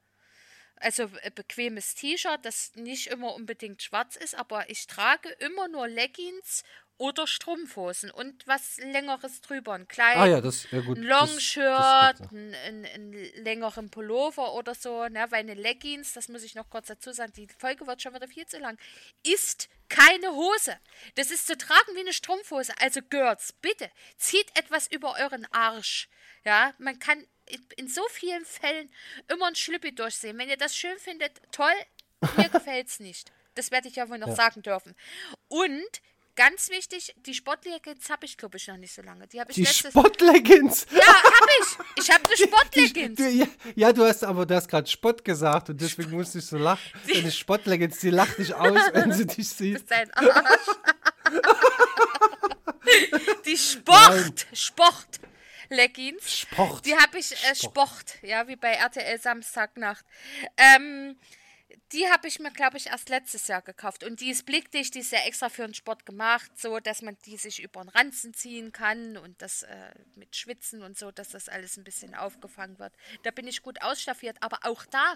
Also 0.78 1.04
äh, 1.22 1.32
bequemes 1.32 1.96
T-Shirt, 1.96 2.40
das 2.44 2.74
nicht 2.76 3.08
immer 3.08 3.34
unbedingt 3.34 3.82
schwarz 3.82 4.16
ist, 4.16 4.36
aber 4.36 4.70
ich 4.70 4.88
trage 4.88 5.30
immer 5.40 5.68
nur 5.68 5.88
Leggings 5.88 6.64
oder 6.98 7.28
Strumpfhosen 7.28 8.10
und 8.10 8.48
was 8.48 8.78
längeres 8.78 9.42
drüber. 9.42 9.74
Ein 9.74 9.88
Kleid, 9.88 10.16
Ah 10.16 10.28
ja, 10.28 10.40
das, 10.42 10.66
ja 10.72 10.80
gut. 10.80 10.98
ein 10.98 11.06
das- 11.08 11.30
Longshirt, 11.30 11.66
das 11.68 12.20
noch. 12.22 12.32
ein, 12.32 12.56
ein, 12.66 12.86
ein 12.86 13.12
längeren 13.44 13.90
Pullover 13.90 14.54
oder 14.54 14.74
so, 14.76 15.06
ne, 15.10 15.26
weil 15.30 15.40
eine 15.42 15.56
Leggings, 15.56 16.14
das 16.14 16.30
muss 16.30 16.44
ich 16.44 16.56
noch 16.56 16.70
kurz 16.70 16.88
dazu 16.88 17.12
sagen, 17.12 17.34
die 17.34 17.48
Folge 17.58 17.86
wird 17.86 18.02
schon 18.02 18.14
wieder 18.14 18.28
viel 18.30 18.46
zu 18.46 18.60
lang, 18.60 18.78
ist 19.24 19.68
keine 19.90 20.32
Hose. 20.32 20.78
Das 21.16 21.32
ist 21.32 21.48
zu 21.48 21.58
tragen 21.58 21.96
wie 21.96 22.00
eine 22.00 22.14
Strumpfhose. 22.14 22.74
Also 22.80 23.02
Girls, 23.02 23.54
bitte, 23.62 23.90
zieht 24.18 24.48
etwas 24.58 24.88
über 24.88 25.16
euren 25.20 25.46
Arsch. 25.52 26.08
Ja, 26.46 26.74
man 26.78 26.98
kann 27.00 27.26
in- 27.76 27.88
so 27.88 28.02
vielen 28.12 28.46
Fällen 28.46 28.90
immer 29.28 29.48
ein 29.48 29.56
Schlüppi 29.56 29.94
durchsehen. 29.94 30.38
Wenn 30.38 30.50
ihr 30.50 30.58
das 30.58 30.76
schön 30.76 30.98
findet, 31.00 31.32
toll, 31.52 31.74
mir 32.38 32.50
gefällt's 32.50 33.00
nicht. 33.00 33.32
Das 33.56 33.72
werde 33.72 33.88
ich 33.88 33.96
ja 33.96 34.10
wohl 34.10 34.18
noch 34.18 34.36
sagen 34.36 34.62
dürfen. 34.64 34.96
Und 35.48 36.02
ganz 36.36 36.70
wichtig, 36.70 37.16
die 37.26 37.34
Sportleggings 37.34 38.10
habe 38.10 38.26
ich, 38.26 38.36
glaube 38.38 38.58
ich, 38.58 38.68
noch 38.68 38.76
nicht 38.76 38.94
so 38.94 39.02
lange. 39.02 39.28
Die 39.28 39.40
habe 39.40 39.52
ich 39.52 39.56
Die 39.56 39.66
Sportleggings. 39.66 40.86
ja, 40.92 41.06
hab 41.06 41.50
ich. 41.62 42.04
Ich 42.04 42.12
habe 42.12 42.24
eine 42.28 42.38
Sportleggings. 42.38 43.20
Ja, 43.20 43.48
ja, 43.76 43.94
du 43.94 44.04
hast 44.04 44.24
aber 44.26 44.46
du 44.46 44.56
hast 44.56 44.68
gerade 44.68 44.90
Spott 44.90 45.24
gesagt 45.24 45.70
und 45.70 45.80
deswegen 45.80 46.12
musste 46.12 46.40
ich 46.40 46.46
so 46.46 46.58
lachen. 46.58 46.92
Deine 47.14 47.32
Sportleggings, 47.32 48.00
die 48.00 48.10
lacht 48.10 48.38
dich 48.40 48.54
aus, 48.54 48.80
wenn 48.92 49.14
sie 49.14 49.26
dich 49.26 49.48
sieht. 49.58 49.78
ist 49.78 49.90
dein 49.92 50.12
Arsch. 50.14 50.60
Die 53.46 53.58
Sport, 53.58 54.48
Sport 54.54 55.20
Leggings. 55.70 56.40
Sport. 56.40 56.86
Die 56.86 56.96
habe 56.96 57.18
ich 57.18 57.32
äh, 57.32 57.56
Sport, 57.56 58.22
ja, 58.22 58.48
wie 58.48 58.56
bei 58.56 58.74
RTL 58.74 59.20
Samstagnacht. 59.20 60.06
Ähm, 60.58 61.18
die 61.92 62.08
habe 62.10 62.28
ich 62.28 62.40
mir, 62.40 62.52
glaube 62.52 62.78
ich, 62.78 62.88
erst 62.88 63.10
letztes 63.10 63.48
Jahr 63.48 63.62
gekauft. 63.62 64.04
Und 64.04 64.20
die 64.20 64.30
ist 64.30 64.46
blickdicht, 64.46 64.96
die 64.96 65.00
ist 65.00 65.12
ja 65.12 65.20
extra 65.20 65.50
für 65.50 65.64
den 65.64 65.74
Sport 65.74 66.06
gemacht, 66.06 66.52
so 66.56 66.80
dass 66.80 67.02
man 67.02 67.18
die 67.26 67.38
sich 67.38 67.62
über 67.62 67.82
den 67.82 67.90
Ranzen 67.90 68.34
ziehen 68.34 68.72
kann 68.72 69.18
und 69.18 69.42
das 69.42 69.64
äh, 69.64 69.92
mit 70.16 70.36
Schwitzen 70.36 70.82
und 70.82 70.98
so, 70.98 71.12
dass 71.12 71.30
das 71.30 71.50
alles 71.50 71.78
ein 71.78 71.84
bisschen 71.84 72.16
aufgefangen 72.16 72.80
wird. 72.80 72.94
Da 73.24 73.32
bin 73.32 73.48
ich 73.48 73.62
gut 73.62 73.82
ausstaffiert, 73.82 74.38
aber 74.42 74.60
auch 74.64 74.86
da 74.86 75.16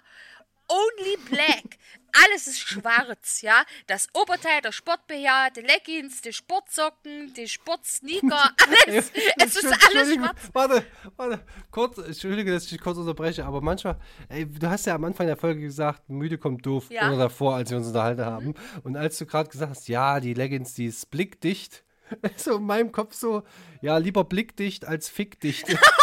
only 0.69 1.17
black. 1.29 1.77
Alles 2.23 2.47
ist 2.47 2.59
schwarz, 2.59 3.41
ja. 3.41 3.63
Das 3.85 4.07
Oberteil, 4.15 4.61
der 4.63 4.71
Sport-BH, 4.71 5.51
die 5.51 5.61
Leggings, 5.61 6.21
die 6.21 6.33
Sportsocken, 6.33 7.33
die 7.35 7.47
Sportsneaker, 7.47 8.51
alles. 8.87 9.11
es 9.37 9.55
ist 9.55 9.65
alles 9.87 10.15
schwarz. 10.15 10.49
Warte, 10.53 10.83
warte, 11.17 11.45
kurz, 11.69 11.99
entschuldige, 11.99 12.51
dass 12.51 12.63
ich 12.63 12.69
dich 12.71 12.81
kurz 12.81 12.97
unterbreche, 12.97 13.45
aber 13.45 13.61
manchmal, 13.61 13.99
ey, 14.27 14.47
du 14.47 14.67
hast 14.67 14.87
ja 14.87 14.95
am 14.95 15.03
Anfang 15.03 15.27
der 15.27 15.37
Folge 15.37 15.61
gesagt, 15.61 16.09
müde 16.09 16.39
kommt 16.39 16.65
doof, 16.65 16.85
Ja. 16.89 17.03
Mhm. 17.05 17.13
oder 17.13 17.23
davor, 17.25 17.55
als 17.55 17.69
wir 17.69 17.77
uns 17.77 17.87
unterhalten 17.87 18.25
haben. 18.25 18.55
Und 18.83 18.97
als 18.97 19.19
du 19.19 19.27
gerade 19.27 19.49
gesagt 19.49 19.69
hast, 19.69 19.87
ja, 19.87 20.19
die 20.19 20.33
Leggings, 20.33 20.73
die 20.73 20.85
ist 20.87 21.11
blickdicht, 21.11 21.83
so 22.37 22.55
in 22.57 22.63
meinem 22.63 22.91
Kopf 22.91 23.13
so, 23.13 23.43
ja, 23.81 23.97
lieber 23.97 24.23
blickdicht 24.23 24.83
als 24.85 25.09
fickdicht. 25.09 25.67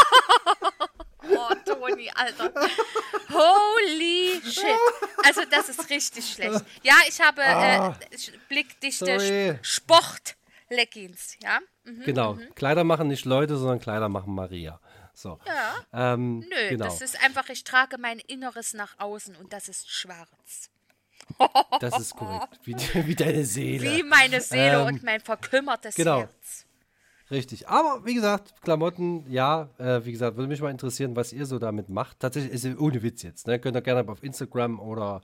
Oh, 1.31 1.55
Toni, 1.65 2.11
Alter. 2.15 2.53
Holy 3.31 4.41
shit. 4.45 4.65
Also, 5.25 5.43
das 5.51 5.69
ist 5.69 5.89
richtig 5.91 6.33
schlecht. 6.33 6.65
Ja, 6.83 6.95
ich 7.09 7.21
habe 7.21 7.43
Ah. 7.45 7.91
äh, 8.11 8.17
blickdichte 8.49 9.05
Sorry. 9.19 9.59
Sport-Leggings, 9.63 11.37
ja. 11.43 11.61
Mhm. 11.85 12.03
genau, 12.05 12.39
Kleider 12.55 12.85
machen 12.85 13.09
nicht 13.09 13.25
Leute, 13.25 13.57
sondern 13.57 13.81
Kleider 13.81 14.09
machen 14.09 14.35
Maria. 14.35 14.81
So. 15.15 15.39
Ja. 15.47 16.15
Ähm, 16.15 16.41
Nö, 16.41 16.69
genau. 16.71 16.85
das 16.85 17.01
ist 17.01 17.23
einfach, 17.25 17.49
ich 17.49 17.65
trage 17.65 17.97
mein 17.99 18.19
Inneres 18.19 18.75
nach 18.75 18.99
außen 18.99 19.35
und 19.37 19.53
das 19.53 19.69
ist 19.69 19.91
schwarz. 19.91 20.71
Das 21.81 21.99
ist 21.99 22.15
korrekt. 22.15 22.59
Wie, 22.65 22.77
wie 23.07 23.15
deine 23.15 23.45
Seele. 23.45 23.97
Wie 23.97 24.03
meine 24.03 24.41
Seele 24.41 24.81
Ähm, 24.83 24.87
und 24.87 25.03
mein 25.03 25.21
verkümmertes 25.21 25.95
genau. 25.95 26.21
Herz. 26.21 26.66
Richtig. 27.31 27.69
Aber 27.69 28.05
wie 28.05 28.15
gesagt, 28.15 28.55
Klamotten, 28.63 29.25
ja, 29.29 29.69
äh, 29.79 30.05
wie 30.05 30.13
gesagt, 30.13 30.37
würde 30.37 30.49
mich 30.49 30.61
mal 30.61 30.71
interessieren, 30.71 31.17
was 31.17 31.33
ihr 31.33 31.45
so 31.45 31.59
damit 31.59 31.89
macht. 31.89 32.21
Tatsächlich 32.21 32.53
ist 32.53 32.65
es 32.65 32.79
ohne 32.79 33.03
Witz 33.03 33.23
jetzt. 33.23 33.47
Ne? 33.49 33.59
Könnt 33.59 33.77
ihr 33.77 33.83
gerne 33.83 34.09
auf 34.09 34.23
Instagram 34.23 34.79
oder 34.79 35.23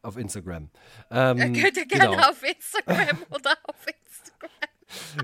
auf 0.00 0.16
Instagram. 0.16 0.70
Ähm, 1.10 1.38
Könnt 1.38 1.76
ihr 1.76 1.86
gerne 1.86 2.16
genau, 2.16 2.28
auf 2.28 2.42
Instagram 2.42 3.18
oder 3.30 3.52
auf 3.64 3.86
Instagram. 3.86 4.50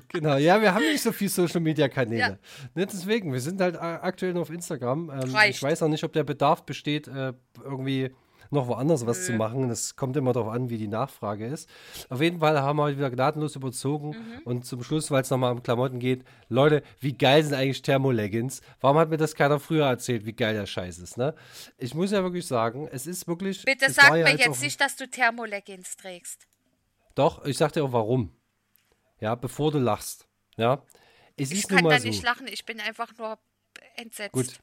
genau. 0.09 0.37
Ja, 0.37 0.61
wir 0.61 0.75
haben 0.75 0.85
nicht 0.85 1.03
so 1.03 1.13
viel 1.13 1.31
Social 1.31 1.61
Media 1.61 1.89
Kanäle. 1.89 2.21
Ja. 2.21 2.39
Ne? 2.75 2.87
Deswegen, 2.87 3.33
wir 3.33 3.41
sind 3.41 3.61
halt 3.63 3.81
aktuell 3.81 4.35
nur 4.35 4.43
auf 4.43 4.51
Instagram. 4.51 5.11
Ähm, 5.11 5.35
ich 5.49 5.63
weiß 5.63 5.83
auch 5.83 5.89
nicht, 5.89 6.05
ob 6.05 6.13
der 6.13 6.25
Bedarf 6.25 6.65
besteht, 6.65 7.09
äh, 7.09 7.33
irgendwie 7.65 8.11
noch 8.51 8.67
woanders 8.69 9.07
was 9.07 9.27
zu 9.27 9.33
machen. 9.33 9.69
Das 9.69 9.97
kommt 9.97 10.17
immer 10.17 10.33
darauf 10.33 10.53
an, 10.53 10.71
wie 10.71 10.79
die 10.79 10.89
Nachfrage 10.89 11.47
ist. 11.47 11.69
Auf 12.09 12.21
jeden 12.21 12.41
Fall 12.41 12.61
haben 12.61 12.77
wir 12.79 12.85
heute 12.85 12.97
wieder 12.99 13.11
gnadenlos 13.11 13.57
überzogen. 13.57 14.11
Mhm. 14.11 14.43
Und 14.45 14.65
zum 14.67 14.83
Schluss, 14.83 15.11
weil 15.11 15.23
es 15.23 15.31
nochmal 15.31 15.53
um 15.53 15.63
Klamotten 15.63 15.99
geht, 15.99 16.25
Leute, 16.49 16.83
wie 17.01 17.13
geil 17.13 17.43
sind 17.45 17.55
eigentlich 17.55 17.83
Thermoleggings? 17.83 18.61
Warum 18.81 18.99
hat 18.99 19.11
mir 19.11 19.17
das 19.17 19.35
keiner 19.35 19.59
früher 19.61 19.87
erzählt, 19.87 20.25
wie 20.27 20.33
geil 20.33 20.55
der 20.55 20.67
Scheiß 20.67 20.99
ist, 20.99 21.17
ne? 21.17 21.35
Ich 21.77 21.95
muss 21.95 22.11
ja 22.11 22.23
wirklich 22.23 22.47
sagen, 22.47 22.89
es 22.91 23.07
ist 23.07 23.27
wirklich. 23.29 23.65
Bitte 23.65 23.91
sag 23.91 24.11
war 24.11 24.17
ja 24.17 24.25
mir 24.27 24.35
auch- 24.35 24.39
jetzt 24.39 24.63
nicht, 24.63 24.81
dass 24.81 24.97
du 24.97 25.09
Thermoleggings 25.09 25.97
trägst. 25.97 26.47
Doch, 27.15 27.45
ich 27.45 27.57
sag 27.59 27.73
dir 27.73 27.85
auch 27.85 27.93
warum. 27.93 28.33
Ja, 29.21 29.35
bevor 29.35 29.73
du 29.73 29.79
lachst. 29.79 30.29
Ja. 30.57 30.83
Es 31.37 31.51
Ich 31.51 31.67
kann 31.69 31.83
mal 31.85 31.91
da 31.91 32.01
so. 32.01 32.09
nicht 32.09 32.23
lachen, 32.23 32.47
ich 32.49 32.65
bin 32.65 32.81
einfach 32.81 33.13
nur 33.19 33.39
entsetzt. 33.97 34.33
Gut. 34.33 34.59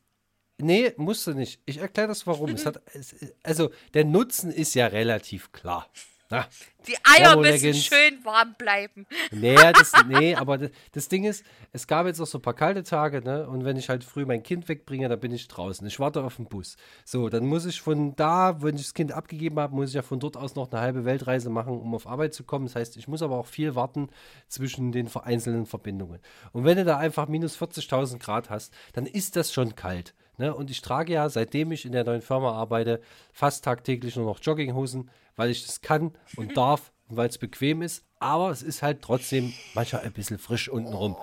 Nee, 0.58 0.94
musst 0.98 1.28
du 1.28 1.34
nicht. 1.34 1.60
Ich 1.66 1.78
erkläre 1.78 2.08
das 2.08 2.26
warum. 2.28 2.50
es 2.52 2.66
hat, 2.66 2.82
es, 2.94 3.16
also, 3.44 3.72
der 3.94 4.06
Nutzen 4.06 4.52
ist 4.52 4.74
ja 4.74 4.88
relativ 4.88 5.52
klar. 5.52 5.90
Na, 6.32 6.48
Die 6.88 6.96
Eier 7.04 7.38
müssen 7.38 7.76
schön 7.76 8.24
warm 8.24 8.56
bleiben. 8.58 9.06
nee, 9.32 9.54
das, 9.56 9.92
nee, 10.08 10.34
aber 10.34 10.58
das, 10.58 10.72
das 10.92 11.08
Ding 11.08 11.24
ist, 11.24 11.46
es 11.72 11.86
gab 11.86 12.08
jetzt 12.08 12.20
auch 12.20 12.26
so 12.26 12.40
ein 12.40 12.42
paar 12.42 12.56
kalte 12.56 12.82
Tage, 12.82 13.22
ne? 13.22 13.48
Und 13.48 13.64
wenn 13.64 13.78
ich 13.78 13.90
halt 13.90 14.04
früh 14.04 14.26
mein 14.26 14.42
Kind 14.42 14.68
wegbringe, 14.68 15.08
dann 15.08 15.20
bin 15.20 15.32
ich 15.32 15.48
draußen. 15.48 15.86
Ich 15.86 16.00
warte 16.00 16.24
auf 16.24 16.38
den 16.38 16.48
Bus. 16.48 16.78
So, 17.04 17.30
dann 17.30 17.46
muss 17.46 17.66
ich 17.66 17.80
von 17.80 18.16
da, 18.16 18.64
wenn 18.64 18.76
ich 18.76 18.82
das 18.82 18.94
Kind 18.96 19.12
abgegeben 19.12 19.60
habe, 19.60 19.76
muss 19.76 19.90
ich 19.90 19.96
ja 19.96 20.02
von 20.02 20.20
dort 20.20 20.36
aus 20.36 20.56
noch 20.56 20.72
eine 20.72 20.82
halbe 20.82 21.06
Weltreise 21.06 21.52
machen, 21.52 21.80
um 21.80 21.94
auf 21.94 22.08
Arbeit 22.08 22.34
zu 22.34 22.44
kommen. 22.44 22.66
Das 22.66 22.76
heißt, 22.76 22.98
ich 22.98 23.08
muss 23.08 23.22
aber 23.22 23.38
auch 23.38 23.48
viel 23.48 23.76
warten 23.76 24.10
zwischen 24.48 24.92
den 24.92 25.08
einzelnen 25.16 25.68
Verbindungen. 25.68 26.22
Und 26.54 26.64
wenn 26.64 26.78
du 26.78 26.86
da 26.86 26.98
einfach 26.98 27.28
minus 27.28 27.56
40.000 27.56 28.18
Grad 28.18 28.50
hast, 28.50 28.74
dann 28.94 29.06
ist 29.06 29.36
das 29.36 29.54
schon 29.54 29.76
kalt. 29.76 30.16
Ne? 30.38 30.54
Und 30.54 30.70
ich 30.72 30.82
trage 30.82 31.14
ja, 31.14 31.30
seitdem 31.30 31.72
ich 31.72 31.86
in 31.86 31.92
der 31.92 32.04
neuen 32.04 32.22
Firma 32.22 32.52
arbeite, 32.52 33.02
fast 33.34 33.64
tagtäglich 33.64 34.16
nur 34.16 34.26
noch 34.26 34.40
Jogginghosen, 34.42 35.10
weil 35.36 35.50
ich 35.50 35.66
das 35.66 35.82
kann 35.82 36.14
und 36.36 36.56
darf 36.58 36.92
und 37.08 37.18
weil 37.18 37.30
es 37.30 37.38
bequem 37.38 37.82
ist. 37.82 38.04
Aber 38.20 38.50
es 38.50 38.64
ist 38.64 38.82
halt 38.82 39.02
trotzdem 39.02 39.54
manchmal 39.74 40.04
ein 40.04 40.12
bisschen 40.12 40.40
frisch 40.40 40.70
untenrum. 40.70 41.16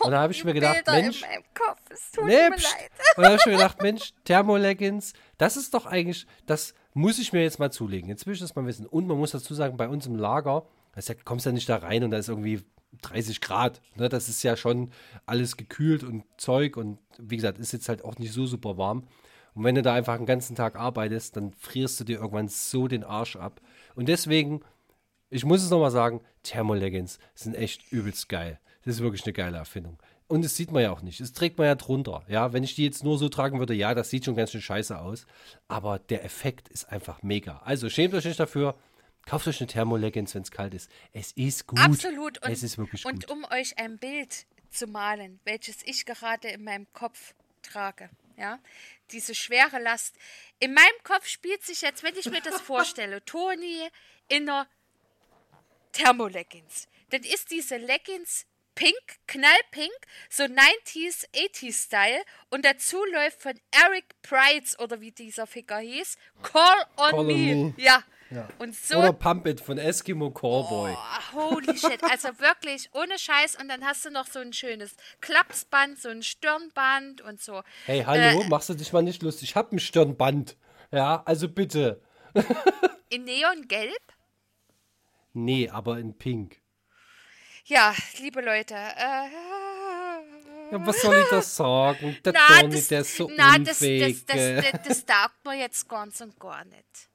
Und 0.00 0.10
da 0.10 0.20
habe 0.20 0.32
ich 0.32 0.44
mir 0.44 0.52
gedacht, 0.52 0.84
Bilder 0.84 1.00
Mensch, 1.00 1.22
Kopf, 1.54 1.78
Nee. 2.24 2.46
Und 2.46 3.22
da 3.22 3.24
habe 3.24 3.36
ich 3.36 3.46
mir 3.46 3.52
gedacht, 3.52 3.80
Mensch, 3.80 4.12
Thermoleggings, 4.24 5.12
das 5.38 5.56
ist 5.56 5.72
doch 5.74 5.86
eigentlich, 5.86 6.26
das 6.46 6.74
muss 6.92 7.18
ich 7.18 7.32
mir 7.32 7.42
jetzt 7.42 7.58
mal 7.58 7.70
zulegen. 7.70 8.08
Jetzt 8.08 8.26
will 8.26 8.34
ich 8.34 8.40
das 8.40 8.54
mal 8.54 8.66
wissen. 8.66 8.86
Und 8.86 9.06
man 9.06 9.16
muss 9.16 9.30
dazu 9.30 9.54
sagen, 9.54 9.76
bei 9.76 9.88
uns 9.88 10.06
im 10.06 10.16
Lager, 10.16 10.66
das 10.94 11.08
ja, 11.08 11.14
kommst 11.24 11.46
ja 11.46 11.52
nicht 11.52 11.68
da 11.68 11.76
rein 11.76 12.04
und 12.04 12.10
da 12.10 12.18
ist 12.18 12.28
irgendwie 12.28 12.62
30 13.00 13.40
Grad. 13.40 13.80
Ne? 13.96 14.08
Das 14.08 14.28
ist 14.28 14.42
ja 14.42 14.56
schon 14.56 14.90
alles 15.26 15.56
gekühlt 15.56 16.04
und 16.04 16.24
Zeug 16.36 16.76
und 16.76 16.98
wie 17.18 17.36
gesagt, 17.36 17.58
ist 17.58 17.72
jetzt 17.72 17.88
halt 17.88 18.04
auch 18.04 18.18
nicht 18.18 18.32
so 18.32 18.46
super 18.46 18.76
warm. 18.76 19.06
Und 19.54 19.64
wenn 19.64 19.74
du 19.74 19.82
da 19.82 19.94
einfach 19.94 20.14
einen 20.14 20.26
ganzen 20.26 20.56
Tag 20.56 20.76
arbeitest, 20.76 21.36
dann 21.36 21.52
frierst 21.52 22.00
du 22.00 22.04
dir 22.04 22.18
irgendwann 22.18 22.48
so 22.48 22.88
den 22.88 23.04
Arsch 23.04 23.36
ab. 23.36 23.60
Und 23.94 24.08
deswegen, 24.08 24.60
ich 25.30 25.44
muss 25.44 25.62
es 25.62 25.70
nochmal 25.70 25.90
sagen, 25.90 26.20
Thermoleggings 26.42 27.18
sind 27.34 27.54
echt 27.54 27.92
übelst 27.92 28.28
geil. 28.28 28.58
Das 28.84 28.96
ist 28.96 29.02
wirklich 29.02 29.24
eine 29.24 29.32
geile 29.32 29.58
Erfindung. 29.58 29.98
Und 30.26 30.44
das 30.44 30.56
sieht 30.56 30.72
man 30.72 30.82
ja 30.82 30.90
auch 30.90 31.02
nicht. 31.02 31.20
Das 31.20 31.34
trägt 31.34 31.58
man 31.58 31.66
ja 31.66 31.74
drunter. 31.74 32.22
Ja, 32.26 32.54
wenn 32.54 32.64
ich 32.64 32.74
die 32.74 32.84
jetzt 32.84 33.04
nur 33.04 33.18
so 33.18 33.28
tragen 33.28 33.58
würde, 33.58 33.74
ja, 33.74 33.94
das 33.94 34.08
sieht 34.08 34.24
schon 34.24 34.34
ganz 34.34 34.50
schön 34.50 34.62
scheiße 34.62 34.98
aus. 34.98 35.26
Aber 35.68 35.98
der 35.98 36.24
Effekt 36.24 36.70
ist 36.70 36.90
einfach 36.90 37.22
mega. 37.22 37.60
Also 37.64 37.90
schämt 37.90 38.14
euch 38.14 38.24
nicht 38.24 38.40
dafür. 38.40 38.74
Kauft 39.26 39.46
euch 39.46 39.60
eine 39.60 39.68
Thermoleggings, 39.68 40.34
wenn 40.34 40.42
es 40.42 40.50
kalt 40.50 40.74
ist. 40.74 40.90
Es 41.12 41.32
ist 41.32 41.66
gut. 41.66 41.78
Absolut. 41.78 42.42
Und, 42.42 42.50
es 42.50 42.62
ist 42.62 42.78
wirklich 42.78 43.04
und 43.04 43.26
gut. 43.26 43.30
um 43.30 43.44
euch 43.44 43.78
ein 43.78 43.98
Bild 43.98 44.46
zu 44.70 44.86
malen, 44.86 45.40
welches 45.44 45.78
ich 45.84 46.04
gerade 46.04 46.48
in 46.48 46.64
meinem 46.64 46.92
Kopf 46.92 47.34
trage, 47.62 48.10
ja, 48.36 48.58
diese 49.10 49.34
schwere 49.34 49.78
Last. 49.78 50.16
In 50.58 50.74
meinem 50.74 51.02
Kopf 51.04 51.26
spielt 51.26 51.62
sich 51.62 51.82
jetzt, 51.82 52.02
wenn 52.02 52.16
ich 52.16 52.30
mir 52.30 52.40
das 52.40 52.60
vorstelle, 52.60 53.24
Toni 53.24 53.88
in 54.28 54.48
einer 54.48 54.66
Thermoleggings. 55.92 56.88
Dann 57.10 57.22
ist 57.22 57.50
diese 57.50 57.76
Leggings 57.76 58.46
pink, 58.74 58.94
knallpink, 59.26 59.92
so 60.30 60.44
90s, 60.44 61.26
80s 61.34 61.84
Style 61.84 62.22
und 62.50 62.64
dazu 62.64 63.04
läuft 63.12 63.42
von 63.42 63.52
Eric 63.70 64.04
Prides 64.22 64.78
oder 64.78 65.00
wie 65.00 65.12
dieser 65.12 65.46
Ficker 65.46 65.78
hieß, 65.78 66.16
Call 66.42 66.86
on, 66.96 67.10
Call 67.10 67.14
on 67.20 67.26
me. 67.26 67.34
Me. 67.34 67.74
Ja. 67.76 68.02
Ja. 68.34 68.48
Und 68.58 68.74
so 68.74 68.96
Oder 68.96 69.12
Pump 69.12 69.46
It 69.46 69.60
von 69.60 69.76
Eskimo 69.76 70.30
Cowboy. 70.30 70.94
Oh, 70.94 71.50
holy 71.50 71.76
shit, 71.76 72.02
also 72.04 72.28
wirklich 72.38 72.88
ohne 72.94 73.18
Scheiß 73.18 73.56
und 73.60 73.68
dann 73.68 73.84
hast 73.84 74.04
du 74.06 74.10
noch 74.10 74.26
so 74.26 74.38
ein 74.38 74.52
schönes 74.54 74.96
Klapsband, 75.20 76.00
so 76.00 76.08
ein 76.08 76.22
Stirnband 76.22 77.20
und 77.20 77.40
so. 77.42 77.62
Hey, 77.84 78.04
hallo, 78.06 78.40
Äh, 78.40 78.48
machst 78.48 78.70
du 78.70 78.74
dich 78.74 78.92
mal 78.92 79.02
nicht 79.02 79.22
lustig? 79.22 79.50
Ich 79.50 79.56
hab 79.56 79.70
ein 79.72 79.78
Stirnband. 79.78 80.56
Ja, 80.90 81.22
also 81.26 81.48
bitte. 81.48 82.00
in 83.10 83.24
Neongelb? 83.24 83.92
Nee, 85.34 85.68
aber 85.68 85.98
in 85.98 86.16
Pink. 86.16 86.60
Ja, 87.64 87.94
liebe 88.18 88.40
Leute, 88.40 88.74
äh, 88.74 89.28
Ja, 90.72 90.86
was 90.86 91.02
soll 91.02 91.18
ich 91.18 91.28
da 91.28 91.42
sagen? 91.42 92.16
Der 92.24 92.32
na, 92.32 92.60
Toni, 92.60 92.74
das, 92.76 92.88
der 92.88 93.00
ist 93.02 93.16
so 93.16 93.30
na, 93.36 93.58
das, 93.58 93.66
das, 93.66 93.80
unfähig. 93.82 94.24
das, 94.26 94.36
äh. 94.36 94.62
das, 94.72 94.82
das 94.88 95.04
taugt 95.04 95.44
mir 95.44 95.58
jetzt 95.58 95.86
ganz 95.88 96.20
und 96.22 96.38
gar 96.40 96.64
nicht. 96.64 97.11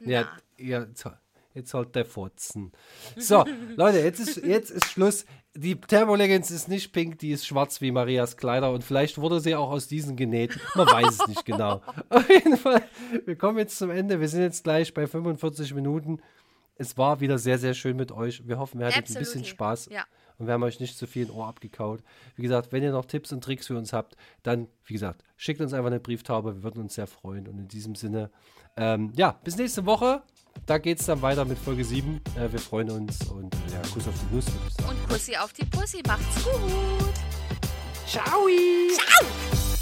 Ja, 0.00 0.28
ja 0.58 0.80
jetzt, 0.80 1.06
jetzt 1.54 1.74
halt 1.74 1.94
der 1.94 2.04
Fotzen. 2.04 2.72
So, 3.16 3.44
Leute, 3.76 3.98
jetzt 4.00 4.20
ist, 4.20 4.44
jetzt 4.44 4.70
ist 4.70 4.86
Schluss. 4.86 5.24
Die 5.56 5.76
Thermoleggings 5.80 6.50
ist 6.50 6.68
nicht 6.68 6.92
pink, 6.92 7.20
die 7.20 7.30
ist 7.30 7.46
schwarz 7.46 7.80
wie 7.80 7.92
Marias 7.92 8.36
Kleider 8.36 8.72
und 8.72 8.82
vielleicht 8.82 9.18
wurde 9.18 9.38
sie 9.38 9.54
auch 9.54 9.70
aus 9.70 9.86
diesen 9.86 10.16
genäht. 10.16 10.58
Man 10.74 10.88
weiß 10.88 11.20
es 11.20 11.28
nicht 11.28 11.44
genau. 11.44 11.80
Auf 12.08 12.28
jeden 12.28 12.56
Fall, 12.56 12.82
wir 13.24 13.36
kommen 13.36 13.58
jetzt 13.58 13.78
zum 13.78 13.90
Ende. 13.90 14.20
Wir 14.20 14.28
sind 14.28 14.40
jetzt 14.40 14.64
gleich 14.64 14.92
bei 14.92 15.06
45 15.06 15.74
Minuten. 15.74 16.20
Es 16.76 16.98
war 16.98 17.20
wieder 17.20 17.38
sehr, 17.38 17.58
sehr 17.58 17.74
schön 17.74 17.96
mit 17.96 18.10
euch. 18.10 18.48
Wir 18.48 18.58
hoffen, 18.58 18.80
wir 18.80 18.86
hattet 18.86 19.02
ein 19.02 19.14
bisschen 19.14 19.42
Absolutely. 19.42 19.50
Spaß. 19.50 19.88
Ja. 19.92 20.04
Und 20.38 20.46
wir 20.46 20.54
haben 20.54 20.62
euch 20.64 20.80
nicht 20.80 20.98
zu 20.98 21.06
viel 21.06 21.26
ein 21.26 21.30
Ohr 21.30 21.46
abgekaut. 21.46 22.02
Wie 22.34 22.42
gesagt, 22.42 22.72
wenn 22.72 22.82
ihr 22.82 22.90
noch 22.90 23.04
Tipps 23.04 23.32
und 23.32 23.44
Tricks 23.44 23.68
für 23.68 23.78
uns 23.78 23.92
habt, 23.92 24.16
dann, 24.42 24.66
wie 24.84 24.94
gesagt, 24.94 25.22
schickt 25.36 25.60
uns 25.60 25.72
einfach 25.72 25.86
eine 25.86 26.00
Brieftaube. 26.00 26.56
Wir 26.56 26.62
würden 26.64 26.82
uns 26.82 26.94
sehr 26.94 27.06
freuen. 27.06 27.46
Und 27.46 27.58
in 27.58 27.68
diesem 27.68 27.94
Sinne, 27.94 28.30
ähm, 28.76 29.12
ja, 29.16 29.36
bis 29.44 29.56
nächste 29.56 29.84
Woche. 29.86 30.22
Da 30.66 30.78
geht 30.78 31.00
es 31.00 31.06
dann 31.06 31.20
weiter 31.20 31.44
mit 31.44 31.58
Folge 31.58 31.84
7. 31.84 32.20
Äh, 32.36 32.52
wir 32.52 32.58
freuen 32.58 32.90
uns 32.90 33.28
und 33.28 33.54
äh, 33.54 33.72
ja, 33.72 33.82
Kuss 33.92 34.08
auf 34.08 34.14
die 34.14 34.34
Nuss, 34.34 34.46
würde 34.46 34.58
ich 34.68 34.74
sagen. 34.74 34.88
Und 34.90 35.08
Pussy 35.08 35.36
auf 35.36 35.52
die 35.52 35.64
Pussy, 35.66 36.02
macht's 36.06 36.44
gut. 36.44 37.14
Ciao! 38.06 38.46
Ciao! 38.94 39.73